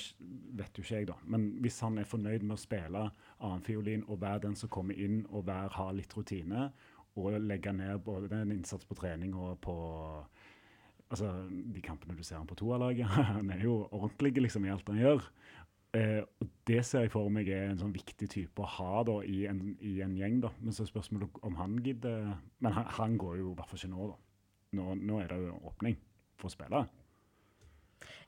vet 0.56 0.78
jo 0.78 0.84
ikke 0.84 1.02
jeg, 1.02 1.08
da, 1.10 1.18
men 1.28 1.50
hvis 1.60 1.82
han 1.84 1.98
er 2.00 2.08
fornøyd 2.08 2.46
med 2.46 2.56
å 2.56 2.60
spille 2.62 3.02
annenfiolin 3.40 4.06
og 4.08 4.22
være 4.22 4.46
den 4.46 4.56
som 4.56 4.72
kommer 4.72 4.96
inn 4.96 5.26
og 5.28 5.44
være, 5.48 5.74
har 5.76 5.92
litt 5.96 6.16
rutine, 6.16 6.70
og 7.18 7.36
legge 7.42 7.72
ned 7.74 8.00
både 8.06 8.30
en 8.38 8.54
innsats 8.54 8.86
på 8.86 8.96
trening 8.98 9.34
og 9.34 9.58
på 9.64 9.74
altså, 11.10 11.30
de 11.50 11.82
kampene 11.84 12.16
du 12.16 12.22
ser 12.26 12.38
han 12.38 12.48
på 12.48 12.58
toalaget 12.60 13.08
Han 13.34 13.50
er 13.52 13.64
jo 13.66 13.82
ordentlig 13.90 14.46
liksom, 14.46 14.66
i 14.66 14.72
alt 14.72 14.88
han 14.90 15.00
gjør. 15.00 15.26
Eh, 15.96 16.22
og 16.22 16.46
Det 16.66 16.84
ser 16.86 17.06
jeg 17.06 17.10
for 17.10 17.32
meg 17.34 17.48
er 17.50 17.66
en 17.66 17.80
sånn 17.80 17.94
viktig 17.94 18.28
type 18.30 18.62
å 18.62 18.68
ha 18.76 19.02
da, 19.06 19.16
i, 19.26 19.42
en, 19.50 19.74
i 19.82 19.98
en 20.04 20.14
gjeng. 20.18 20.38
da. 20.44 20.52
Men 20.60 20.76
så 20.76 20.84
er 20.84 20.92
spørsmålet 20.92 21.40
om 21.46 21.58
han 21.58 21.80
gidder 21.82 22.36
Men 22.62 22.76
han, 22.76 22.86
han 22.98 23.18
går 23.18 23.40
jo 23.40 23.50
i 23.50 23.58
hvert 23.58 23.70
fall 23.70 23.82
ikke 23.82 23.94
nå, 23.96 24.08
da. 24.12 24.18
Nå, 24.78 24.94
nå 25.02 25.18
er 25.18 25.32
det 25.32 25.40
jo 25.48 25.58
åpning 25.66 25.98
for 26.38 26.46
å 26.46 26.54
spille. 26.54 26.84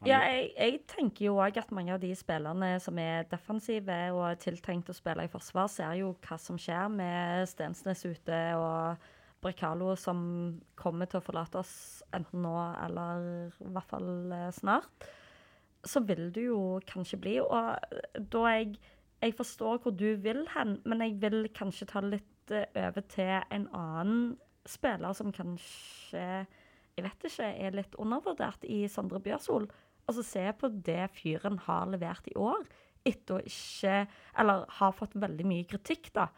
Ja, 0.03 0.19
jeg, 0.27 0.51
jeg 0.57 0.81
tenker 0.91 1.29
jo 1.29 1.37
òg 1.39 1.61
at 1.61 1.71
mange 1.73 1.95
av 1.95 2.03
de 2.03 2.11
spillerne 2.19 2.75
som 2.83 2.99
er 2.99 3.29
defensive 3.31 3.99
og 4.11 4.25
er 4.33 4.41
tiltenkt 4.43 4.91
å 4.91 4.97
spille 4.97 5.29
i 5.29 5.31
forsvar, 5.31 5.71
ser 5.71 5.95
jo 6.01 6.11
hva 6.27 6.39
som 6.43 6.59
skjer 6.59 6.91
med 6.91 7.47
Stensnes 7.49 8.03
ute 8.03 8.41
og 8.59 9.07
Brekalo 9.43 9.95
som 9.99 10.19
kommer 10.79 11.07
til 11.11 11.23
å 11.23 11.25
forlate 11.25 11.63
oss 11.63 12.03
enten 12.15 12.43
nå 12.45 12.55
eller 12.83 13.25
i 13.63 13.71
hvert 13.71 13.91
fall 13.91 14.11
eh, 14.35 14.51
snart. 14.55 15.07
Så 15.85 16.01
vil 16.07 16.31
du 16.35 16.41
jo 16.41 16.81
kanskje 16.87 17.19
bli. 17.21 17.37
Og 17.41 17.79
da 18.33 18.47
jeg 18.55 18.77
Jeg 19.23 19.37
forstår 19.39 19.79
hvor 19.79 19.93
du 19.95 20.17
vil 20.19 20.41
hen, 20.51 20.81
men 20.85 21.01
jeg 21.01 21.21
vil 21.23 21.47
kanskje 21.55 21.87
ta 21.87 22.01
litt 22.03 22.51
eh, 22.51 22.67
over 22.75 23.05
til 23.07 23.39
en 23.55 23.69
annen 23.71 24.37
spiller 24.67 25.13
som 25.15 25.31
kanskje 25.31 26.25
jeg 26.97 27.07
vet 27.07 27.27
ikke, 27.29 27.49
er 27.49 27.77
litt 27.77 27.95
undervurdert 28.01 28.67
i 28.69 28.85
Sondre 28.91 29.21
Bjørsol. 29.23 29.69
Altså, 30.09 30.25
se 30.27 30.43
på 30.59 30.69
det 30.85 31.07
fyren 31.17 31.59
har 31.65 31.89
levert 31.89 32.27
i 32.29 32.37
år, 32.37 32.67
etter 33.07 33.39
å 33.39 33.47
ikke 33.47 34.07
Eller 34.39 34.67
har 34.79 34.93
fått 34.95 35.17
veldig 35.19 35.47
mye 35.49 35.67
kritikk, 35.69 36.13
da. 36.15 36.29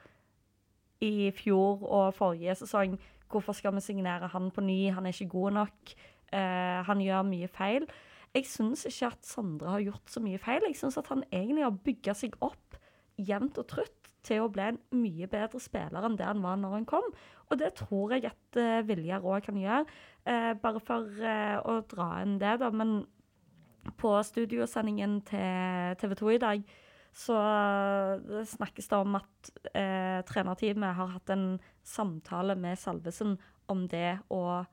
I 1.02 1.30
fjor 1.36 1.82
og 1.82 2.14
forrige 2.16 2.54
sesong. 2.62 2.96
Hvorfor 3.28 3.56
skal 3.56 3.74
vi 3.74 3.82
signere 3.82 4.30
han 4.30 4.50
på 4.54 4.62
ny? 4.64 4.92
Han 4.94 5.06
er 5.06 5.12
ikke 5.12 5.32
god 5.34 5.56
nok. 5.58 5.94
Uh, 6.32 6.80
han 6.86 7.02
gjør 7.02 7.26
mye 7.28 7.48
feil. 7.52 7.88
Jeg 8.34 8.48
syns 8.50 8.82
ikke 8.88 9.12
at 9.12 9.26
Sondre 9.28 9.70
har 9.70 9.84
gjort 9.84 10.10
så 10.10 10.22
mye 10.22 10.40
feil. 10.42 10.64
Jeg 10.66 10.78
syns 10.80 10.98
at 10.98 11.10
han 11.12 11.22
egentlig 11.30 11.66
har 11.66 11.76
bygga 11.86 12.16
seg 12.18 12.34
opp 12.42 12.78
jevnt 13.14 13.60
og 13.62 13.68
trutt 13.70 14.10
til 14.24 14.42
å 14.42 14.50
bli 14.50 14.64
en 14.64 14.80
mye 14.96 15.28
bedre 15.30 15.60
spiller 15.60 16.06
enn 16.06 16.16
det 16.18 16.26
han 16.26 16.42
var 16.42 16.56
når 16.58 16.78
han 16.78 16.88
kom. 16.88 17.06
Og 17.52 17.60
det 17.60 17.74
tror 17.78 18.16
jeg 18.16 18.26
at 18.30 18.58
uh, 18.58 18.80
Viljar 18.88 19.22
òg 19.22 19.44
kan 19.46 19.60
gjøre. 19.60 19.84
Uh, 20.26 20.52
bare 20.58 20.80
for 20.82 21.06
uh, 21.20 21.58
å 21.62 21.76
dra 21.90 22.08
inn 22.24 22.38
det, 22.40 22.56
da. 22.64 22.72
Men 22.74 23.04
på 24.00 24.16
studiosendingen 24.24 25.20
til 25.28 25.94
TV 26.00 26.16
2 26.18 26.34
i 26.34 26.42
dag 26.42 26.66
så 27.14 27.36
snakkes 28.50 28.88
det 28.90 28.98
om 28.98 29.18
at 29.20 29.50
eh, 29.70 30.18
trenerteamet 30.26 30.96
har 30.98 31.12
hatt 31.12 31.30
en 31.30 31.44
samtale 31.86 32.56
med 32.58 32.80
Salvesen 32.80 33.36
om 33.70 33.84
det 33.90 34.16
å 34.34 34.64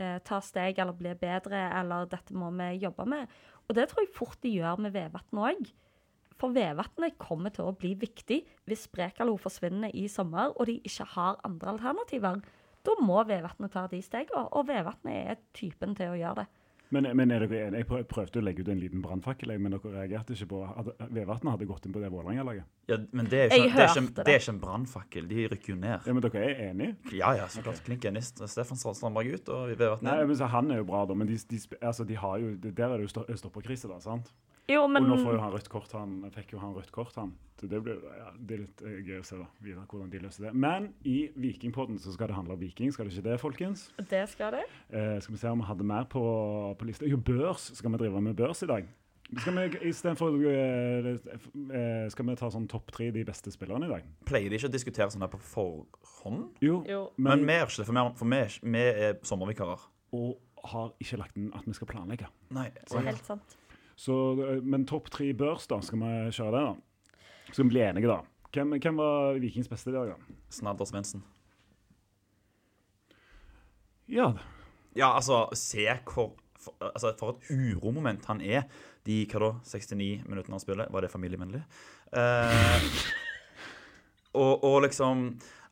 eh, 0.00 0.18
ta 0.26 0.40
steg 0.44 0.80
eller 0.80 0.96
bli 0.96 1.12
bedre, 1.18 1.68
eller 1.78 2.08
dette 2.10 2.34
må 2.36 2.50
vi 2.56 2.72
jobbe 2.82 3.06
med. 3.08 3.30
Og 3.68 3.76
det 3.78 3.88
tror 3.90 4.04
jeg 4.04 4.14
fort 4.16 4.40
de 4.42 4.54
gjør 4.56 4.80
med 4.82 4.96
Vevatn 4.96 5.40
òg. 5.40 5.70
For 6.40 6.56
Vevatnet 6.56 7.18
kommer 7.20 7.52
til 7.52 7.68
å 7.68 7.76
bli 7.76 7.92
viktig 8.00 8.40
hvis 8.68 8.86
Brekalo 8.92 9.36
forsvinner 9.40 9.92
i 9.92 10.06
sommer 10.08 10.54
og 10.54 10.70
de 10.70 10.78
ikke 10.88 11.06
har 11.12 11.40
andre 11.44 11.74
alternativer. 11.74 12.40
Da 12.86 12.96
må 13.04 13.20
Vevatnet 13.28 13.74
ta 13.76 13.84
de 13.92 14.00
stegene, 14.00 14.46
og 14.56 14.68
Vevatnet 14.70 15.34
er 15.34 15.42
typen 15.56 15.92
til 15.98 16.14
å 16.14 16.18
gjøre 16.18 16.42
det. 16.42 16.48
Men, 16.90 17.06
men 17.14 17.30
er 17.30 17.44
dere 17.44 17.68
enige? 17.68 17.84
Jeg 18.00 18.06
prøvde 18.10 18.40
å 18.40 18.42
legge 18.42 18.64
ut 18.64 18.70
en 18.72 18.80
liten 18.82 19.02
brannfakkel, 19.04 19.52
men 19.62 19.76
dere 19.76 19.92
reagerte 19.94 20.34
ikke 20.34 20.48
på 20.50 20.62
at 20.66 20.88
Vevatnet 21.14 21.54
hadde 21.54 21.68
gått 21.68 21.86
inn 21.86 21.94
på 21.94 22.02
det 22.02 22.10
Vålerenga-laget? 22.10 22.66
Ja, 22.90 22.98
men 23.14 23.28
det 23.30 23.44
er, 23.44 23.54
ikke, 23.54 23.70
det 23.76 23.84
er, 23.84 23.92
ikke, 23.94 24.24
det 24.26 24.34
er 24.34 24.42
ikke 24.42 24.54
en 24.56 24.60
brannfakkel. 24.64 25.28
De 25.30 25.44
rykker 25.52 25.74
jo 25.74 25.78
ned. 25.78 26.08
Ja, 26.08 26.14
Men 26.16 26.24
dere 26.26 26.42
er 26.48 26.62
enige? 26.66 26.96
Ja, 27.14 27.30
ja, 27.38 27.46
så 27.52 27.62
klart. 27.62 27.78
Klink 27.86 28.08
enig. 28.10 28.24
Stefan 28.26 28.80
Strandberg 28.80 29.36
ut 29.36 29.52
og 29.54 29.70
Vevatnet 29.76 30.08
Nei, 30.10 30.18
men 30.26 30.40
så 30.40 30.50
Han 30.50 30.74
er 30.74 30.82
jo 30.82 30.88
bra, 30.90 31.04
da, 31.06 31.14
men 31.14 31.30
de, 31.30 31.38
de, 31.50 31.62
altså, 31.78 32.06
de 32.08 32.18
har 32.18 32.42
jo, 32.42 32.56
der 32.66 32.86
er 32.88 32.98
det 32.98 33.06
jo 33.06 33.38
stopperkrise, 33.38 33.90
da, 33.90 34.00
sant? 34.02 34.34
Jo, 34.68 34.84
men... 34.90 35.06
Og 35.06 35.14
nå 35.14 35.16
får 35.24 35.36
jo 35.36 35.42
han 35.42 35.54
rødt 35.54 35.70
kort, 35.72 35.94
han 35.96 36.18
fikk 36.34 36.52
jo 36.54 36.60
han 36.62 36.74
rødt 36.76 36.92
kort, 36.94 37.16
han. 37.18 37.32
Så 37.60 37.68
det, 37.68 37.82
blir, 37.84 37.98
ja, 38.16 38.30
det 38.36 38.56
er 38.56 38.60
litt 38.62 38.82
gøy 39.04 39.18
å 39.18 39.24
se 39.26 39.36
da, 39.36 39.46
videre 39.60 39.82
hvordan 39.90 40.12
de 40.12 40.20
løser 40.22 40.46
det. 40.46 40.52
Men 40.56 40.86
i 41.04 41.16
Vikingpodden 41.36 41.98
så 42.00 42.14
skal 42.14 42.30
det 42.30 42.38
handle 42.38 42.56
om 42.56 42.62
Viking, 42.62 42.92
skal 42.94 43.08
det 43.08 43.16
ikke 43.16 43.26
det, 43.26 43.40
folkens? 43.42 43.82
Det 44.08 44.22
skal 44.32 44.56
det. 44.56 44.62
Eh, 44.88 45.18
skal 45.20 45.36
vi 45.36 45.42
se 45.42 45.52
om 45.52 45.60
vi 45.60 45.68
hadde 45.68 45.86
mer 45.90 46.08
på, 46.08 46.22
på 46.80 46.88
lista. 46.88 47.08
Jo, 47.10 47.20
børs 47.20 47.68
skal 47.76 47.92
vi 47.92 48.00
drive 48.00 48.24
med 48.24 48.38
børs 48.38 48.64
i 48.64 48.70
dag. 48.70 48.88
Skal 49.30 49.54
vi 49.54 49.90
Istedenfor 49.90 50.34
uh, 50.34 51.10
uh, 51.12 52.06
Skal 52.10 52.26
vi 52.26 52.34
ta 52.40 52.48
sånn 52.50 52.66
topp 52.70 52.90
tre 52.96 53.12
de 53.14 53.22
beste 53.28 53.52
spillerne 53.54 53.86
i 53.86 53.92
dag? 53.92 54.08
Pleier 54.26 54.50
de 54.50 54.58
ikke 54.58 54.70
å 54.70 54.74
diskutere 54.74 55.12
sånn 55.12 55.22
her 55.22 55.30
på 55.30 55.38
forhånd? 55.52 56.48
Jo, 56.64 56.80
jo. 56.88 57.04
Men, 57.14 57.44
men 57.44 57.46
vi 57.46 57.58
er 57.60 57.68
ikke 57.68 57.84
det, 57.84 57.88
for, 57.92 58.14
for 58.18 58.32
vi, 58.32 58.42
vi 58.74 58.84
er 58.90 59.20
sommervikarer. 59.26 59.86
Og 60.18 60.32
har 60.72 60.92
ikke 61.00 61.20
lagt 61.20 61.38
inn 61.38 61.52
at 61.56 61.68
vi 61.68 61.76
skal 61.76 61.88
planlegge. 61.92 62.28
Nei, 62.56 62.68
det 62.74 62.88
er 62.90 63.12
helt 63.12 63.28
sant. 63.28 63.59
Så, 64.00 64.14
men 64.64 64.86
topp 64.88 65.10
tre 65.12 65.32
børs, 65.36 65.66
da. 65.68 65.80
Skal 65.84 66.00
vi 66.00 66.12
kjøre 66.32 66.52
det, 66.54 66.62
da? 66.70 67.20
Skal 67.50 67.66
vi 67.66 67.72
bli 67.74 67.82
enige, 67.84 68.08
da? 68.08 68.22
Hvem, 68.54 68.78
hvem 68.80 69.00
var 69.02 69.36
Vikings 69.42 69.68
beste 69.68 69.92
i 69.92 69.96
dag, 69.96 70.14
da? 70.14 70.38
Snadder 70.50 70.88
Svendsen. 70.88 71.24
Ja. 74.10 74.32
Ja, 74.96 75.12
altså, 75.12 75.44
se 75.54 75.84
hvor 76.08 76.32
for, 76.60 76.74
altså, 76.80 77.12
for 77.18 77.36
et 77.36 77.50
uromoment 77.52 78.26
han 78.28 78.40
er 78.44 78.66
de 79.08 79.22
hva 79.30 79.40
da, 79.40 79.52
69 79.64 80.26
minuttene 80.28 80.56
han 80.56 80.62
spiller. 80.62 80.90
Var 80.92 81.04
det 81.04 81.12
familievennlig? 81.12 81.62
Eh, 82.12 82.90
og, 84.42 84.64
og, 84.64 84.82
liksom 84.84 85.24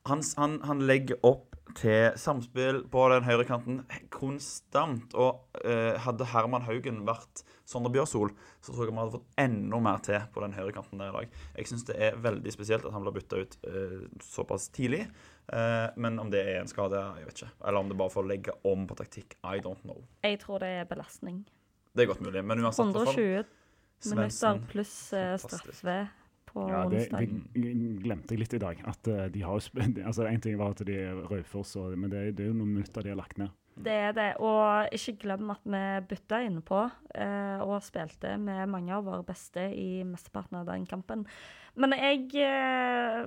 han, 0.08 0.24
han, 0.38 0.56
han, 0.64 0.84
legger 0.88 1.20
opp 1.26 1.56
til 1.76 2.14
samspill 2.16 2.84
på 2.88 3.04
den 3.12 3.26
høyre 3.26 3.44
kanten 3.48 3.82
konstant. 4.14 5.12
Og 5.12 5.60
eh, 5.64 5.98
hadde 6.00 6.30
Herman 6.32 6.64
Haugen 6.68 7.04
vært 7.08 7.44
Sondre 7.68 7.92
Bjørsol, 7.92 8.30
så 8.64 8.72
tror 8.72 8.86
jeg 8.86 8.94
vi 8.94 9.00
hadde 9.02 9.12
fått 9.18 9.40
enda 9.42 9.80
mer 9.84 9.98
til 10.04 10.22
på 10.32 10.40
den 10.40 10.54
høyre 10.56 10.72
kanten 10.72 11.02
der 11.02 11.10
i 11.10 11.16
dag. 11.18 11.34
Jeg 11.58 11.68
syns 11.68 11.84
det 11.90 11.98
er 12.06 12.16
veldig 12.24 12.52
spesielt 12.54 12.86
at 12.88 12.94
han 12.94 13.04
blir 13.04 13.18
bytta 13.18 13.42
ut 13.42 13.56
eh, 13.68 13.98
såpass 14.24 14.70
tidlig. 14.72 15.02
Eh, 15.52 15.88
men 16.00 16.16
om 16.22 16.32
det 16.32 16.40
er 16.46 16.62
en 16.62 16.70
skade, 16.70 17.02
jeg 17.20 17.28
vet 17.28 17.42
ikke. 17.42 17.50
Eller 17.60 17.80
om 17.82 17.92
det 17.92 17.98
bare 18.00 18.14
får 18.14 18.30
legge 18.30 18.56
om 18.68 18.88
på 18.88 18.96
taktikk. 18.96 19.36
I 19.44 19.60
don't 19.64 19.84
know. 19.84 20.00
Jeg 20.24 20.40
tror 20.46 20.64
det 20.64 20.72
er 20.78 20.88
belastning. 20.88 21.42
Det 21.92 22.06
er 22.06 22.10
godt 22.14 22.24
mulig. 22.24 22.44
Men 22.44 22.64
uansett 22.64 22.88
120 22.88 23.44
minutter 24.14 24.64
pluss 24.70 24.96
uh, 25.12 25.34
straffe 25.42 25.98
på 26.48 26.64
ja, 26.70 26.84
det. 26.88 27.04
Det 27.12 27.62
glemte 28.04 28.32
jeg 28.32 28.44
litt 28.46 28.56
i 28.56 28.64
dag. 28.64 28.80
At 28.88 29.12
uh, 29.12 29.24
de 29.34 29.44
har 29.44 29.70
altså 30.08 30.28
En 30.30 30.40
ting 30.40 30.56
var 30.60 30.72
at 30.72 30.84
de 30.88 31.00
er 31.04 31.20
Raufoss, 31.28 31.76
men 31.96 32.08
det, 32.12 32.30
det 32.38 32.46
er 32.46 32.52
jo 32.54 32.60
noen 32.62 32.78
minutter 32.78 33.04
de 33.04 33.12
har 33.12 33.20
lagt 33.20 33.36
ned. 33.42 33.52
Det 33.84 33.94
er 33.94 34.12
det. 34.16 34.28
Og 34.42 34.90
ikke 34.94 35.16
glem 35.22 35.52
at 35.54 35.62
vi 35.68 35.82
bytta 36.10 36.40
innpå 36.46 36.82
eh, 37.14 37.62
og 37.62 37.78
spilte 37.86 38.34
med 38.40 38.68
mange 38.72 38.94
av 38.94 39.06
våre 39.06 39.24
beste 39.26 39.68
i 39.74 40.02
mesteparten 40.08 40.60
av 40.60 40.68
den 40.70 40.86
kampen. 40.88 41.24
Men 41.78 41.96
jeg 41.96 42.28
eh, 42.42 43.24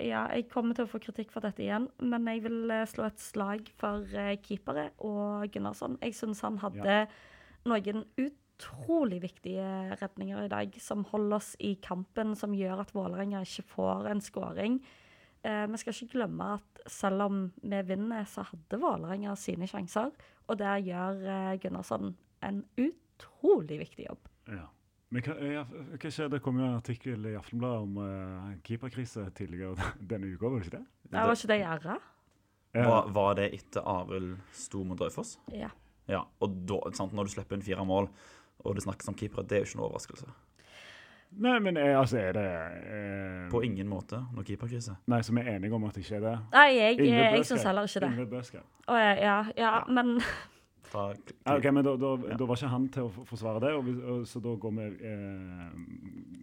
Ja, 0.00 0.24
jeg 0.32 0.46
kommer 0.48 0.76
til 0.76 0.86
å 0.86 0.88
få 0.88 1.00
kritikk 1.02 1.34
for 1.34 1.44
dette 1.44 1.60
igjen, 1.60 1.90
men 2.00 2.24
jeg 2.30 2.44
vil 2.46 2.70
eh, 2.72 2.86
slå 2.88 3.04
et 3.10 3.20
slag 3.20 3.68
for 3.80 4.06
eh, 4.16 4.38
keepere 4.40 4.88
og 5.04 5.44
Gunnarsson. 5.52 5.98
Jeg 6.00 6.16
syns 6.16 6.40
han 6.46 6.56
hadde 6.62 7.02
ja. 7.02 7.10
noen 7.68 8.06
utrolig 8.16 9.20
viktige 9.26 9.98
redninger 10.00 10.46
i 10.46 10.52
dag, 10.52 10.78
som 10.80 11.04
holder 11.10 11.36
oss 11.36 11.52
i 11.60 11.74
kampen, 11.84 12.32
som 12.38 12.56
gjør 12.56 12.86
at 12.86 12.94
Vålerenga 12.96 13.44
ikke 13.44 13.66
får 13.74 14.08
en 14.14 14.24
skåring. 14.24 14.80
Eh, 15.44 15.64
vi 15.68 15.80
skal 15.80 15.96
ikke 15.96 16.14
glemme 16.16 16.54
at 16.56 16.84
selv 16.90 17.26
om 17.26 17.40
vi 17.60 17.80
vinner, 17.84 18.24
så 18.28 18.46
hadde 18.48 18.80
Vålerenga 18.80 19.34
sine 19.36 19.68
sjanser. 19.68 20.14
Og 20.48 20.58
der 20.60 20.80
gjør 20.84 21.20
eh, 21.20 21.58
Gunnarsson 21.60 22.14
en 22.44 22.62
utrolig 22.80 23.78
viktig 23.84 24.08
jobb. 24.08 24.30
Ja. 24.48 24.68
Men 25.14 25.22
hva, 25.22 25.62
hva 25.94 26.10
skjer? 26.10 26.30
Det 26.32 26.40
kom 26.42 26.58
jo 26.58 26.66
en 26.66 26.80
artikkel 26.80 27.28
i 27.30 27.36
Aftenbladet 27.38 27.84
om 27.84 27.98
uh, 28.02 28.54
keeperkrise 28.66 29.22
tidligere 29.38 29.92
denne 30.10 30.32
uka, 30.32 30.48
var 30.48 30.58
det 30.58 30.66
ikke 30.66 30.78
det? 30.80 30.86
Det 31.12 31.22
var 31.28 31.38
ikke 31.38 31.50
det 31.52 31.58
Gjerra? 31.60 31.98
Ja. 32.74 32.86
Var, 32.88 33.10
var, 33.14 33.36
det 33.38 33.44
etter 33.54 33.86
Arild 33.86 34.32
sto 34.58 34.82
mot 34.82 34.98
Raufoss? 34.98 35.36
Ja. 35.54 35.68
ja. 36.10 36.24
Og 36.42 36.56
da, 36.66 36.80
sant, 36.98 37.14
når 37.14 37.28
du 37.28 37.34
slipper 37.36 37.54
inn 37.54 37.62
fire 37.62 37.84
mål, 37.86 38.08
og 38.64 38.74
det 38.74 38.82
snakkes 38.82 39.12
om 39.12 39.18
keepere, 39.18 39.46
det 39.46 39.60
er 39.60 39.62
jo 39.62 39.70
ikke 39.70 39.78
noe 39.78 39.86
overraskelse. 39.92 40.34
Nei, 41.34 41.58
men 41.58 41.76
er, 41.80 41.96
altså, 41.98 42.18
er 42.20 42.32
det 42.36 42.46
eh, 42.94 43.44
På 43.50 43.60
ingen 43.66 43.88
måte 43.90 44.20
noe 44.34 44.46
keeperkrise. 44.46 44.96
Nei, 45.10 45.20
så 45.26 45.34
vi 45.34 45.42
er 45.42 45.56
enige 45.56 45.74
om 45.74 45.86
at 45.88 45.96
det 45.96 46.04
ikke 46.04 46.18
er 46.20 46.26
det? 46.28 46.34
Nei, 46.54 46.66
jeg, 46.76 46.98
jeg, 47.02 47.30
jeg 47.38 47.46
syns 47.48 47.66
heller 47.66 47.88
ikke 47.88 48.04
det. 48.04 48.10
Yngve 48.14 48.26
Bøske. 48.36 48.64
Oh, 48.86 48.98
ja, 48.98 49.14
ja, 49.18 49.38
ja, 49.58 49.72
men 49.88 50.18
ja, 50.94 51.56
OK, 51.56 51.64
men 51.72 51.82
da, 51.82 51.96
da, 51.98 52.10
ja. 52.28 52.36
da, 52.38 52.46
var 52.46 52.58
ikke 52.58 52.68
han 52.70 52.84
til 52.94 53.08
å 53.08 53.24
forsvare 53.26 53.62
det, 53.64 53.72
og, 53.74 53.88
og, 54.12 54.20
så 54.30 54.38
da 54.44 54.52
går 54.62 54.74
vi 54.76 54.84
eh, 55.08 55.72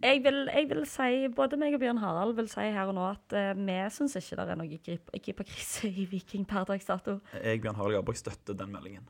jeg, 0.02 0.20
vil, 0.26 0.40
jeg, 0.52 0.68
vil, 0.68 0.82
si, 0.90 1.28
både 1.32 1.56
meg 1.60 1.76
og 1.76 1.80
Bjørn 1.80 2.02
Harald 2.02 2.36
vil 2.36 2.50
si 2.52 2.66
her 2.74 2.90
og 2.90 2.98
nå 2.98 3.06
at 3.14 3.36
eh, 3.38 3.52
vi 3.56 3.78
syns 3.94 4.18
ikke 4.20 4.42
det 4.42 4.52
er 4.52 4.60
noe 4.60 4.80
keeperkrise 5.24 5.88
i 5.88 6.04
Viking 6.10 6.44
per 6.48 6.68
dags 6.68 6.88
dato. 6.88 7.16
Jeg, 7.38 7.62
Bjørn 7.64 7.80
Harald 7.80 7.96
Garborg, 7.96 8.20
støtter 8.20 8.58
den 8.58 8.74
meldingen. 8.74 9.08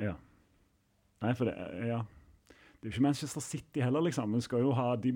Ja. 0.00 0.16
Nei, 1.24 1.36
for 1.36 1.50
det 1.50 1.56
Ja. 1.90 2.04
Det 2.86 2.92
er 2.92 2.94
jo 2.94 3.00
ikke 3.00 3.06
Manchester 3.08 3.42
City 3.42 3.80
heller, 3.82 4.02
liksom. 4.06 4.34
Du 4.38 4.42
skal 4.46 4.60
jo, 4.62 4.68
ha, 4.78 4.92
de, 4.94 5.10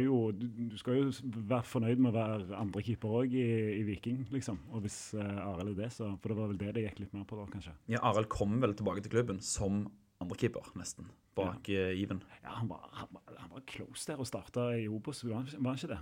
jo, 0.00 0.18
du 0.32 0.76
skal 0.80 0.94
jo 0.96 1.10
være 1.50 1.66
fornøyd 1.68 1.98
med 2.00 2.14
å 2.14 2.16
være 2.16 2.56
andrekeeper 2.56 3.16
òg 3.18 3.34
i, 3.36 3.42
i, 3.74 3.82
Viking, 3.84 4.22
liksom. 4.32 4.56
Og 4.72 4.86
hvis 4.86 4.96
uh, 5.18 5.42
Arild 5.50 5.74
er 5.74 5.82
det, 5.82 5.90
så 5.92 6.08
For 6.22 6.32
det 6.32 6.38
var 6.38 6.48
vel 6.48 6.62
det 6.62 6.70
det 6.78 6.86
gikk 6.86 7.02
litt 7.02 7.12
mer 7.12 7.26
på 7.28 7.36
da, 7.36 7.44
kanskje. 7.52 7.74
Ja, 7.92 8.00
Arild 8.08 8.30
kom 8.32 8.56
vel 8.64 8.72
tilbake 8.78 9.04
til 9.04 9.12
klubben 9.12 9.44
som 9.44 9.82
andrekeeper, 10.24 10.72
nesten. 10.80 11.12
Bak 11.36 11.68
ja. 11.68 11.90
uh, 11.90 12.00
Iven. 12.00 12.24
Ja, 12.40 12.56
han 12.62 12.72
var, 12.72 12.88
han, 13.02 13.12
var, 13.12 13.36
han 13.36 13.52
var, 13.52 13.68
close 13.68 14.08
der 14.08 14.24
og 14.24 14.32
starta 14.32 14.70
i 14.80 14.88
Obos, 14.88 15.20
var 15.28 15.42
han 15.44 15.76
ikke 15.76 15.92
det? 15.92 16.00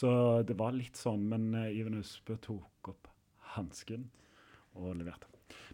Så 0.00 0.14
det 0.48 0.56
var 0.56 0.72
litt 0.72 0.96
sånn, 0.96 1.28
men 1.28 1.50
uh, 1.58 1.66
Iven 1.68 2.00
Østbø 2.00 2.40
tok 2.48 2.94
opp 2.94 3.12
hansken 3.58 4.08
og 4.80 4.94
leverte. 4.96 5.28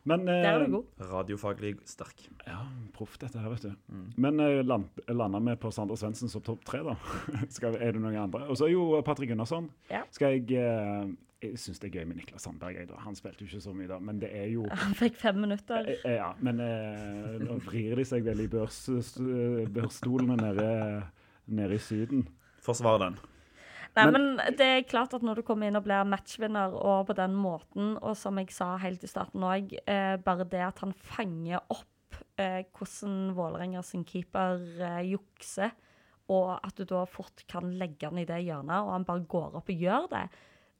Men, 0.05 0.27
Der 0.29 0.47
er 0.51 0.59
du 0.61 0.67
eh, 0.67 0.73
god. 0.75 1.05
Radiofaglig 1.11 1.75
sterk. 1.89 2.27
Ja, 2.45 2.61
proff 2.93 3.17
dette 3.21 3.41
her, 3.41 3.49
vet 3.55 3.65
du. 3.65 3.73
Mm. 3.89 4.07
Men 4.21 4.41
uh, 4.43 4.61
land, 4.61 5.03
landa 5.09 5.41
vi 5.41 5.57
på 5.61 5.73
Sander 5.73 5.97
Svendsen 5.97 6.29
som 6.29 6.45
topp 6.45 6.65
tre, 6.69 6.83
da? 6.85 6.97
Skal, 7.57 7.79
er 7.81 7.97
det 7.97 8.03
noen 8.05 8.19
andre? 8.27 8.45
Og 8.53 8.61
så 8.61 8.69
er 8.69 8.75
jo 8.75 9.01
Patrick 9.07 9.33
Gunnarsson. 9.33 9.71
Ja. 9.93 10.05
Skal 10.13 10.37
jeg 10.37 11.17
jeg 11.45 11.59
syns 11.61 11.81
det 11.83 11.91
er 11.91 11.99
gøy 11.99 12.07
med 12.09 12.19
Niklas 12.21 12.47
Sandberg. 12.47 12.79
Jeg, 12.79 12.89
Han 13.05 13.17
spilte 13.19 13.45
jo 13.45 13.51
ikke 13.51 13.61
så 13.65 13.75
mye 13.77 13.89
da, 13.91 13.99
men 14.01 14.21
det 14.23 14.31
er 14.33 14.47
jo 14.53 14.65
Han 14.85 14.97
fikk 14.97 15.19
fem 15.21 15.43
minutter. 15.45 15.91
Ja, 16.09 16.31
men 16.45 16.63
eh, 16.65 17.37
nå 17.43 17.59
vrir 17.67 18.01
de 18.01 18.07
seg 18.09 18.25
vel 18.25 18.45
i 18.45 18.49
børs, 18.51 18.85
børsstolene 19.75 20.39
nede, 20.41 20.69
nede 21.53 21.77
i 21.77 21.83
Syden. 21.83 22.25
Forsvar 22.65 23.03
den. 23.03 23.19
Nei, 23.95 24.05
men, 24.11 24.24
men, 24.34 24.57
det 24.59 24.66
er 24.66 24.86
klart 24.90 25.14
at 25.14 25.22
når 25.22 25.38
du 25.38 25.47
kommer 25.47 25.70
inn 25.70 25.78
og 25.78 25.84
blir 25.86 26.07
matchvinner, 26.09 26.74
og 26.74 27.09
på 27.11 27.14
den 27.18 27.36
måten, 27.38 27.95
og 28.03 28.16
som 28.18 28.40
jeg 28.40 28.51
sa 28.55 28.72
helt 28.82 29.05
i 29.07 29.11
starten 29.11 29.45
òg, 29.47 29.74
eh, 29.86 30.16
bare 30.22 30.47
det 30.51 30.62
at 30.66 30.82
han 30.82 30.95
fanger 31.14 31.62
opp 31.70 32.18
eh, 32.42 32.64
hvordan 32.74 33.34
Vålerenga 33.36 33.84
sin 33.86 34.03
keeper 34.09 34.59
eh, 34.82 35.03
jukser, 35.12 35.76
og 36.32 36.57
at 36.57 36.74
du 36.80 36.86
da 36.88 37.05
fort 37.07 37.45
kan 37.51 37.70
legge 37.78 38.09
han 38.09 38.18
i 38.18 38.26
det 38.26 38.40
hjørnet, 38.47 38.80
og 38.80 38.97
han 38.97 39.07
bare 39.07 39.28
går 39.30 39.61
opp 39.61 39.70
og 39.70 39.86
gjør 39.86 40.11
det, 40.11 40.24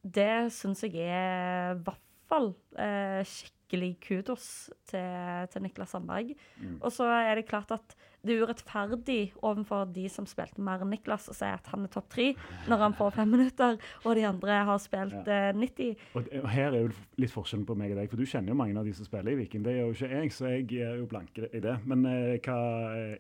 det 0.05 0.33
syns 0.53 0.83
jeg 0.85 0.99
er 1.07 1.77
i 1.77 1.83
hvert 1.85 2.03
fall 2.29 2.51
eh, 2.81 3.23
skikkelig 3.25 3.55
kudos 4.03 4.71
til, 4.91 5.47
til 5.53 5.65
Niklas 5.65 5.95
Sandberg. 5.95 6.35
Mm. 6.61 6.81
Og 6.81 6.93
så 6.93 7.09
er 7.11 7.35
det 7.39 7.49
klart 7.49 7.73
at 7.75 7.97
det 8.25 8.35
er 8.35 8.45
urettferdig 8.47 9.35
overfor 9.45 9.85
de 9.93 10.07
som 10.09 10.27
spilte 10.29 10.63
mer 10.65 10.81
enn 10.81 10.93
Niklas, 10.95 11.27
å 11.29 11.37
si 11.37 11.45
at 11.45 11.67
han 11.73 11.85
er 11.85 11.93
topp 11.93 12.09
tre 12.15 12.31
når 12.71 12.85
han 12.87 12.97
får 12.97 13.13
fem 13.19 13.31
minutter, 13.35 13.77
og 14.05 14.17
de 14.17 14.25
andre 14.29 14.61
har 14.69 14.81
spilt 14.81 15.29
ja. 15.29 15.53
90. 15.53 16.07
Og, 16.17 16.31
og 16.41 16.49
her 16.55 16.71
er 16.71 16.87
jo 16.87 16.93
litt 17.21 17.35
forskjellen 17.35 17.67
på 17.69 17.77
meg 17.79 17.93
og 17.93 18.01
deg, 18.01 18.11
for 18.13 18.21
du 18.21 18.29
kjenner 18.29 18.55
jo 18.55 18.59
mange 18.63 18.81
av 18.81 18.89
de 18.89 18.97
som 18.97 19.09
spiller 19.09 19.35
i 19.35 19.39
Viking. 19.43 19.65
Det 19.67 19.77
gjør 19.77 19.91
jo 19.91 19.99
ikke 19.99 20.13
jeg, 20.15 20.35
så 20.35 20.53
jeg 20.55 20.85
er 20.89 20.99
jo 21.03 21.09
blank 21.11 21.41
i 21.45 21.63
det. 21.65 21.77
Men 21.85 22.09
eh, 22.09 22.37
hva, 22.45 22.59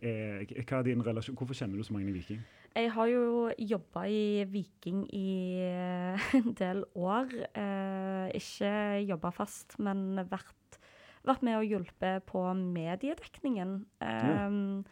er, 0.00 0.46
hva 0.64 0.80
er 0.80 0.88
din 0.88 1.04
relasjon? 1.04 1.36
Hvorfor 1.36 1.58
kjenner 1.58 1.80
du 1.80 1.86
så 1.86 1.96
mange 1.96 2.08
i 2.08 2.16
Viking? 2.16 2.40
Jeg 2.74 2.90
har 2.90 3.06
jo 3.06 3.52
jobba 3.54 4.02
i 4.10 4.42
Viking 4.50 5.04
i 5.14 5.28
eh, 5.62 6.28
en 6.40 6.56
del 6.58 6.82
år. 6.98 7.30
Eh, 7.54 8.34
ikke 8.34 8.72
jobba 9.06 9.30
fast, 9.34 9.76
men 9.78 10.18
vært, 10.30 10.80
vært 11.22 11.44
med 11.46 11.60
og 11.60 11.68
hjulpet 11.70 12.26
på 12.26 12.42
mediedekningen. 12.58 13.78
Ja. 14.02 14.48
Um, 14.48 14.82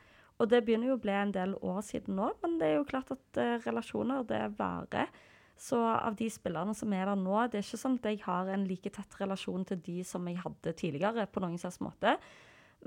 og 0.40 0.48
det 0.50 0.62
begynner 0.66 0.90
jo 0.90 0.96
å 0.96 1.02
bli 1.02 1.12
en 1.14 1.34
del 1.34 1.52
år 1.62 1.82
siden 1.86 2.16
nå, 2.18 2.32
men 2.42 2.56
det 2.58 2.70
er 2.70 2.80
jo 2.80 2.86
klart 2.88 3.12
at 3.14 3.38
eh, 3.38 3.58
relasjoner, 3.66 4.24
det 4.26 4.40
varer. 4.58 5.10
Så 5.58 5.78
av 5.78 6.16
de 6.18 6.26
spillerne 6.32 6.74
som 6.74 6.90
er 6.96 7.06
der 7.06 7.18
nå, 7.18 7.36
det 7.50 7.60
er 7.60 7.66
ikke 7.66 7.78
sånn 7.82 7.98
at 8.00 8.08
jeg 8.08 8.22
har 8.24 8.48
en 8.50 8.64
like 8.66 8.90
tett 8.94 9.18
relasjon 9.20 9.66
til 9.68 9.82
de 9.84 10.00
som 10.06 10.26
jeg 10.26 10.40
hadde 10.42 10.74
tidligere, 10.78 11.28
på 11.30 11.42
noen 11.44 11.60
slags 11.60 11.78
måte. 11.84 12.16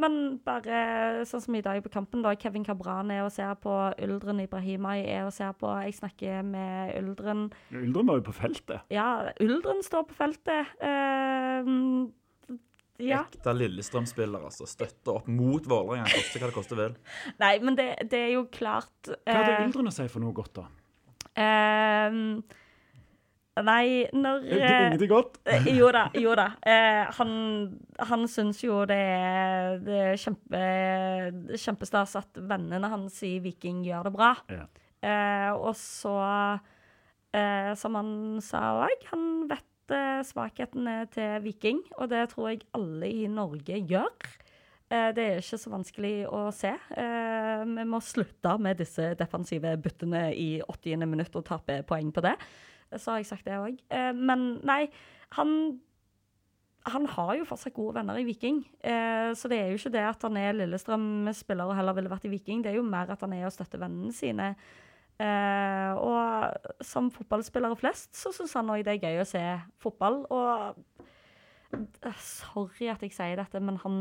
Men 0.02 0.18
bare 0.44 1.24
sånn 1.30 1.44
som 1.46 1.56
i 1.56 1.64
dag 1.64 1.80
på 1.86 1.92
kampen, 1.94 2.24
da. 2.26 2.34
Kevin 2.40 2.66
Cabran 2.68 3.14
er 3.16 3.24
og 3.24 3.32
ser 3.32 3.54
på. 3.64 3.72
Uldren 4.04 4.42
Ibrahimai 4.44 5.00
er 5.08 5.24
og 5.28 5.32
ser 5.36 5.54
på. 5.56 5.70
Jeg 5.86 5.96
snakker 6.02 6.44
med 6.44 6.92
Uldren. 7.00 7.48
Uldren 7.72 8.12
var 8.12 8.20
jo 8.20 8.26
på 8.28 8.36
feltet. 8.36 8.84
Ja, 8.92 9.32
Uldren 9.44 9.80
står 9.86 10.04
på 10.10 10.18
feltet. 10.18 10.76
Uh, 10.84 12.12
ja. 13.02 13.24
Ekte 13.26 13.52
Lillestrøm-spiller, 13.56 14.46
altså. 14.48 14.68
Støtter 14.70 15.18
opp 15.18 15.32
mot 15.32 15.66
Vålerenga, 15.68 16.08
koste 16.12 16.40
hva 16.40 16.52
det 16.52 16.56
koste 16.56 16.78
vil. 16.80 16.96
Nei, 17.44 17.54
men 17.64 17.80
det, 17.80 17.90
det 18.12 18.22
er 18.30 18.34
jo 18.38 18.46
klart 18.52 19.12
Hva 19.12 19.40
hadde 19.40 19.58
eh, 19.58 19.66
Uldren 19.68 19.92
å 19.92 19.96
si 19.96 20.08
for 20.12 20.24
noe 20.24 20.36
godt, 20.36 20.62
da? 20.62 20.68
ehm, 21.40 22.22
Nei, 23.64 24.04
når 24.12 24.42
Det 24.44 24.58
eh, 24.60 24.86
Ingenting 24.90 25.12
godt? 25.14 25.38
Eh, 25.48 25.68
Jo 25.78 25.88
da, 25.96 26.10
jo 26.20 26.34
da. 26.36 26.50
Eh, 26.60 27.06
han 27.20 27.32
han 28.04 28.26
syns 28.28 28.60
jo 28.66 28.82
det 28.90 28.98
er, 29.00 29.78
det 29.80 30.00
er 30.10 30.18
kjempe, 30.20 30.64
kjempestas 31.56 32.18
at 32.20 32.36
vennene 32.36 32.90
hans 32.92 33.22
i 33.24 33.38
Viking 33.40 33.84
gjør 33.88 34.10
det 34.10 34.14
bra. 34.18 34.34
Ja. 34.52 34.66
Eh, 35.06 35.52
og 35.56 35.72
så, 35.80 36.18
eh, 37.32 37.72
som 37.80 37.96
han 37.96 38.12
sa 38.44 38.66
òg, 38.84 39.08
han 39.14 39.48
vet 39.48 39.64
svakhetene 40.26 41.06
til 41.14 41.44
Viking, 41.46 41.84
og 42.02 42.10
det 42.10 42.24
tror 42.32 42.50
jeg 42.50 42.64
alle 42.74 43.06
i 43.06 43.28
Norge 43.30 43.78
gjør. 43.86 44.10
Eh, 44.90 45.12
det 45.18 45.24
er 45.26 45.42
ikke 45.42 45.58
så 45.62 45.72
vanskelig 45.74 46.14
å 46.30 46.48
se. 46.54 46.72
Eh, 46.98 47.64
vi 47.66 47.86
må 47.90 48.02
slutte 48.04 48.58
med 48.62 48.78
disse 48.82 49.14
defensive 49.18 49.76
byttene 49.82 50.28
i 50.34 50.50
80. 50.62 51.06
minutt 51.10 51.36
og 51.38 51.46
tape 51.48 51.80
poeng 51.88 52.12
på 52.14 52.22
det. 52.26 52.36
Så 52.94 53.12
har 53.12 53.22
jeg 53.22 53.30
sagt 53.32 53.48
det 53.48 53.58
òg. 53.58 53.82
Eh, 53.90 54.12
men 54.14 54.48
nei, 54.68 54.86
han 55.38 55.80
han 56.86 57.08
har 57.10 57.34
jo 57.40 57.46
fortsatt 57.50 57.74
gode 57.74 57.96
venner 57.98 58.18
i 58.22 58.26
Viking. 58.28 58.60
Eh, 58.86 59.32
så 59.34 59.50
det 59.50 59.58
er 59.58 59.72
jo 59.72 59.80
ikke 59.80 59.94
det 59.96 60.04
at 60.06 60.22
han 60.28 60.38
er 60.38 60.54
Lillestrøm-spiller 60.54 61.72
og 61.72 61.78
heller 61.80 61.96
ville 61.98 62.12
vært 62.12 62.28
i 62.30 62.34
Viking. 62.34 62.62
Det 62.62 62.72
er 62.72 62.78
jo 62.78 62.86
mer 62.86 63.10
at 63.10 63.24
han 63.26 63.34
er 63.34 63.48
og 63.48 63.54
støtter 63.56 63.82
vennene 63.82 64.14
sine. 64.14 64.52
Eh, 65.16 65.92
og 65.98 66.84
som 66.86 67.08
fotballspillere 67.14 67.78
flest 67.80 68.18
så 68.20 68.34
syns 68.36 68.54
han 68.60 68.70
òg 68.74 68.84
det 68.84 68.98
er 68.98 69.08
gøy 69.08 69.22
å 69.24 69.28
se 69.28 69.44
fotball. 69.82 70.22
Og 70.30 71.02
eh, 72.06 72.22
sorry 72.22 72.92
at 72.94 73.06
jeg 73.06 73.16
sier 73.18 73.42
dette, 73.42 73.62
men 73.64 73.82
han 73.82 73.98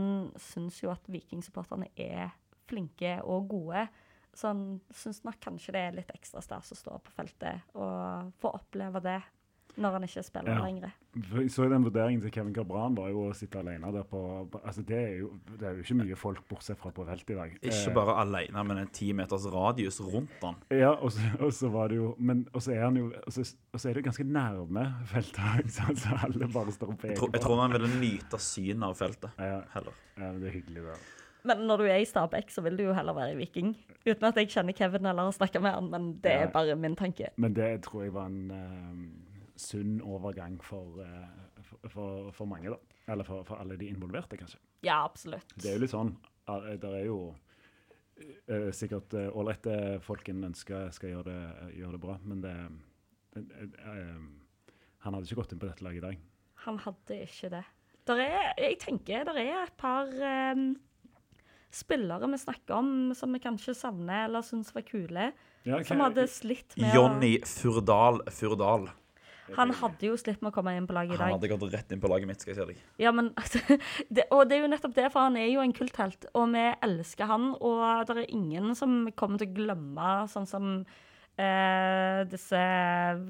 syns 0.50 0.82
jo 0.82 0.92
at 0.92 1.08
Viking-supporterne 1.08 1.88
er 1.96 2.34
flinke 2.68 3.16
og 3.22 3.48
gode. 3.48 3.88
Så 4.34 4.48
han 4.50 4.80
syns 4.92 5.22
nok 5.24 5.38
kanskje 5.40 5.72
det 5.76 5.80
er 5.88 5.96
litt 6.00 6.10
ekstra 6.14 6.42
stas 6.42 6.72
å 6.74 6.76
stå 6.76 6.98
på 7.06 7.12
feltet 7.14 7.62
og 7.78 8.32
få 8.42 8.50
oppleve 8.58 9.00
det 9.02 9.20
når 9.76 9.90
han 9.96 10.04
ikke 10.06 10.22
spiller 10.22 10.54
Ja. 10.54 10.62
lenger. 10.62 10.92
Så 11.50 11.64
den 11.68 11.82
vurderingen 11.82 12.20
til 12.22 12.30
Kevin 12.30 12.54
Cabran 12.54 12.94
var 12.94 13.08
jo 13.10 13.24
å 13.28 13.34
sitte 13.34 13.58
alene 13.58 13.90
der 13.92 14.04
på 14.06 14.20
på- 14.50 14.60
altså 14.64 14.84
det, 14.86 14.98
er 14.98 15.16
jo, 15.18 15.32
det 15.58 15.62
er 15.66 15.74
jo 15.74 15.82
ikke 15.82 15.96
mye 16.04 16.16
folk 16.16 16.44
bortsett 16.48 16.78
fra 16.78 16.92
på 16.94 17.04
feltet 17.06 17.30
i 17.30 17.34
dag. 17.34 17.56
Ikke 17.60 17.88
Eh, 17.90 17.94
bare 17.94 18.14
alene, 18.22 18.62
men 18.66 18.78
en 18.78 18.86
ti 18.86 19.12
meters 19.12 19.46
radius 19.50 19.98
rundt 20.00 20.30
han. 20.42 20.54
Ja, 20.70 20.92
og 20.94 21.10
så, 21.10 21.20
og 21.40 21.50
så 21.52 21.70
var 21.72 21.88
det 21.88 21.96
jo 21.96 22.14
Men 22.20 22.46
og 22.54 22.60
så 22.62 22.72
er 22.76 22.84
han 22.84 22.94
jo 22.96 23.06
og 23.26 23.32
så, 23.32 23.40
og 23.72 23.80
så 23.80 23.90
er 23.90 23.94
det 23.94 24.04
ganske 24.04 24.24
nærme 24.24 24.86
feltet, 25.06 25.70
så 25.98 26.22
alle 26.22 26.46
bare 26.52 26.70
står 26.70 26.88
og 26.92 26.98
Jeg 27.02 27.10
peker 27.10 27.16
tror, 27.16 27.32
jeg 27.32 27.42
tror 27.42 27.60
han 27.62 27.72
ville 27.72 28.00
nyte 28.00 28.38
synet 28.38 28.82
av 28.84 28.94
feltet 28.94 29.30
Ja, 29.38 29.62
heller. 29.74 29.92
ja, 30.18 30.32
det 30.38 30.46
er 30.54 30.60
hyggelig, 30.60 30.82
det. 30.86 30.98
Men 31.44 31.66
når 31.68 31.82
du 31.82 31.84
er 31.84 32.00
i 32.00 32.06
Stabæk, 32.08 32.48
så 32.50 32.62
vil 32.64 32.78
du 32.78 32.86
jo 32.86 32.94
heller 32.96 33.12
være 33.16 33.34
i 33.34 33.36
Viking. 33.36 33.74
Uten 34.06 34.24
at 34.30 34.38
jeg 34.40 34.48
kjenner 34.48 34.72
Kevin 34.76 35.06
eller 35.06 35.28
har 35.28 35.34
snakka 35.36 35.60
med 35.60 35.74
han, 35.76 35.90
men 35.92 36.06
det 36.24 36.32
Ja. 36.32 36.46
er 36.46 36.52
bare 36.52 36.76
min 36.76 36.96
tanke. 36.96 37.28
Men 37.36 37.52
det 37.54 37.82
tror 37.84 38.02
jeg 38.06 38.14
var 38.14 38.26
en 38.26 38.50
uh, 38.50 39.50
sunn 39.56 39.98
overgang 40.00 40.56
for, 40.64 41.00
uh, 41.04 41.88
for, 41.88 42.30
for, 42.32 42.44
mange, 42.48 42.70
da. 42.72 42.76
Eller 43.12 43.24
for, 43.28 43.44
for 43.44 43.60
alle 43.60 43.76
de 43.76 43.90
involverte, 43.92 44.36
kanskje. 44.40 44.58
Ja, 44.82 45.02
absolutt. 45.04 45.52
Det 45.60 45.68
er 45.68 45.76
jo 45.76 45.82
litt 45.84 45.92
sånn 45.92 46.14
eh, 46.48 46.70
Det 46.80 46.90
er 46.90 47.04
jo 47.04 47.18
uh, 47.34 48.70
sikkert 48.72 49.12
ålreite 49.14 49.76
uh, 49.96 50.00
folk 50.00 50.28
en 50.32 50.44
ønsker 50.48 50.90
skal 50.96 51.12
gjøre 51.12 51.28
det, 51.28 51.68
gjøre 51.76 51.92
det 51.92 52.00
bra, 52.00 52.16
men 52.24 52.40
det 52.44 52.54
Han 55.04 55.14
hadde 55.14 55.26
ikke 55.26 55.40
gått 55.42 55.52
inn 55.52 55.60
på 55.60 55.68
dette 55.68 55.84
laget 55.84 56.00
i 56.00 56.06
dag. 56.06 56.18
Han 56.64 56.78
hadde 56.80 57.20
ikke 57.26 57.50
det. 57.52 57.64
Der 58.08 58.20
er, 58.20 58.52
jeg 58.60 58.78
tenker 58.80 59.24
det 59.28 59.36
er 59.42 59.62
et 59.64 59.76
par 59.80 60.08
em, 60.08 60.76
spillere 61.74 62.30
vi 62.30 62.40
snakker 62.40 62.76
om 62.78 62.90
som 63.18 63.34
vi 63.34 63.42
kanskje 63.42 63.74
savner 63.76 64.28
eller 64.28 64.44
syns 64.46 64.72
var 64.74 64.86
kule, 64.86 65.32
Ja, 65.64 65.80
som 65.84 66.02
hadde 66.04 66.26
slitt 66.28 66.76
med 66.76 66.94
Jonny 66.94 67.38
Furdal 67.48 68.20
Furdal. 68.30 68.90
Han 69.52 69.72
hadde 69.76 70.08
jo 70.08 70.16
slitt 70.16 70.40
med 70.40 70.52
å 70.52 70.54
komme 70.54 70.72
inn 70.78 70.86
på 70.88 70.94
laget 70.96 71.16
i 71.16 71.18
dag. 71.18 71.28
Han 71.28 71.36
hadde 71.36 71.50
gått 71.52 71.66
rett 71.74 71.92
inn 71.92 72.00
på 72.00 72.08
laget 72.08 72.28
mitt, 72.30 72.40
skal 72.40 72.54
jeg 72.54 72.60
si 72.60 72.66
deg. 72.72 72.84
Ja, 73.02 73.12
men 73.12 73.32
altså, 73.40 73.60
det, 74.08 74.26
Og 74.32 74.46
det 74.48 74.58
er 74.58 74.64
jo 74.64 74.70
nettopp 74.72 74.94
det, 74.96 75.08
for 75.12 75.26
han 75.26 75.36
er 75.40 75.50
jo 75.50 75.64
en 75.64 75.74
kulthelt, 75.76 76.28
og 76.32 76.54
vi 76.54 76.64
elsker 76.86 77.28
han. 77.28 77.50
Og 77.60 77.82
det 78.08 78.22
er 78.22 78.32
ingen 78.32 78.72
som 78.78 79.02
kommer 79.18 79.42
til 79.42 79.50
å 79.50 79.56
glemme 79.58 80.14
sånn 80.32 80.48
som 80.48 80.72
eh, 81.36 82.24
disse 82.30 82.64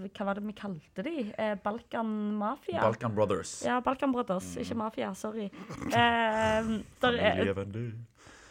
Hva 0.06 0.28
var 0.28 0.38
det 0.38 0.46
vi 0.46 0.56
kalte 0.58 1.06
de? 1.06 1.28
Eh, 1.34 1.54
Balkan 1.64 2.14
Mafia? 2.38 2.80
Balkan 2.84 3.16
Brothers. 3.16 3.58
Ja, 3.66 3.80
Balkan 3.84 4.14
Brothers, 4.14 4.54
ikke 4.62 4.78
Mafia. 4.78 5.14
Sorry. 5.18 5.50
Eh, 5.90 6.74
der, 7.02 7.22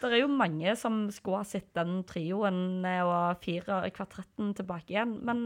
der 0.04 0.16
er 0.16 0.24
jo 0.24 0.30
mange 0.30 0.76
som 0.78 1.06
skulle 1.14 1.42
ha 1.42 1.48
sett 1.48 1.72
den 1.76 2.02
trioen 2.08 2.84
eh, 2.86 3.02
og 3.02 3.42
fire 3.44 3.82
kvartetten 3.94 4.52
tilbake 4.58 4.94
igjen, 4.94 5.18
men 5.24 5.44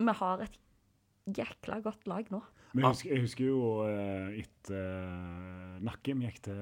vi 0.00 0.14
har 0.20 0.44
et 0.44 0.60
jækla 1.36 1.80
godt 1.84 2.06
lag 2.10 2.28
nå. 2.32 2.42
Men 2.76 2.84
jeg 2.84 2.92
husker, 2.92 3.12
jeg 3.14 3.24
husker 3.24 3.46
jo 3.48 3.60
eh, 3.88 4.42
etter 4.42 5.06
uh, 5.08 5.78
Nakkim 5.86 6.20
gikk 6.26 6.42
til, 6.44 6.58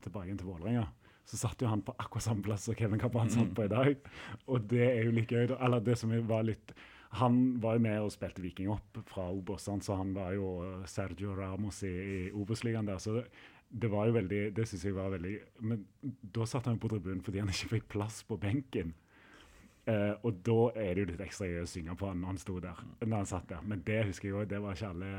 tilbake 0.00 0.36
til 0.38 0.48
Vålerenga. 0.48 0.86
Så 1.28 1.38
satt 1.38 1.60
jo 1.62 1.68
han 1.70 1.82
på 1.84 1.94
akkurat 2.00 2.24
samme 2.24 2.42
plass 2.42 2.64
som 2.66 2.74
Kevin 2.78 3.00
Cabran 3.00 3.30
satt 3.30 3.52
på 3.54 3.66
i 3.66 3.70
dag. 3.70 4.08
Og 4.50 4.64
det 4.70 4.86
er 4.88 5.04
jo 5.06 5.12
like 5.14 5.36
gøy. 5.36 5.52
Eller 5.60 5.84
det 5.84 5.98
som 6.00 6.14
var 6.26 6.46
litt 6.48 6.72
Han 7.20 7.60
var 7.62 7.76
jo 7.76 7.82
med 7.82 8.00
og 8.04 8.12
spilte 8.14 8.42
Viking 8.42 8.68
opp 8.70 9.00
fra 9.10 9.24
Obos, 9.34 9.64
så 9.66 9.96
han 9.98 10.12
var 10.14 10.30
jo 10.36 10.60
eh, 10.62 10.84
Sergio 10.86 11.32
Ramos 11.34 11.80
i, 11.82 11.90
i 11.90 12.18
Obos-ligaen 12.30 12.86
der. 12.86 13.00
Så 13.02 13.16
det, 13.70 13.90
var 13.90 14.08
jo 14.08 14.16
veldig 14.16 14.40
Det 14.56 14.66
syns 14.68 14.84
jeg 14.84 14.96
var 14.96 15.12
veldig 15.12 15.34
Men 15.66 15.84
da 16.34 16.46
satt 16.48 16.66
han 16.66 16.76
jo 16.76 16.82
på 16.82 16.90
tribunen 16.92 17.22
fordi 17.24 17.42
han 17.42 17.52
ikke 17.52 17.74
fikk 17.76 17.88
plass 17.94 18.22
på 18.26 18.38
benken. 18.40 18.94
Eh, 19.88 20.12
og 20.26 20.42
da 20.46 20.58
er 20.78 20.94
det 20.94 21.04
jo 21.04 21.10
litt 21.12 21.22
ekstra 21.24 21.48
gøy 21.48 21.62
å 21.62 21.70
synge 21.70 21.96
på 21.98 22.10
han 22.10 22.20
når 22.20 22.34
han 22.34 22.40
sto 22.42 22.58
der. 22.62 22.84
Når 23.00 23.16
han 23.16 23.30
satt 23.30 23.48
der. 23.50 23.64
Men 23.66 23.84
det 23.86 24.04
husker 24.10 24.28
jeg 24.28 24.36
jo, 24.36 24.46
det 24.48 24.60
var 24.62 24.76
ikke 24.76 24.92
alle, 24.92 25.12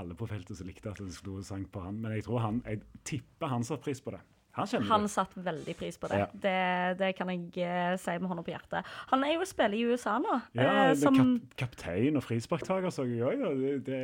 alle 0.00 0.18
på 0.18 0.28
feltet 0.30 0.58
som 0.58 0.68
likte 0.68 0.92
at 0.92 1.02
han 1.02 1.12
sto 1.14 1.38
og 1.40 1.46
sang 1.46 1.66
på 1.70 1.82
han. 1.84 1.98
Men 2.02 2.16
jeg 2.16 2.26
tror 2.28 2.44
han, 2.46 2.62
jeg 2.66 2.82
tipper 3.08 3.52
han 3.52 3.66
satte 3.68 3.84
pris 3.86 4.02
på 4.04 4.14
det. 4.16 4.22
Han 4.52 4.82
Han 4.84 5.08
satte 5.08 5.40
veldig 5.40 5.74
pris 5.76 5.96
på 5.98 6.08
det. 6.12 6.18
Ja. 6.18 6.26
Det, 6.32 6.98
det 6.98 7.12
kan 7.16 7.30
jeg 7.32 7.64
eh, 7.64 7.94
si 7.96 8.16
med 8.18 8.28
hånda 8.28 8.42
på 8.44 8.52
hjertet. 8.52 8.88
Han 9.12 9.24
er 9.24 9.34
jo 9.34 9.44
og 9.44 9.48
spiller 9.48 9.78
i 9.78 9.84
USA 9.88 10.18
nå. 10.20 10.40
Ja, 10.58 10.90
uh, 10.90 10.96
som, 10.98 11.16
kap, 11.16 11.54
kaptein 11.64 12.20
og 12.20 12.24
frisparktaker 12.26 12.92
så 12.92 13.06
jeg 13.08 13.24
òg. 13.24 13.62
Det, 13.62 13.78
det 13.86 14.02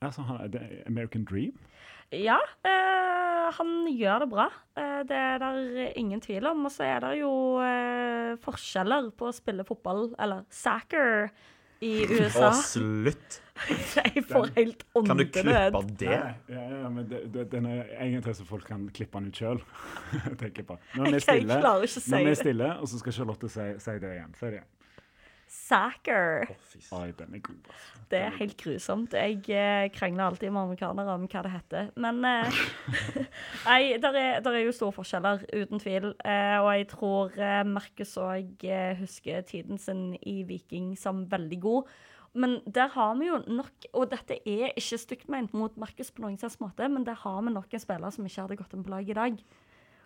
altså, 0.00 0.26
han, 0.28 0.40
er 0.54 0.82
American 0.86 1.24
Dream. 1.24 1.54
ja 2.12 2.38
eh, 2.64 3.20
han 3.50 3.70
gjør 3.90 4.24
det 4.24 4.28
bra. 4.30 4.48
Eh, 4.78 5.00
det 5.08 5.16
er 5.16 5.38
der 5.42 5.92
ingen 5.98 6.20
tvil 6.22 6.46
om. 6.46 6.64
Og 6.64 6.74
så 6.74 6.86
er 6.86 7.00
det 7.04 7.14
jo 7.20 7.32
eh, 7.64 8.36
forskjeller 8.44 9.10
på 9.18 9.30
å 9.30 9.34
spille 9.34 9.66
fotball, 9.66 10.10
eller 10.22 10.44
soccer, 10.54 11.30
i 11.80 11.92
USA. 12.04 12.50
Å, 12.50 12.56
slutt! 12.60 13.38
jeg 13.96 14.22
får 14.28 14.50
helt 14.56 14.82
åndenød. 14.96 15.08
Kan 15.08 15.20
du 15.20 15.24
klippe 15.32 15.82
det? 16.00 16.10
Ja, 16.52 16.64
ja, 16.82 16.90
men 16.92 17.06
det, 17.08 17.22
det, 17.32 17.46
den 17.52 17.68
er 17.68 17.88
en 17.96 18.14
gang 18.14 18.24
til 18.24 18.36
så 18.36 18.46
folk 18.48 18.66
kan 18.68 18.86
klippe 18.96 19.20
den 19.20 19.32
ut 19.32 19.40
sjøl. 19.40 19.62
tenker 20.40 20.62
jeg 20.62 20.68
på. 20.68 20.76
Når 20.96 21.08
vi 21.08 21.20
er 21.20 21.24
stille, 21.24 21.60
når 21.62 22.26
vi 22.26 22.34
er 22.34 22.40
stille, 22.40 22.70
og 22.76 22.92
så 22.92 23.00
skal 23.00 23.16
Charlotte 23.16 23.52
si, 23.52 23.66
si 23.80 23.96
det 24.02 24.12
igjen. 24.16 24.36
Si 24.36 24.46
det 24.46 24.60
igjen. 24.60 24.70
Sacker. 25.50 26.46
Den 27.18 27.34
er 27.34 27.40
god. 27.42 27.54
altså. 27.66 28.00
Det 28.10 28.18
er 28.18 28.36
helt 28.38 28.56
grusomt. 28.58 29.14
Jeg 29.14 29.38
eh, 29.50 29.88
krangler 29.90 30.24
alltid 30.24 30.50
med 30.50 30.60
amerikanere 30.62 31.14
om 31.18 31.24
hva 31.26 31.42
det 31.42 31.50
heter. 31.50 31.88
Men 31.98 32.20
eh, 32.26 32.60
Nei, 33.68 33.96
der 34.02 34.18
er, 34.18 34.38
der 34.44 34.58
er 34.60 34.62
jo 34.62 34.74
store 34.74 34.94
forskjeller, 34.94 35.42
uten 35.50 35.82
tvil. 35.82 36.12
Eh, 36.22 36.58
og 36.62 36.70
jeg 36.76 36.86
tror 36.92 37.34
eh, 37.34 37.64
Markus 37.66 38.14
òg 38.22 38.62
eh, 38.66 38.94
husker 39.00 39.42
tiden 39.48 39.78
sin 39.82 40.12
i 40.22 40.40
Viking 40.46 40.92
som 40.98 41.24
veldig 41.30 41.60
god. 41.66 41.90
Men 42.32 42.60
der 42.70 42.92
har 42.94 43.16
vi 43.18 43.26
jo 43.26 43.40
nok 43.50 43.88
Og 43.98 44.04
dette 44.12 44.36
er 44.46 44.68
ikke 44.78 44.98
stygt 45.02 45.28
ment 45.28 45.50
mot 45.50 45.74
Markus 45.82 46.12
på 46.14 46.22
noen 46.22 46.38
slags 46.38 46.60
måte, 46.62 46.86
men 46.86 47.02
der 47.06 47.18
har 47.24 47.42
vi 47.42 47.50
nok 47.50 47.74
en 47.74 47.82
spiller 47.82 48.14
som 48.14 48.26
ikke 48.26 48.44
hadde 48.46 48.58
gått 48.62 48.78
inn 48.78 48.86
på 48.86 48.94
laget 48.94 49.16
i 49.16 49.18
dag. 49.18 49.42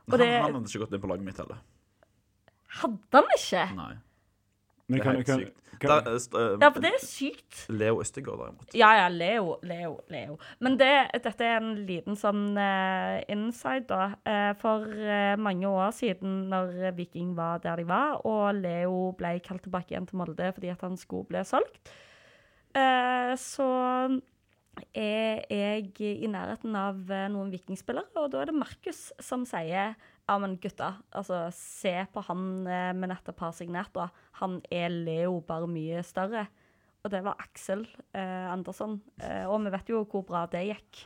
Og 0.06 0.16
Han, 0.16 0.20
det 0.24 0.32
han 0.32 0.48
hadde 0.56 0.64
ikke 0.72 0.86
gått 0.86 0.96
inn 0.96 1.04
på 1.04 1.12
laget 1.12 1.28
mitt 1.28 1.40
heller. 1.44 1.60
hadde 2.80 3.20
han 3.20 3.36
ikke! 3.36 3.68
Nei. 3.76 3.92
Men 4.88 4.98
Det 4.98 5.00
er 5.00 5.04
kan- 5.04 5.14
helt 5.16 5.26
kan- 5.26 5.38
sykt. 5.40 5.60
kan- 5.80 5.88
da, 5.88 6.10
eh, 6.10 6.14
eh, 6.14 6.58
Ja, 6.60 6.68
for 6.70 6.80
det 6.80 6.90
er 6.92 7.06
sykt. 7.06 7.66
Leo 7.70 8.00
Østegård, 8.00 8.38
derimot. 8.38 8.74
Ja, 8.74 8.90
ja, 8.98 9.08
Leo, 9.08 9.56
Leo, 9.62 10.00
Leo. 10.10 10.38
Men 10.60 10.76
det, 10.76 11.10
dette 11.24 11.40
er 11.40 11.56
en 11.56 11.86
liten 11.86 12.14
sånn 12.16 12.56
uh, 12.58 13.22
inside, 13.28 13.86
da. 13.88 14.14
Uh, 14.26 14.52
for 14.60 14.84
uh, 14.84 15.36
mange 15.40 15.64
år 15.66 15.90
siden, 15.92 16.48
når 16.50 16.92
Viking 16.96 17.34
var 17.34 17.58
der 17.60 17.76
de 17.76 17.84
var, 17.88 18.20
og 18.26 18.54
Leo 18.54 19.12
ble 19.16 19.40
kalt 19.40 19.62
tilbake 19.62 19.92
igjen 19.92 20.06
til 20.06 20.18
Molde 20.18 20.52
fordi 20.52 20.70
at 20.70 20.80
han 20.82 20.96
skulle 20.96 21.24
bli 21.28 21.38
solgt, 21.44 21.88
eh, 22.74 23.34
så 23.36 24.20
er 24.94 25.44
jeg 25.48 26.00
i 26.00 26.26
nærheten 26.26 26.74
av 26.76 26.96
noen 27.30 27.50
vikingspillere, 27.52 28.04
og 28.16 28.30
da 28.32 28.40
er 28.42 28.46
det 28.50 28.54
Markus 28.54 29.12
som 29.20 29.44
sier 29.46 29.94
ja, 30.24 30.36
men 30.40 30.56
gutta, 30.56 30.94
altså 31.12 31.46
se 31.52 31.92
på 32.12 32.22
han 32.28 32.66
eh, 32.66 32.92
vi 32.96 33.08
nettopp 33.10 33.42
har 33.44 33.56
signert, 33.56 33.92
da. 33.96 34.08
Han 34.40 34.60
er 34.72 34.88
Leo, 34.92 35.40
bare 35.44 35.68
mye 35.68 36.00
større. 36.06 36.46
Og 37.04 37.12
det 37.12 37.20
var 37.26 37.36
Aksel 37.42 37.82
eh, 38.16 38.46
Andersson. 38.48 38.96
Eh, 39.20 39.44
og 39.44 39.60
vi 39.66 39.72
vet 39.74 39.90
jo 39.92 40.00
hvor 40.08 40.24
bra 40.24 40.46
det 40.48 40.62
gikk. 40.70 41.02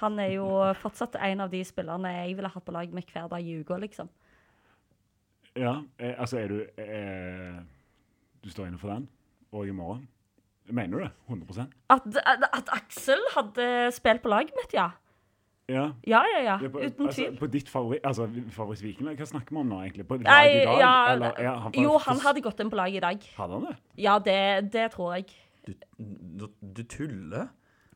Han 0.00 0.16
er 0.22 0.32
jo 0.38 0.46
fortsatt 0.84 1.18
en 1.20 1.44
av 1.44 1.52
de 1.52 1.60
spillerne 1.68 2.14
jeg 2.14 2.38
ville 2.38 2.52
hatt 2.54 2.64
på 2.64 2.72
lag 2.72 2.94
med 2.96 3.12
hver 3.12 3.28
dag 3.28 3.44
i 3.44 3.58
uka, 3.60 3.76
liksom. 3.82 4.08
Ja, 5.54 5.76
eh, 6.00 6.16
altså 6.16 6.40
er 6.40 6.50
du 6.50 6.80
eh, 6.82 7.60
Du 8.42 8.48
står 8.50 8.66
inne 8.70 8.80
for 8.80 8.90
den? 8.90 9.04
Og 9.54 9.68
i 9.68 9.76
morgen? 9.76 10.08
Mener 10.64 10.96
du 10.96 11.04
det? 11.04 11.12
100 11.28 11.68
At, 11.92 12.06
at, 12.24 12.48
at 12.48 12.70
Aksel 12.72 13.20
hadde 13.34 13.66
spilt 13.92 14.24
på 14.24 14.32
laget 14.32 14.56
mitt, 14.56 14.72
ja. 14.72 14.88
Ja. 15.68 15.84
Ja, 16.06 16.20
ja, 16.28 16.40
ja. 16.44 16.56
På, 16.68 16.80
Uten 16.80 17.06
altså, 17.06 17.22
tvil. 17.22 17.36
på 17.40 17.46
ditt 17.48 17.68
favoritt, 17.72 18.04
altså, 18.04 18.26
favoritt-Vikinglag, 18.52 19.16
hva 19.16 19.28
snakker 19.30 19.54
vi 19.54 19.60
om 19.62 19.70
nå, 19.72 19.80
egentlig? 19.86 20.06
På 20.08 20.18
lag 20.20 20.48
i 20.50 20.58
dag? 20.60 20.78
ja, 20.82 20.94
eller, 21.14 21.40
ja, 21.40 21.54
han 21.64 21.78
jo, 21.80 21.96
han 22.04 22.20
hadde 22.20 22.42
gått 22.44 22.60
inn 22.60 22.72
på 22.72 22.76
laget 22.76 23.00
i 23.00 23.04
dag. 23.04 23.28
Hadde 23.38 23.58
han 23.58 23.66
det? 23.70 23.76
Ja, 24.04 24.18
det, 24.26 24.38
det 24.74 24.90
tror 24.92 25.14
jeg. 25.14 25.32
Du, 25.64 25.72
du, 25.96 26.48
du 26.60 26.82
tuller? 26.84 27.48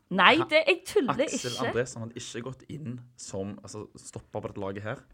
Nei, 0.09 0.39
det, 0.49 0.63
jeg 0.65 0.81
tuller 0.89 1.21
Aksel 1.27 1.53
ikke. 1.53 1.67
Andresen 1.69 2.07
hadde 2.07 2.23
ikke 2.23 2.45
gått 2.47 2.65
inn 2.73 2.97
som 3.21 3.59
altså, 3.61 3.85
stopper 4.01 4.41
på 4.41 4.49
dette 4.49 4.65
laget 4.65 4.87
her. 4.89 5.05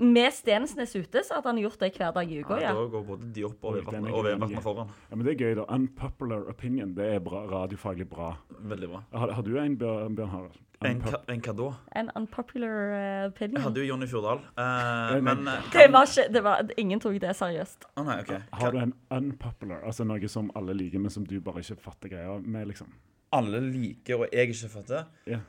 Med 0.00 0.32
Stensnes 0.32 0.94
ute 0.96 1.20
så 1.26 1.36
hadde 1.36 1.52
han 1.52 1.60
gjort 1.60 1.82
det 1.82 1.90
hver 1.98 2.14
dag 2.16 2.30
i 2.32 2.40
uka, 2.40 2.56
ja. 2.62 2.72
Da 2.76 2.86
går 2.88 3.04
både 3.04 3.28
de 3.36 3.44
opp 3.44 3.68
og 3.68 3.76
Vevatnet 3.76 4.62
foran. 4.64 4.88
Ja, 5.10 5.16
men 5.16 5.26
Det 5.26 5.34
er 5.34 5.44
gøy, 5.44 5.54
da. 5.58 5.66
Unpopular 5.76 6.48
opinion. 6.48 6.94
Det 6.96 7.06
er 7.16 7.20
bra, 7.24 7.44
radiofaglig 7.50 8.08
bra. 8.08 8.32
Veldig 8.48 8.88
bra. 8.88 9.02
Har, 9.12 9.34
har 9.36 9.46
du 9.46 9.54
en, 9.60 9.76
Bjørn, 9.78 10.16
Bjørn 10.16 10.32
Harald? 10.32 10.58
En, 10.80 11.02
en 11.28 11.42
hva 11.44 11.52
da? 11.58 11.66
En 12.00 12.08
unpopular 12.16 13.26
opinion. 13.26 13.58
Jeg 13.58 13.66
hadde 13.66 13.82
jo 13.82 13.88
Jonny 13.90 14.08
Fjordal, 14.08 14.40
Uh, 14.56 15.18
men 15.20 15.44
uh, 15.44 15.58
eh, 15.58 15.68
Det 15.74 15.86
var 15.92 16.08
ikke, 16.08 16.24
det 16.32 16.42
var, 16.46 16.72
ingen 16.80 17.02
tok 17.04 17.18
det 17.20 17.34
seriøst. 17.36 17.84
Å 18.00 18.04
nei, 18.06 18.16
OK. 18.24 18.32
Har 18.62 18.72
du 18.72 18.80
en 18.80 18.94
unpopular, 19.12 19.84
altså 19.84 20.08
noe 20.08 20.32
som 20.32 20.48
alle 20.56 20.78
liker, 20.78 21.02
men 21.04 21.12
som 21.12 21.26
du 21.28 21.36
bare 21.44 21.60
ikke 21.60 21.76
fatter 21.84 22.14
greia 22.14 22.38
med, 22.40 22.70
liksom? 22.72 22.88
Alle 23.36 23.60
liker, 23.66 24.24
og 24.24 24.32
jeg 24.32 24.54
ikke 24.54 24.72
fatter. 24.72 25.04
Ja. 25.28 25.42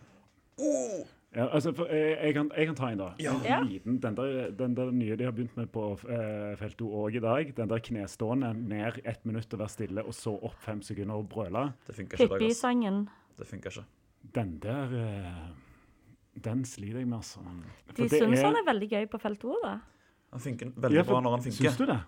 Oh, 0.60 1.08
Ja, 1.36 1.46
altså, 1.56 1.72
for, 1.72 1.88
jeg, 1.88 2.18
jeg, 2.26 2.34
kan, 2.36 2.50
jeg 2.58 2.66
kan 2.68 2.76
ta 2.76 2.88
en, 2.92 2.98
da. 3.00 3.06
Ja. 3.24 3.34
En 3.62 3.68
Liten, 3.70 4.00
den, 4.04 4.16
der, 4.18 4.50
den 4.52 4.74
der 4.76 4.90
nye 4.92 5.16
de 5.16 5.24
har 5.24 5.32
begynt 5.32 5.56
med 5.56 5.70
på 5.72 5.94
eh, 6.10 6.58
felt 6.60 6.76
2 6.78 6.90
òg 7.06 7.16
i 7.16 7.20
dag. 7.24 7.54
Den 7.56 7.70
der 7.72 7.80
knestående 7.80 8.50
ned 8.58 9.00
ett 9.08 9.24
minutt 9.26 9.54
og 9.56 9.60
være 9.64 9.70
stille, 9.72 10.04
og 10.04 10.12
så 10.14 10.34
opp 10.44 10.58
fem 10.60 10.82
sekunder 10.84 11.16
og 11.16 11.30
brøle. 11.32 11.70
Pippi-sangen. 11.88 13.06
Det 13.40 13.48
funker 13.48 13.72
ikke. 13.72 13.86
Den 14.36 14.58
der 14.60 14.92
eh, 15.00 15.48
Den 16.44 16.66
sliter 16.66 17.00
jeg 17.00 17.08
med, 17.08 17.18
altså. 17.18 17.40
De 17.96 18.04
det 18.04 18.12
syns 18.12 18.40
er- 18.40 18.46
han 18.46 18.56
er 18.56 18.68
veldig 18.68 18.90
gøy 18.92 19.06
på 19.12 19.18
Felt-O, 19.20 19.56
da. 19.64 19.78
Han 20.32 20.40
funker 20.40 20.70
veldig 20.76 20.96
Ja, 21.00 21.02
for- 21.04 21.14
bra 21.16 21.22
når 21.22 21.32
han 21.38 21.44
funker. 21.48 21.64
Syns 21.64 21.78
du 21.78 21.86
det? 21.86 22.00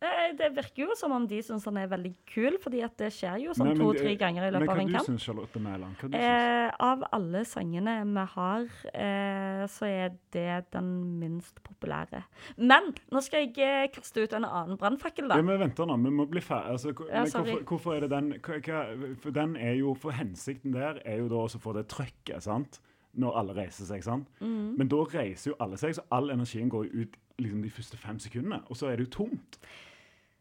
Eh, 0.00 0.30
Det 0.38 0.48
virker 0.56 0.86
jo 0.86 0.94
som 0.96 1.12
om 1.12 1.26
de 1.28 1.42
syns 1.44 1.66
han 1.68 1.76
er 1.76 1.88
veldig 1.90 2.10
kul, 2.30 2.54
fordi 2.62 2.78
at 2.86 2.94
det 2.96 3.10
skjer 3.12 3.42
jo 3.42 3.52
sånn 3.56 3.74
to-tre 3.76 4.14
ganger 4.16 4.46
i 4.46 4.52
løpet 4.54 4.70
av 4.72 4.78
en 4.80 4.86
du 4.88 4.94
kamp. 4.94 5.08
syns 5.10 5.26
Charlotte 5.26 5.60
Mæland? 5.60 5.96
Hva 6.00 6.08
du 6.08 6.14
syns? 6.16 6.22
Eh, 6.24 6.70
av 6.86 7.02
alle 7.12 7.42
sangene 7.44 7.96
vi 8.08 8.24
har, 8.34 8.62
eh, 8.94 9.66
så 9.68 9.84
er 9.90 10.14
det 10.32 10.70
den 10.72 11.18
minst 11.20 11.60
populære. 11.66 12.22
Men 12.56 12.94
nå 13.12 13.20
skal 13.22 13.44
jeg 13.44 13.58
eh, 13.58 13.88
kaste 13.92 14.24
ut 14.24 14.32
en 14.32 14.44
annen 14.48 14.78
brannfakkel, 14.80 15.28
da. 15.28 15.36
Ja, 15.36 15.42
men 15.42 15.60
vent 15.60 15.76
nå, 15.76 15.98
vi 16.02 16.10
må 16.16 16.26
bli 16.30 16.40
ferdig. 16.40 16.70
Altså, 16.78 16.94
Ja, 17.10 17.24
hvorfor, 17.24 17.64
hvorfor 17.64 17.96
er 17.96 18.00
det 18.06 18.10
den 18.10 18.32
hva, 18.40 18.60
hva, 18.64 19.16
For 19.20 19.30
den 19.36 19.56
er 19.56 19.74
jo, 19.74 19.92
for 19.94 20.12
hensikten 20.12 20.72
der 20.72 21.02
er 21.04 21.18
jo 21.18 21.28
da 21.28 21.34
også 21.44 21.60
å 21.60 21.64
få 21.66 21.74
det 21.76 21.88
trøkket, 21.88 22.40
sant? 22.42 22.80
Når 23.18 23.36
alle 23.36 23.54
reiser 23.54 23.84
seg, 23.84 24.02
sant? 24.06 24.28
Mm. 24.40 24.78
Men 24.78 24.88
da 24.88 24.96
reiser 25.04 25.50
jo 25.50 25.56
alle 25.60 25.76
seg, 25.76 25.92
så 25.98 26.02
all 26.10 26.30
energien 26.30 26.70
går 26.70 26.88
ut 26.94 27.16
liksom 27.38 27.62
de 27.62 27.68
første 27.70 27.96
fem 27.98 28.18
sekundene, 28.18 28.62
og 28.70 28.76
så 28.76 28.88
er 28.88 28.96
det 28.96 29.08
jo 29.10 29.24
tomt. 29.24 29.58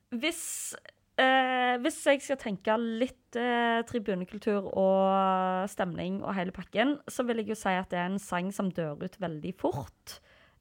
Hvis, 0.10 0.74
eh, 1.22 1.76
hvis 1.84 1.99
jeg 2.07 2.24
skal 2.26 2.39
tenke 2.41 2.78
litt 2.82 3.38
eh, 3.38 3.82
tribunekultur 3.86 4.72
og 4.74 5.70
stemning 5.70 6.24
og 6.24 6.34
hele 6.38 6.53
pakken, 6.55 6.97
så 7.05 7.26
vil 7.28 7.43
jeg 7.43 7.53
jo 7.53 7.60
si 7.60 7.76
at 7.78 7.91
det 7.93 7.99
er 8.01 8.10
en 8.10 8.22
sang 8.22 8.49
som 8.55 8.72
dør 8.74 9.03
ut 9.03 9.20
veldig 9.22 9.53
fort. 9.60 10.18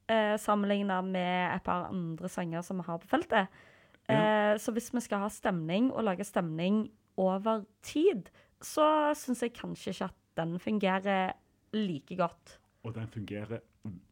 Eh, 0.09 0.35
Sammenligna 0.37 1.01
med 1.05 1.55
et 1.55 1.65
par 1.65 1.89
andre 1.89 2.29
sanger 2.29 2.61
som 2.65 2.81
vi 2.81 2.87
har 2.89 3.01
på 3.01 3.09
feltet. 3.09 3.49
Eh, 4.09 4.55
så 4.57 4.73
hvis 4.73 4.89
vi 4.93 5.01
skal 5.05 5.25
ha 5.25 5.29
stemning 5.33 5.91
og 5.93 6.05
lage 6.07 6.25
stemning 6.25 6.87
over 7.19 7.65
tid, 7.85 8.29
så 8.61 9.13
syns 9.17 9.43
jeg 9.45 9.53
kanskje 9.57 9.93
ikke 9.93 10.09
at 10.09 10.17
den 10.39 10.57
fungerer 10.61 11.33
like 11.73 12.15
godt. 12.17 12.57
Og 12.85 12.95
den 12.95 13.07
fungerer 13.11 13.61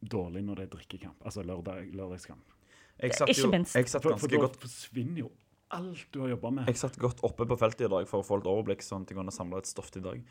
dårlig 0.02 0.44
når 0.44 0.60
det 0.60 0.66
er 0.68 0.74
drikkekamp, 0.76 1.24
altså 1.24 1.42
lørdag, 1.42 1.90
lørdagskamp. 1.94 2.57
Jeg 3.02 3.14
satt, 3.14 3.28
Ikke 3.30 3.50
minst. 3.52 3.74
jeg 3.78 3.88
satt 3.88 4.02
For, 4.02 4.16
for 4.18 4.28
ganske 4.28 4.40
godt 4.46 4.56
forsvinner 4.62 5.24
jo 5.24 5.30
alt 5.70 6.06
du 6.14 6.22
har 6.22 6.30
jobba 6.32 6.50
med. 6.50 6.66
Jeg 6.70 6.78
satt 6.80 6.96
godt 6.98 7.20
oppe 7.26 7.44
på 7.48 7.56
feltet 7.60 7.86
i 7.86 7.90
dag 7.92 8.06
for 8.08 8.22
å 8.22 8.26
få 8.26 8.38
litt 8.40 8.48
overblikk, 8.48 8.80
sånn 8.84 9.04
at 9.04 9.10
jeg 9.12 9.18
kunne 9.18 9.34
samle 9.34 9.60
et 9.60 9.68
stoff 9.68 9.90
til 9.92 10.00
i 10.00 10.06
dag. 10.06 10.22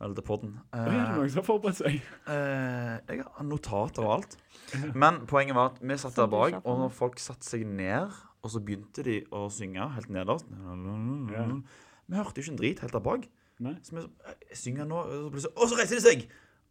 Eller 0.00 0.16
til 0.16 0.24
podden. 0.24 0.54
Er 0.72 0.86
det 0.88 1.00
noen 1.18 1.28
som 1.28 1.42
har 1.42 1.44
forberedt 1.44 1.76
seg? 1.82 1.98
Eh, 2.32 2.94
jeg 3.10 3.24
har 3.26 3.44
notater 3.44 4.06
og 4.06 4.14
alt. 4.14 4.36
Men 4.96 5.26
poenget 5.28 5.58
var 5.58 5.74
at 5.74 5.82
vi 5.84 5.98
satt 6.00 6.16
der 6.16 6.30
bak, 6.32 6.56
og 6.64 6.78
når 6.80 6.94
folk 6.96 7.20
satte 7.20 7.44
seg 7.44 7.66
ned, 7.68 8.14
og 8.40 8.54
så 8.54 8.62
begynte 8.64 9.04
de 9.04 9.18
å 9.36 9.50
synge 9.52 9.90
helt 9.98 10.08
nederst 10.08 10.48
Ja. 10.48 11.44
Vi 12.10 12.16
hørte 12.16 12.40
jo 12.40 12.46
ikke 12.46 12.54
en 12.54 12.58
drit 12.58 12.80
helt 12.82 12.94
der 12.96 13.04
bak. 13.04 13.26
Nei? 13.60 13.74
Så 13.84 13.92
vi 13.98 14.06
eh, 14.06 14.54
synger 14.56 14.88
nå, 14.88 15.02
og 15.04 15.12
så, 15.12 15.28
plutselig- 15.34 15.52
og 15.60 15.68
så 15.68 15.76
reiser 15.78 16.00
de 16.00 16.06
seg! 16.06 16.24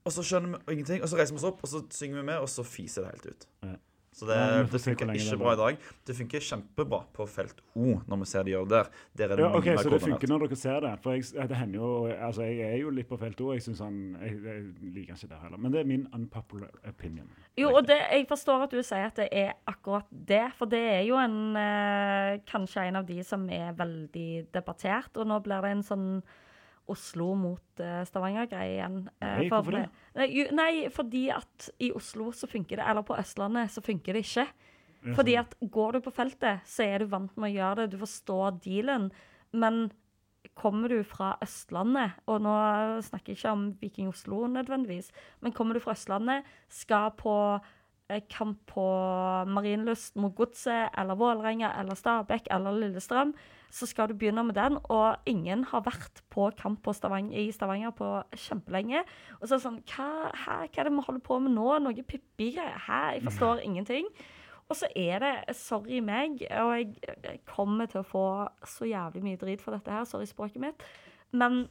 Og 0.07 0.15
så 0.15 0.23
skjønner 0.25 0.57
vi 0.65 0.73
ingenting, 0.73 1.03
og 1.03 1.11
så 1.11 1.19
reiser 1.19 1.35
vi 1.35 1.39
oss 1.43 1.45
opp, 1.51 1.61
og 1.61 1.69
så 1.69 1.83
synger 1.93 2.23
vi 2.23 2.25
med, 2.31 2.39
og 2.41 2.49
så 2.49 2.65
fiser 2.65 3.05
det 3.05 3.11
helt 3.13 3.29
ut. 3.29 3.47
Ja. 3.67 3.75
Så 4.19 4.27
det, 4.27 4.35
Ja, 4.35 4.63
det 4.67 4.81
funker 4.83 5.11
ikke 5.15 5.37
bra 5.39 5.53
i 5.53 5.59
dag. 5.59 5.77
Det 6.07 6.15
funker 6.17 6.43
kjempebra 6.43 6.99
på 7.15 7.27
felt 7.31 7.61
O, 7.71 7.99
når 8.03 8.19
vi 8.23 8.25
ser 8.27 8.43
de 8.43 8.51
gjør 8.51 8.65
det 8.67 8.73
der. 8.75 8.89
Der 9.21 9.31
er 9.31 9.39
det 9.39 9.45
Ja, 9.45 9.51
ok, 9.55 9.69
Så 9.79 9.93
det 9.93 10.01
funker 10.03 10.31
når 10.31 10.43
dere 10.45 10.57
ser 10.59 10.79
det? 10.83 10.91
For 11.03 11.15
jeg, 11.15 11.47
det 11.49 11.59
hender 11.59 11.79
jo, 11.79 11.91
altså 12.11 12.47
jeg 12.49 12.65
er 12.67 12.75
jo 12.81 12.91
litt 12.97 13.07
på 13.07 13.19
felt 13.21 13.39
O. 13.41 13.53
Jeg, 13.55 13.63
synes 13.63 13.79
han, 13.85 14.01
jeg, 14.19 14.35
jeg 14.43 14.65
liker 14.97 15.15
ikke 15.15 15.31
det 15.31 15.39
heller. 15.45 15.61
Men 15.63 15.75
det 15.75 15.79
er 15.79 15.87
min 15.93 16.07
unpopular 16.13 16.75
opinion. 16.89 17.31
Jo, 17.59 17.71
og 17.71 17.87
det, 17.87 17.97
jeg 18.11 18.27
forstår 18.27 18.67
at 18.67 18.75
du 18.75 18.83
sier 18.83 19.07
at 19.07 19.23
det 19.23 19.29
er 19.31 19.55
akkurat 19.67 20.11
det, 20.11 20.43
for 20.59 20.71
det 20.71 20.83
er 20.97 21.01
jo 21.07 21.15
en 21.19 21.55
eh, 21.59 22.41
kanskje 22.49 22.89
en 22.89 22.99
av 22.99 23.07
de 23.07 23.23
som 23.23 23.47
er 23.49 23.71
veldig 23.79 24.29
debattert. 24.53 25.15
Og 25.15 25.27
nå 25.31 25.39
blir 25.45 25.63
det 25.63 25.75
en 25.77 25.85
sånn 25.85 26.07
Oslo 26.89 27.33
mot 27.37 27.79
eh, 27.83 28.01
Stavanger-greie 28.09 28.75
igjen. 28.77 28.97
Eh, 29.21 29.35
Nei, 29.39 29.49
for- 29.49 29.61
hvorfor 29.63 29.77
det? 29.77 30.51
Nei, 30.57 30.71
fordi 30.93 31.23
at 31.35 31.69
i 31.79 31.91
Oslo 31.95 32.31
så 32.35 32.49
funker 32.49 32.77
det, 32.81 32.85
eller 32.89 33.05
på 33.07 33.17
Østlandet 33.19 33.71
så 33.71 33.83
funker 33.85 34.13
det 34.17 34.25
ikke. 34.25 34.47
Fordi 35.15 35.31
sånn. 35.37 35.45
at 35.45 35.55
går 35.71 35.93
du 35.95 35.99
på 36.03 36.11
feltet, 36.11 36.65
så 36.67 36.83
er 36.83 36.99
du 36.99 37.05
vant 37.13 37.37
med 37.39 37.53
å 37.53 37.55
gjøre 37.55 37.75
det, 37.85 37.91
du 37.93 37.97
forstår 38.01 38.57
dealen. 38.65 39.09
Men 39.53 39.91
kommer 40.59 40.89
du 40.91 41.03
fra 41.07 41.37
Østlandet, 41.43 42.17
og 42.27 42.41
nå 42.43 42.53
snakker 43.07 43.31
jeg 43.31 43.37
ikke 43.39 43.51
om 43.55 43.63
Viking 43.79 44.09
Oslo 44.11 44.41
nødvendigvis, 44.51 45.09
men 45.41 45.53
kommer 45.55 45.73
du 45.73 45.79
fra 45.83 45.93
Østlandet, 45.95 46.43
skal 46.67 47.11
på 47.15 47.33
kamp 48.31 48.57
på 48.71 48.83
Marienlyst 49.47 50.17
mot 50.19 50.33
Godset, 50.35 50.89
eller 50.97 51.17
Vålerenga, 51.19 51.69
eller 51.79 51.97
Stabekk, 51.97 52.49
eller 52.51 52.77
Lillestrøm, 52.77 53.35
så 53.69 53.85
skal 53.85 54.09
du 54.09 54.15
begynne 54.17 54.43
med 54.47 54.57
den, 54.57 54.79
og 54.89 55.29
ingen 55.29 55.63
har 55.69 55.85
vært 55.85 56.23
på 56.33 56.47
kamp 56.57 56.81
på 56.85 56.93
Stavanger, 56.97 57.37
i 57.37 57.53
Stavanger 57.53 57.93
på 57.93 58.09
kjempelenge. 58.33 59.03
Og 59.37 59.45
så 59.45 59.53
er 59.53 59.57
det 59.57 59.65
sånn, 59.67 59.79
hva, 59.93 60.09
hæ, 60.33 60.57
hva 60.65 60.81
er 60.81 60.89
det 60.89 60.95
vi 60.95 61.05
holder 61.05 61.25
på 61.29 61.39
med 61.45 61.53
nå? 61.53 61.69
Noe 61.85 62.05
Pippi-greier? 62.09 62.81
Hæ, 62.87 63.01
jeg 63.19 63.25
forstår 63.29 63.63
ingenting. 63.67 64.09
Og 64.69 64.77
så 64.77 64.89
er 64.97 65.21
det 65.23 65.57
sorry 65.57 66.01
meg, 66.05 66.41
og 66.61 66.75
jeg, 66.77 66.93
jeg 67.05 67.41
kommer 67.49 67.89
til 67.89 68.01
å 68.03 68.07
få 68.09 68.25
så 68.69 68.89
jævlig 68.89 69.25
mye 69.25 69.41
drit 69.41 69.61
for 69.65 69.73
dette 69.77 69.93
her, 69.93 70.05
sorry 70.09 70.29
språket 70.29 70.61
mitt, 70.61 70.85
men 71.33 71.63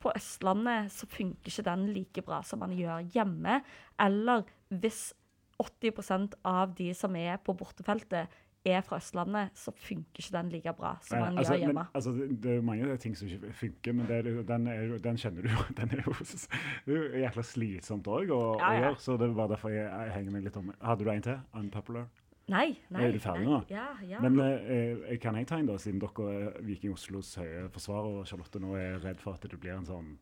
på 0.00 0.12
Østlandet 0.16 0.92
så 0.92 1.08
funker 1.08 1.50
ikke 1.50 1.64
den 1.66 1.86
like 1.94 2.24
bra 2.24 2.42
som 2.44 2.60
man 2.60 2.74
gjør 2.76 3.06
hjemme. 3.14 3.60
Eller 4.02 4.44
hvis 4.68 5.14
80% 5.62 6.34
av 6.44 6.74
de 6.78 6.90
som 6.94 7.14
er 7.16 7.36
på 7.44 7.54
bortefeltet, 7.56 8.28
er 8.66 8.80
fra 8.82 8.96
Østlandet, 8.98 9.52
så 9.54 9.70
funker 9.70 10.18
ikke 10.18 10.32
den 10.34 10.48
like 10.50 10.72
bra 10.74 10.96
som 11.06 11.20
man 11.22 11.36
altså, 11.38 11.52
gjør 11.54 11.60
hjemme. 11.68 11.84
Men, 11.84 11.92
altså, 11.94 12.14
det 12.42 12.54
er 12.56 12.64
mange 12.66 12.96
ting 12.98 13.12
som 13.14 13.28
ikke 13.30 13.52
funker, 13.54 13.94
men 13.94 14.08
er, 14.10 14.26
den, 14.48 14.66
er, 14.72 14.96
den 15.04 15.20
kjenner 15.22 15.46
du 15.46 15.52
jo. 15.52 15.60
Den 15.78 15.92
er 15.94 16.02
jo, 16.02 16.14
s- 16.24 16.48
det 16.86 16.96
er 16.96 17.04
jo 17.14 17.20
jækla 17.22 17.44
slitsomt 17.46 18.10
òg 18.10 18.32
å, 18.34 18.40
Ja, 18.58 18.72
ja. 18.74 18.80
gjøre, 18.88 18.98
så 19.04 19.14
det 19.20 19.28
er 19.28 19.36
bare 19.38 19.52
derfor 19.54 19.70
jeg, 19.70 19.86
jeg 19.86 20.14
henger 20.16 20.34
meg 20.34 20.48
litt 20.48 20.58
om. 20.58 20.72
Hadde 20.82 21.06
du 21.06 21.12
en 21.14 21.22
til? 21.28 21.38
Unpopular? 21.62 22.08
Nei, 22.50 22.66
nei. 22.94 23.04
Er 23.06 23.14
du 23.14 23.18
ferdig 23.22 23.46
nå? 23.46 23.60
Ja, 23.70 23.86
ja. 24.06 24.18
Men 24.26 24.40
eh, 24.42 24.98
eh, 25.12 25.16
kan 25.22 25.38
jeg 25.38 25.46
ta 25.50 25.60
en, 25.62 25.70
da, 25.70 25.78
siden 25.82 26.02
dere 26.02 26.26
er 26.34 26.58
Viking 26.66 26.92
Oslos 26.98 27.36
høye 27.38 27.68
forsvarer, 27.74 28.18
og 28.20 28.26
Charlotte 28.26 28.58
nå 28.66 28.74
er 28.82 28.98
redd 29.06 29.22
for 29.22 29.38
at 29.38 29.46
det 29.46 29.58
blir 29.62 29.78
en 29.78 29.86
sånn 29.86 30.16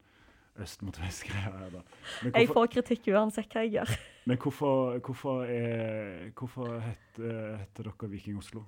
øst 0.62 0.82
mot 0.82 0.96
da. 0.96 1.80
Men 2.22 2.34
jeg 2.34 2.48
får 2.48 2.66
kritikk 2.76 3.08
uansett 3.14 3.52
hva 3.52 3.64
jeg 3.64 3.72
gjør. 3.78 3.94
men 4.28 4.38
hvorfor, 4.38 4.98
hvorfor, 4.98 5.44
er, 5.44 6.30
hvorfor 6.38 6.78
heter, 6.78 7.56
heter 7.62 7.90
dere 7.90 8.10
Viking 8.10 8.38
Oslo? 8.38 8.62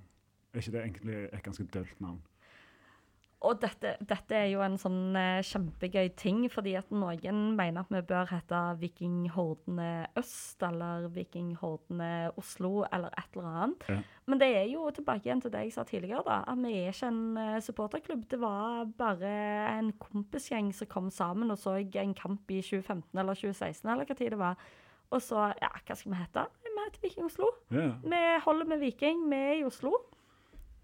Er 0.52 0.64
ikke 0.64 0.72
det 0.72 0.82
egentlig 0.82 1.20
et 1.32 1.42
ganske 1.42 1.64
dølt 1.64 2.00
navn? 2.00 2.22
Og 3.44 3.58
dette, 3.60 3.92
dette 4.00 4.32
er 4.32 4.46
jo 4.48 4.62
en 4.64 4.78
sånn 4.80 5.16
eh, 5.18 5.42
kjempegøy 5.44 6.08
ting, 6.16 6.38
fordi 6.50 6.72
at 6.78 6.88
noen 6.88 7.42
mener 7.58 7.82
at 7.82 7.90
vi 7.92 8.00
bør 8.08 8.30
hete 8.30 8.60
Vikinghordene 8.80 10.06
Øst, 10.16 10.64
eller 10.64 11.04
Vikinghordene 11.12 12.30
Oslo, 12.40 12.86
eller 12.88 13.12
et 13.12 13.36
eller 13.36 13.50
annet. 13.50 13.84
Ja. 13.92 13.98
Men 14.26 14.40
det 14.40 14.48
er 14.56 14.64
jo 14.72 14.88
tilbake 14.96 15.28
igjen 15.28 15.44
til 15.44 15.52
det 15.52 15.66
jeg 15.66 15.76
sa 15.76 15.84
tidligere, 15.86 16.24
da. 16.26 16.38
At 16.48 16.62
vi 16.64 16.72
er 16.80 16.90
ikke 16.94 17.12
en 17.12 17.22
eh, 17.42 17.60
supporterklubb. 17.68 18.24
Det 18.32 18.40
var 18.40 18.88
bare 18.96 19.36
en 19.76 19.92
kompisgjeng 20.00 20.72
som 20.74 20.90
kom 20.90 21.12
sammen 21.12 21.52
og 21.52 21.60
så 21.60 21.76
en 21.76 22.16
kamp 22.16 22.50
i 22.50 22.62
2015 22.64 23.20
eller 23.20 23.36
2016, 23.36 23.84
eller 23.84 24.08
hva 24.08 24.16
tid 24.16 24.32
det 24.32 24.40
var. 24.40 24.56
Og 25.12 25.22
så, 25.22 25.50
ja, 25.60 25.70
hva 25.76 25.94
skal 25.94 26.12
vi 26.12 26.18
hete? 26.24 26.48
Vi 26.64 26.76
heter 26.80 27.02
Viking 27.04 27.28
Oslo. 27.28 27.52
Ja, 27.70 27.90
Vi 28.02 28.20
holder 28.44 28.72
med 28.72 28.80
Viking, 28.80 29.26
vi 29.30 29.36
er 29.36 29.58
i 29.60 29.66
Oslo. 29.66 29.92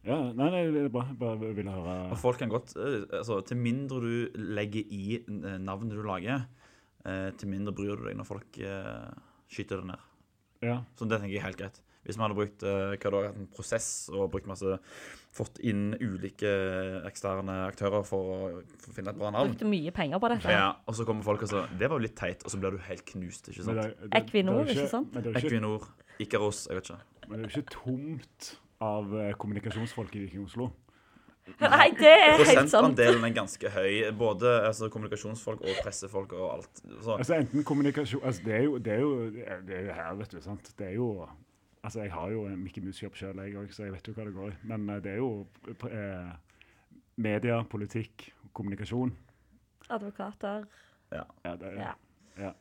Ja 0.04 0.16
nei, 0.32 0.48
nei, 0.50 0.62
det 0.74 0.84
er 0.86 0.88
bra. 0.92 1.04
Bare 1.18 1.52
vil 1.54 1.68
høre 1.70 1.96
Og 2.10 2.18
folk 2.18 2.38
kan 2.42 2.50
godt 2.50 2.74
eh, 2.76 3.04
altså, 3.20 3.40
Til 3.46 3.56
mindre 3.62 4.00
du 4.02 4.42
legger 4.58 4.82
i 4.90 5.20
eh, 5.20 5.58
navnet 5.62 5.94
du 5.94 6.02
lager, 6.06 6.46
eh, 7.06 7.30
til 7.38 7.48
mindre 7.52 7.72
bryr 7.76 7.96
du 8.00 8.08
deg 8.08 8.16
når 8.18 8.26
folk 8.26 8.58
skyter 9.52 9.82
det 9.82 9.90
ned. 9.92 10.04
Ja. 10.62 10.78
Så 10.96 11.04
det 11.10 11.18
tenker 11.20 11.34
jeg 11.36 11.42
er 11.42 11.48
helt 11.50 11.58
greit. 11.60 11.80
Hvis 12.02 12.16
vi 12.18 12.22
hadde 12.24 12.34
brukt 12.34 12.62
eh, 12.66 12.96
hva 12.98 13.10
da, 13.14 13.18
en 13.30 13.44
prosess 13.54 14.08
og 14.10 14.30
brukt 14.32 14.48
masse 14.50 14.78
fått 15.32 15.60
inn 15.62 15.92
ulike 16.02 16.50
eksterne 17.06 17.60
aktører 17.68 18.02
for 18.04 18.32
å, 18.32 18.38
for 18.82 18.90
å 18.90 18.94
finne 18.96 19.12
et 19.14 19.20
bra 19.20 19.30
navn 19.32 19.52
Brukte 19.52 19.68
mye 19.70 19.92
penger 19.94 20.18
på 20.22 20.30
dette. 20.32 20.50
ja, 20.50 20.72
Og 20.90 20.98
så 20.98 21.06
kommer 21.08 21.22
folk 21.26 21.44
og 21.46 21.52
sier 21.52 21.70
det 21.78 21.88
var 21.92 22.00
jo 22.00 22.06
litt 22.08 22.16
teit, 22.18 22.42
og 22.42 22.50
så 22.52 22.58
blir 22.60 22.74
du 22.74 22.82
helt 22.88 23.04
knust. 23.12 23.48
ikke 23.52 23.68
sant? 23.68 23.78
det- 23.78 23.94
det- 24.02 24.18
Equinor, 24.18 24.58
det 24.64 24.74
er 24.74 24.74
jo 24.74 24.82
ikke 24.82 24.90
sant? 24.96 25.14
Ikke, 25.22 25.44
Equinor, 25.44 25.86
Ikaros, 26.26 26.64
jeg 26.68 26.80
vet 26.80 26.90
ikke. 26.90 27.00
men 27.28 27.38
det 27.38 27.46
er 27.46 27.54
jo 27.54 27.62
ikke 27.62 27.76
tomt 27.78 28.50
av 28.82 29.12
eh, 29.20 29.32
kommunikasjonsfolk 29.40 30.16
i 30.18 30.24
Viking 30.26 30.46
Oslo. 30.46 30.70
Nei, 31.58 31.88
det 31.98 32.06
er 32.12 32.36
helt 32.38 32.46
sant. 32.46 32.70
Prosentandelen 32.70 33.24
er 33.26 33.32
ganske 33.34 33.70
høy. 33.74 33.94
Både 34.14 34.50
altså, 34.68 34.86
kommunikasjonsfolk 34.94 35.64
og 35.66 35.80
pressefolk 35.82 36.34
og 36.38 36.44
alt. 36.52 36.82
Så, 37.02 37.16
Altså 37.16 37.34
enten 37.40 37.64
kommunikasjon 37.66 38.22
altså 38.22 38.44
Det 38.46 38.54
er 38.54 38.62
jo, 38.68 38.76
det 38.78 38.92
er 38.94 39.00
jo, 39.02 39.10
det 39.66 39.74
er 39.78 39.88
jo 39.88 39.96
her, 39.96 40.12
vet 40.20 40.36
du. 40.36 40.38
sant? 40.44 40.70
Det 40.78 40.86
er 40.92 40.94
jo 41.00 41.08
Altså, 41.82 42.04
jeg 42.04 42.12
har 42.14 42.30
jo 42.30 42.44
en 42.46 42.60
Mickey 42.62 42.78
Mouse-jobb 42.84 43.16
sjøl, 43.18 43.40
jeg 43.42 43.56
òg, 43.58 43.72
så 43.74 43.82
jeg 43.88 43.92
vet 43.96 44.06
jo 44.06 44.12
hva 44.14 44.26
det 44.28 44.34
går 44.36 44.52
i. 44.52 44.58
Men 44.70 44.84
eh, 44.86 45.00
det 45.02 45.16
er 45.16 45.18
jo 45.18 45.30
eh, 45.90 46.28
media, 47.26 47.56
politikk, 47.66 48.28
kommunikasjon. 48.54 49.10
Advokater. 49.90 50.68
ja. 51.10 51.24
Ja, 51.42 51.56
det 51.58 51.72
er, 51.72 51.80
Ja. 51.82 51.94
ja. 52.38 52.52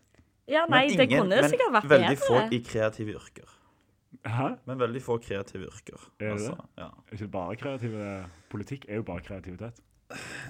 Ja, 0.50 0.66
nei, 0.68 0.88
ingen, 0.90 0.98
det 0.98 1.06
kunne 1.14 1.38
men 1.38 1.50
sikkert 1.54 1.76
vært 1.78 1.90
Veldig 1.92 2.18
få 2.20 2.40
i 2.50 2.60
kreative 2.66 3.14
yrker. 3.20 3.54
Hæ? 4.26 4.48
Men 4.66 4.80
veldig 4.80 5.02
få 5.02 5.18
kreative 5.18 5.66
yrker. 5.66 6.02
Er 6.20 6.26
det 6.26 6.32
altså, 6.32 6.58
det? 6.58 6.84
Ja. 6.84 6.90
Ikke 7.14 7.28
bare 7.28 7.56
kreative 7.56 8.10
Politikk 8.52 8.86
er 8.90 9.02
jo 9.02 9.04
bare 9.08 9.24
kreativitet. 9.26 9.82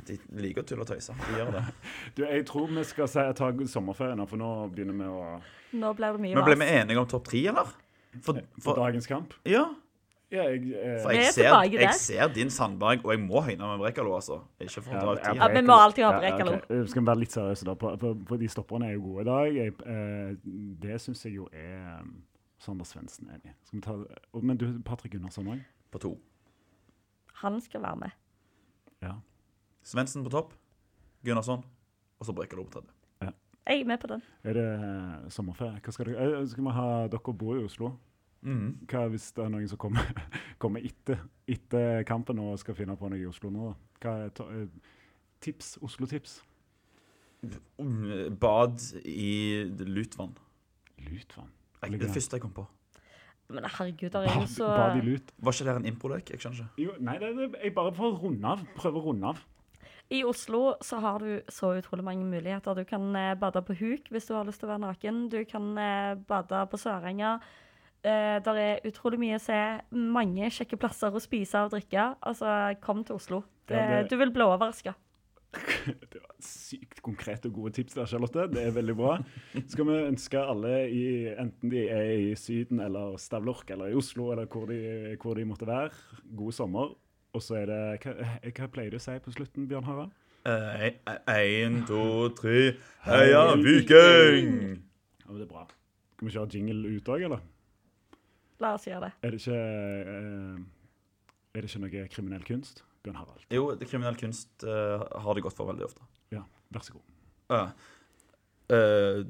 De 0.08 0.18
liker 0.42 0.64
å 0.64 0.68
tulle 0.68 0.84
og 0.84 0.90
tøyse. 0.90 1.14
De 1.14 1.38
gjør 1.38 1.54
det. 1.56 1.62
Du, 2.18 2.24
jeg 2.26 2.46
tror 2.50 2.72
vi 2.72 2.84
skal 2.88 3.08
si, 3.12 3.24
ta 3.38 3.52
sommerferie 3.70 4.18
nå, 4.18 4.26
for 4.28 4.42
nå 4.42 4.50
begynner 4.74 4.98
vi 4.98 5.08
å 5.08 5.22
Nå 5.82 5.94
blir 5.96 6.18
det 6.18 6.24
mye 6.26 6.36
Men 6.40 6.48
ble 6.50 6.58
vi 6.60 6.68
enige 6.80 7.04
om 7.04 7.08
topp 7.08 7.30
tre, 7.30 7.46
eller? 7.54 7.72
For, 8.20 8.42
For 8.58 8.66
for, 8.66 8.82
dagens 8.82 9.08
kamp. 9.08 9.38
ja, 9.48 9.70
Ja, 10.32 10.46
jeg, 10.48 10.74
eh, 10.80 10.98
for 11.04 11.12
jeg, 11.12 11.28
er 11.28 11.34
ser, 11.36 11.56
jeg 11.76 11.96
ser 12.00 12.30
din 12.32 12.52
Sandberg, 12.52 13.06
og 13.06 13.12
jeg 13.12 13.20
må 13.20 13.42
høyne 13.44 13.68
med 13.68 13.82
Brekalo, 13.84 14.14
altså. 14.16 14.38
Ikke 14.64 14.84
for 14.86 14.96
å 14.96 15.02
dra 15.02 15.16
ut 15.16 15.26
ja. 15.28 15.34
Ja, 15.42 15.50
vi 15.52 15.64
må 15.68 15.76
alltid 15.76 16.06
ha 16.08 16.12
Brekalo. 16.16 16.54
Ja, 16.56 16.62
okay. 16.64 16.86
Skal 16.88 17.04
vi 17.04 17.10
være 17.10 17.22
litt 17.24 17.36
seriøse, 17.36 17.68
da? 17.68 17.76
For, 17.80 18.38
de 18.40 18.52
stopperne 18.52 18.88
er 18.88 18.96
jo 18.96 19.02
gode 19.10 19.26
i 19.26 19.28
dag. 19.28 19.58
Jeg, 19.60 19.76
eh, 19.92 20.54
det 20.86 21.00
syns 21.04 21.26
jeg 21.28 21.36
jo 21.36 21.50
er 21.52 22.00
Sander 22.62 22.86
Svendsen 22.86 23.30
enig 23.34 23.52
i. 23.52 23.58
Skal 23.66 23.80
vi 23.80 23.84
ta 23.86 24.42
Men 24.46 24.60
du, 24.62 24.68
Patrick 24.86 25.16
Gunnarsson 25.16 25.50
òg? 25.50 25.62
På 25.92 26.00
to. 26.02 26.16
Han 27.42 27.58
skal 27.62 27.82
være 27.82 28.04
med. 28.06 28.18
Ja. 29.02 29.18
Svendsen 29.84 30.24
på 30.24 30.30
topp, 30.30 30.54
Gunnarsson, 31.26 31.64
og 32.20 32.28
så 32.28 32.36
Brekalo 32.38 32.68
på 32.70 32.78
tredje. 32.78 32.94
Jeg 33.68 33.82
er 33.82 33.86
med 33.86 33.98
på 33.98 34.08
den. 34.08 34.22
Er 34.44 34.54
det 34.54 34.64
eh, 34.74 35.30
sommerferie? 35.30 35.80
Hva 35.86 35.94
skal, 35.94 36.10
dere, 36.10 36.40
eh, 36.42 36.48
skal 36.50 36.66
vi 36.66 36.72
ha 36.74 36.88
Dere 37.14 37.34
bor 37.38 37.60
i 37.60 37.66
Oslo. 37.66 37.92
Mm. 38.42 38.88
Hva 38.90 39.04
hvis 39.14 39.28
det 39.38 39.44
er 39.46 39.52
noen 39.54 39.70
som 39.70 39.78
kommer, 39.82 40.08
kommer 40.62 40.82
etter, 40.86 41.22
etter 41.48 42.02
kampen 42.10 42.42
og 42.42 42.58
skal 42.60 42.76
finne 42.78 42.98
på 42.98 43.10
noe 43.12 43.22
i 43.22 43.28
Oslo 43.30 43.52
nå? 43.54 43.70
Hva 44.02 44.16
er 44.26 44.34
to, 44.38 44.48
eh, 44.50 44.98
tips? 45.46 45.76
Oslo-tips? 45.86 46.40
Bad 48.42 48.82
i 49.06 49.32
lutvann. 49.86 50.34
Lutvann? 51.06 51.54
Jeg- 51.82 52.00
Det 52.00 52.10
første 52.14 52.34
jeg 52.38 52.42
kom 52.42 52.52
på. 52.54 52.68
Men 53.50 53.64
herregud, 53.66 54.10
der 54.12 54.20
er 54.20 54.34
jo 54.40 54.46
så? 54.48 54.68
Var 54.68 55.52
ikke 55.52 55.66
det 55.66 55.76
en 55.76 55.86
improlek? 55.86 56.30
Jeg 56.30 56.40
skjønner 56.40 56.58
ikke. 56.62 56.84
Jo, 56.86 56.92
nei, 57.00 57.18
det, 57.20 57.36
det, 57.36 57.56
jeg 57.64 57.74
bare 57.76 57.92
får 57.94 58.20
runde 58.24 58.46
av. 58.48 58.60
Prøve 58.78 58.96
å 59.02 59.04
runde 59.06 59.28
av. 59.28 59.38
I 60.12 60.24
Oslo 60.24 60.76
så 60.84 61.00
har 61.00 61.20
du 61.20 61.42
så 61.50 61.74
utrolig 61.82 62.04
mange 62.04 62.24
muligheter. 62.26 62.74
Du 62.76 62.84
kan 62.84 63.16
eh, 63.16 63.34
bade 63.36 63.62
på 63.64 63.74
huk 63.80 64.10
hvis 64.12 64.28
du 64.28 64.34
har 64.36 64.44
lyst 64.46 64.60
til 64.60 64.70
å 64.70 64.72
være 64.78 64.86
naken. 64.86 65.30
Du 65.30 65.44
kan 65.46 65.78
eh, 65.78 66.16
bade 66.16 66.68
på 66.72 66.78
Sørenga. 66.80 67.40
Eh, 68.04 68.40
der 68.44 68.56
er 68.56 68.80
utrolig 68.88 69.20
mye 69.20 69.36
å 69.36 69.42
se. 69.44 69.60
Mange 69.92 70.50
kjekke 70.52 70.78
plasser 70.80 71.12
å 71.12 71.20
spise 71.22 71.56
og 71.66 71.72
drikke. 71.72 72.16
Altså, 72.24 72.80
kom 72.82 73.04
til 73.04 73.16
Oslo. 73.16 73.44
Det, 73.68 73.76
Ja, 73.78 74.02
det- 74.02 74.10
Du 74.10 74.18
vil 74.18 74.32
bli 74.32 74.44
overraska. 74.44 74.96
Det 75.52 76.20
var 76.22 76.36
sykt 76.46 77.02
konkrete 77.04 77.50
og 77.50 77.56
gode 77.58 77.74
tips 77.76 77.98
der, 77.98 78.06
Charlotte. 78.08 78.48
Det 78.54 78.62
er 78.64 78.76
veldig 78.76 78.96
bra. 78.96 79.18
Skal 79.68 79.88
vi 79.90 79.98
ønske 80.08 80.40
alle, 80.40 80.74
i, 80.88 81.04
enten 81.34 81.74
de 81.74 81.82
er 81.92 82.12
i 82.16 82.32
Syden 82.40 82.80
eller 82.84 83.18
Stavlork 83.20 83.70
eller 83.74 83.92
i 83.92 83.98
Oslo, 84.00 84.30
eller 84.32 84.48
hvor 84.52 84.70
de, 84.72 85.16
hvor 85.22 85.36
de 85.36 85.46
måtte 85.50 85.68
være, 85.68 85.90
god 86.38 86.56
sommer. 86.56 86.94
Og 87.34 87.44
så 87.44 87.62
er 87.62 87.70
det 87.70 87.82
Hva, 88.04 88.16
hva 88.48 88.68
pleier 88.72 88.92
du 88.92 89.00
å 89.00 89.04
si 89.04 89.16
på 89.24 89.34
slutten, 89.36 89.68
Bjørn 89.70 89.88
Harald? 89.88 90.16
Én, 90.42 91.82
to, 91.86 92.30
tre 92.36 92.74
Heia 93.06 93.44
Viking! 93.62 94.82
Ja, 95.22 95.36
det 95.36 95.46
er 95.46 95.50
bra. 95.52 95.68
Skal 96.16 96.28
vi 96.28 96.34
kjøre 96.34 96.56
jingle 96.56 96.96
ut 96.96 97.12
òg, 97.14 97.26
eller? 97.28 97.44
La 98.62 98.76
oss 98.78 98.88
gjøre 98.88 99.08
det. 99.08 99.12
Er 99.26 99.34
det 99.34 99.42
ikke 99.42 99.58
eh, 99.58 100.58
Er 101.56 101.62
det 101.64 101.70
ikke 101.70 101.84
noe 101.84 102.08
kriminell 102.14 102.44
kunst? 102.48 102.84
Bjørn 103.02 103.18
Harald. 103.18 103.46
Jo, 103.54 103.72
det 103.78 103.88
kriminell 103.90 104.18
kunst 104.20 104.66
uh, 104.68 105.02
har 105.24 105.38
det 105.38 105.44
gått 105.46 105.58
for 105.58 105.70
veldig 105.72 105.88
ofte. 105.88 106.06
Ja, 106.34 106.44
vær 106.74 106.86
så 106.86 106.98
god. 106.98 107.06
Uh, 107.52 107.72
uh, 108.72 109.24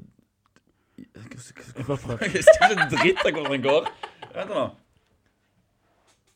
jeg 0.98 1.28
Jeg 1.76 1.86
bare 1.86 1.98
prøver. 2.04 2.28
husker 2.36 2.74
ikke 2.74 2.88
dritt 2.92 3.24
av 3.24 3.32
hvordan 3.32 3.52
den 3.56 3.64
går. 3.64 3.88
Vent 4.34 4.52
nå. 4.52 4.66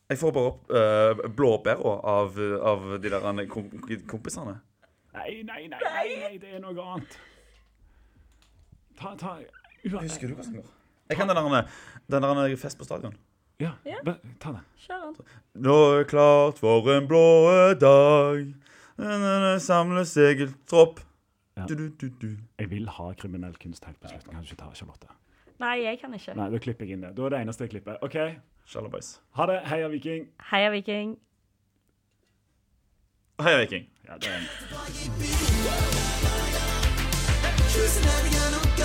Jeg 0.07 0.21
får 0.23 0.33
bare 0.33 0.53
opp 0.53 0.71
uh, 0.71 1.29
blåbæra 1.37 1.95
av, 2.15 2.41
av 2.73 2.89
de 3.03 3.13
der 3.13 3.47
kom 3.53 3.69
kompisene. 4.09 4.57
Nei, 5.17 5.43
nei, 5.49 5.63
nei, 5.73 5.81
nei, 5.83 6.09
nei, 6.23 6.35
det 6.41 6.57
er 6.57 6.63
noe 6.63 6.89
annet. 6.95 7.19
Ta, 8.97 9.13
ta 9.21 9.39
Husker 9.87 10.31
du 10.31 10.37
hva 10.37 10.45
som 10.45 10.57
går? 10.57 10.69
Jeg 11.11 11.19
kan 11.19 11.29
den 11.31 11.39
der, 11.53 11.69
den 12.11 12.25
der 12.25 12.57
fest 12.59 12.79
på 12.79 12.85
stadion. 12.85 13.15
Ja, 13.61 13.71
Ja. 13.87 13.97
bare 14.05 14.19
ta 14.41 14.53
den. 14.53 14.61
Kjør 14.87 15.05
den. 15.17 15.27
Nå 15.65 15.77
er 16.01 16.05
klart 16.05 16.59
for 16.59 16.91
en 16.93 17.07
blå 17.09 17.23
dag. 17.81 18.55
Samle 19.61 20.05
segeltropp. 20.05 21.01
Ja. 21.57 21.65
Du, 21.67 21.75
du, 21.75 21.89
du, 21.89 22.09
du. 22.21 22.37
Jeg 22.59 22.71
vil 22.71 22.89
ha 22.89 23.13
kriminell 23.17 23.55
kunst 23.57 23.85
helt 23.89 23.99
på 24.01 24.09
slutten. 24.09 24.33
Kan 24.35 24.43
du 24.45 24.51
ikke 24.51 24.61
ta 24.61 24.69
Charlotte? 24.75 25.09
Nei, 25.59 25.79
jeg 25.87 25.99
kan 26.03 26.13
ikke. 26.13 26.35
Nei, 26.37 26.51
da 26.53 26.59
klipper 26.61 26.85
jeg 26.85 26.93
inn 26.99 27.07
det. 27.07 27.15
Da 27.17 27.23
er 27.25 27.29
det 27.33 27.41
eneste 27.47 27.65
jeg 27.65 27.71
klipper. 27.71 27.97
OK, 28.05 28.17
Shalabais. 28.69 29.21
ha 29.39 29.47
det. 29.47 29.63
Heia 29.71 29.89
Viking. 29.89 30.29
Heia 30.51 30.71
Viking. 30.71 31.17
Heia 33.41 33.59
Viking. 33.65 33.89
Ja, 34.07 34.19
det 34.21 34.29
er 34.29 34.41
Cruising 37.73 38.76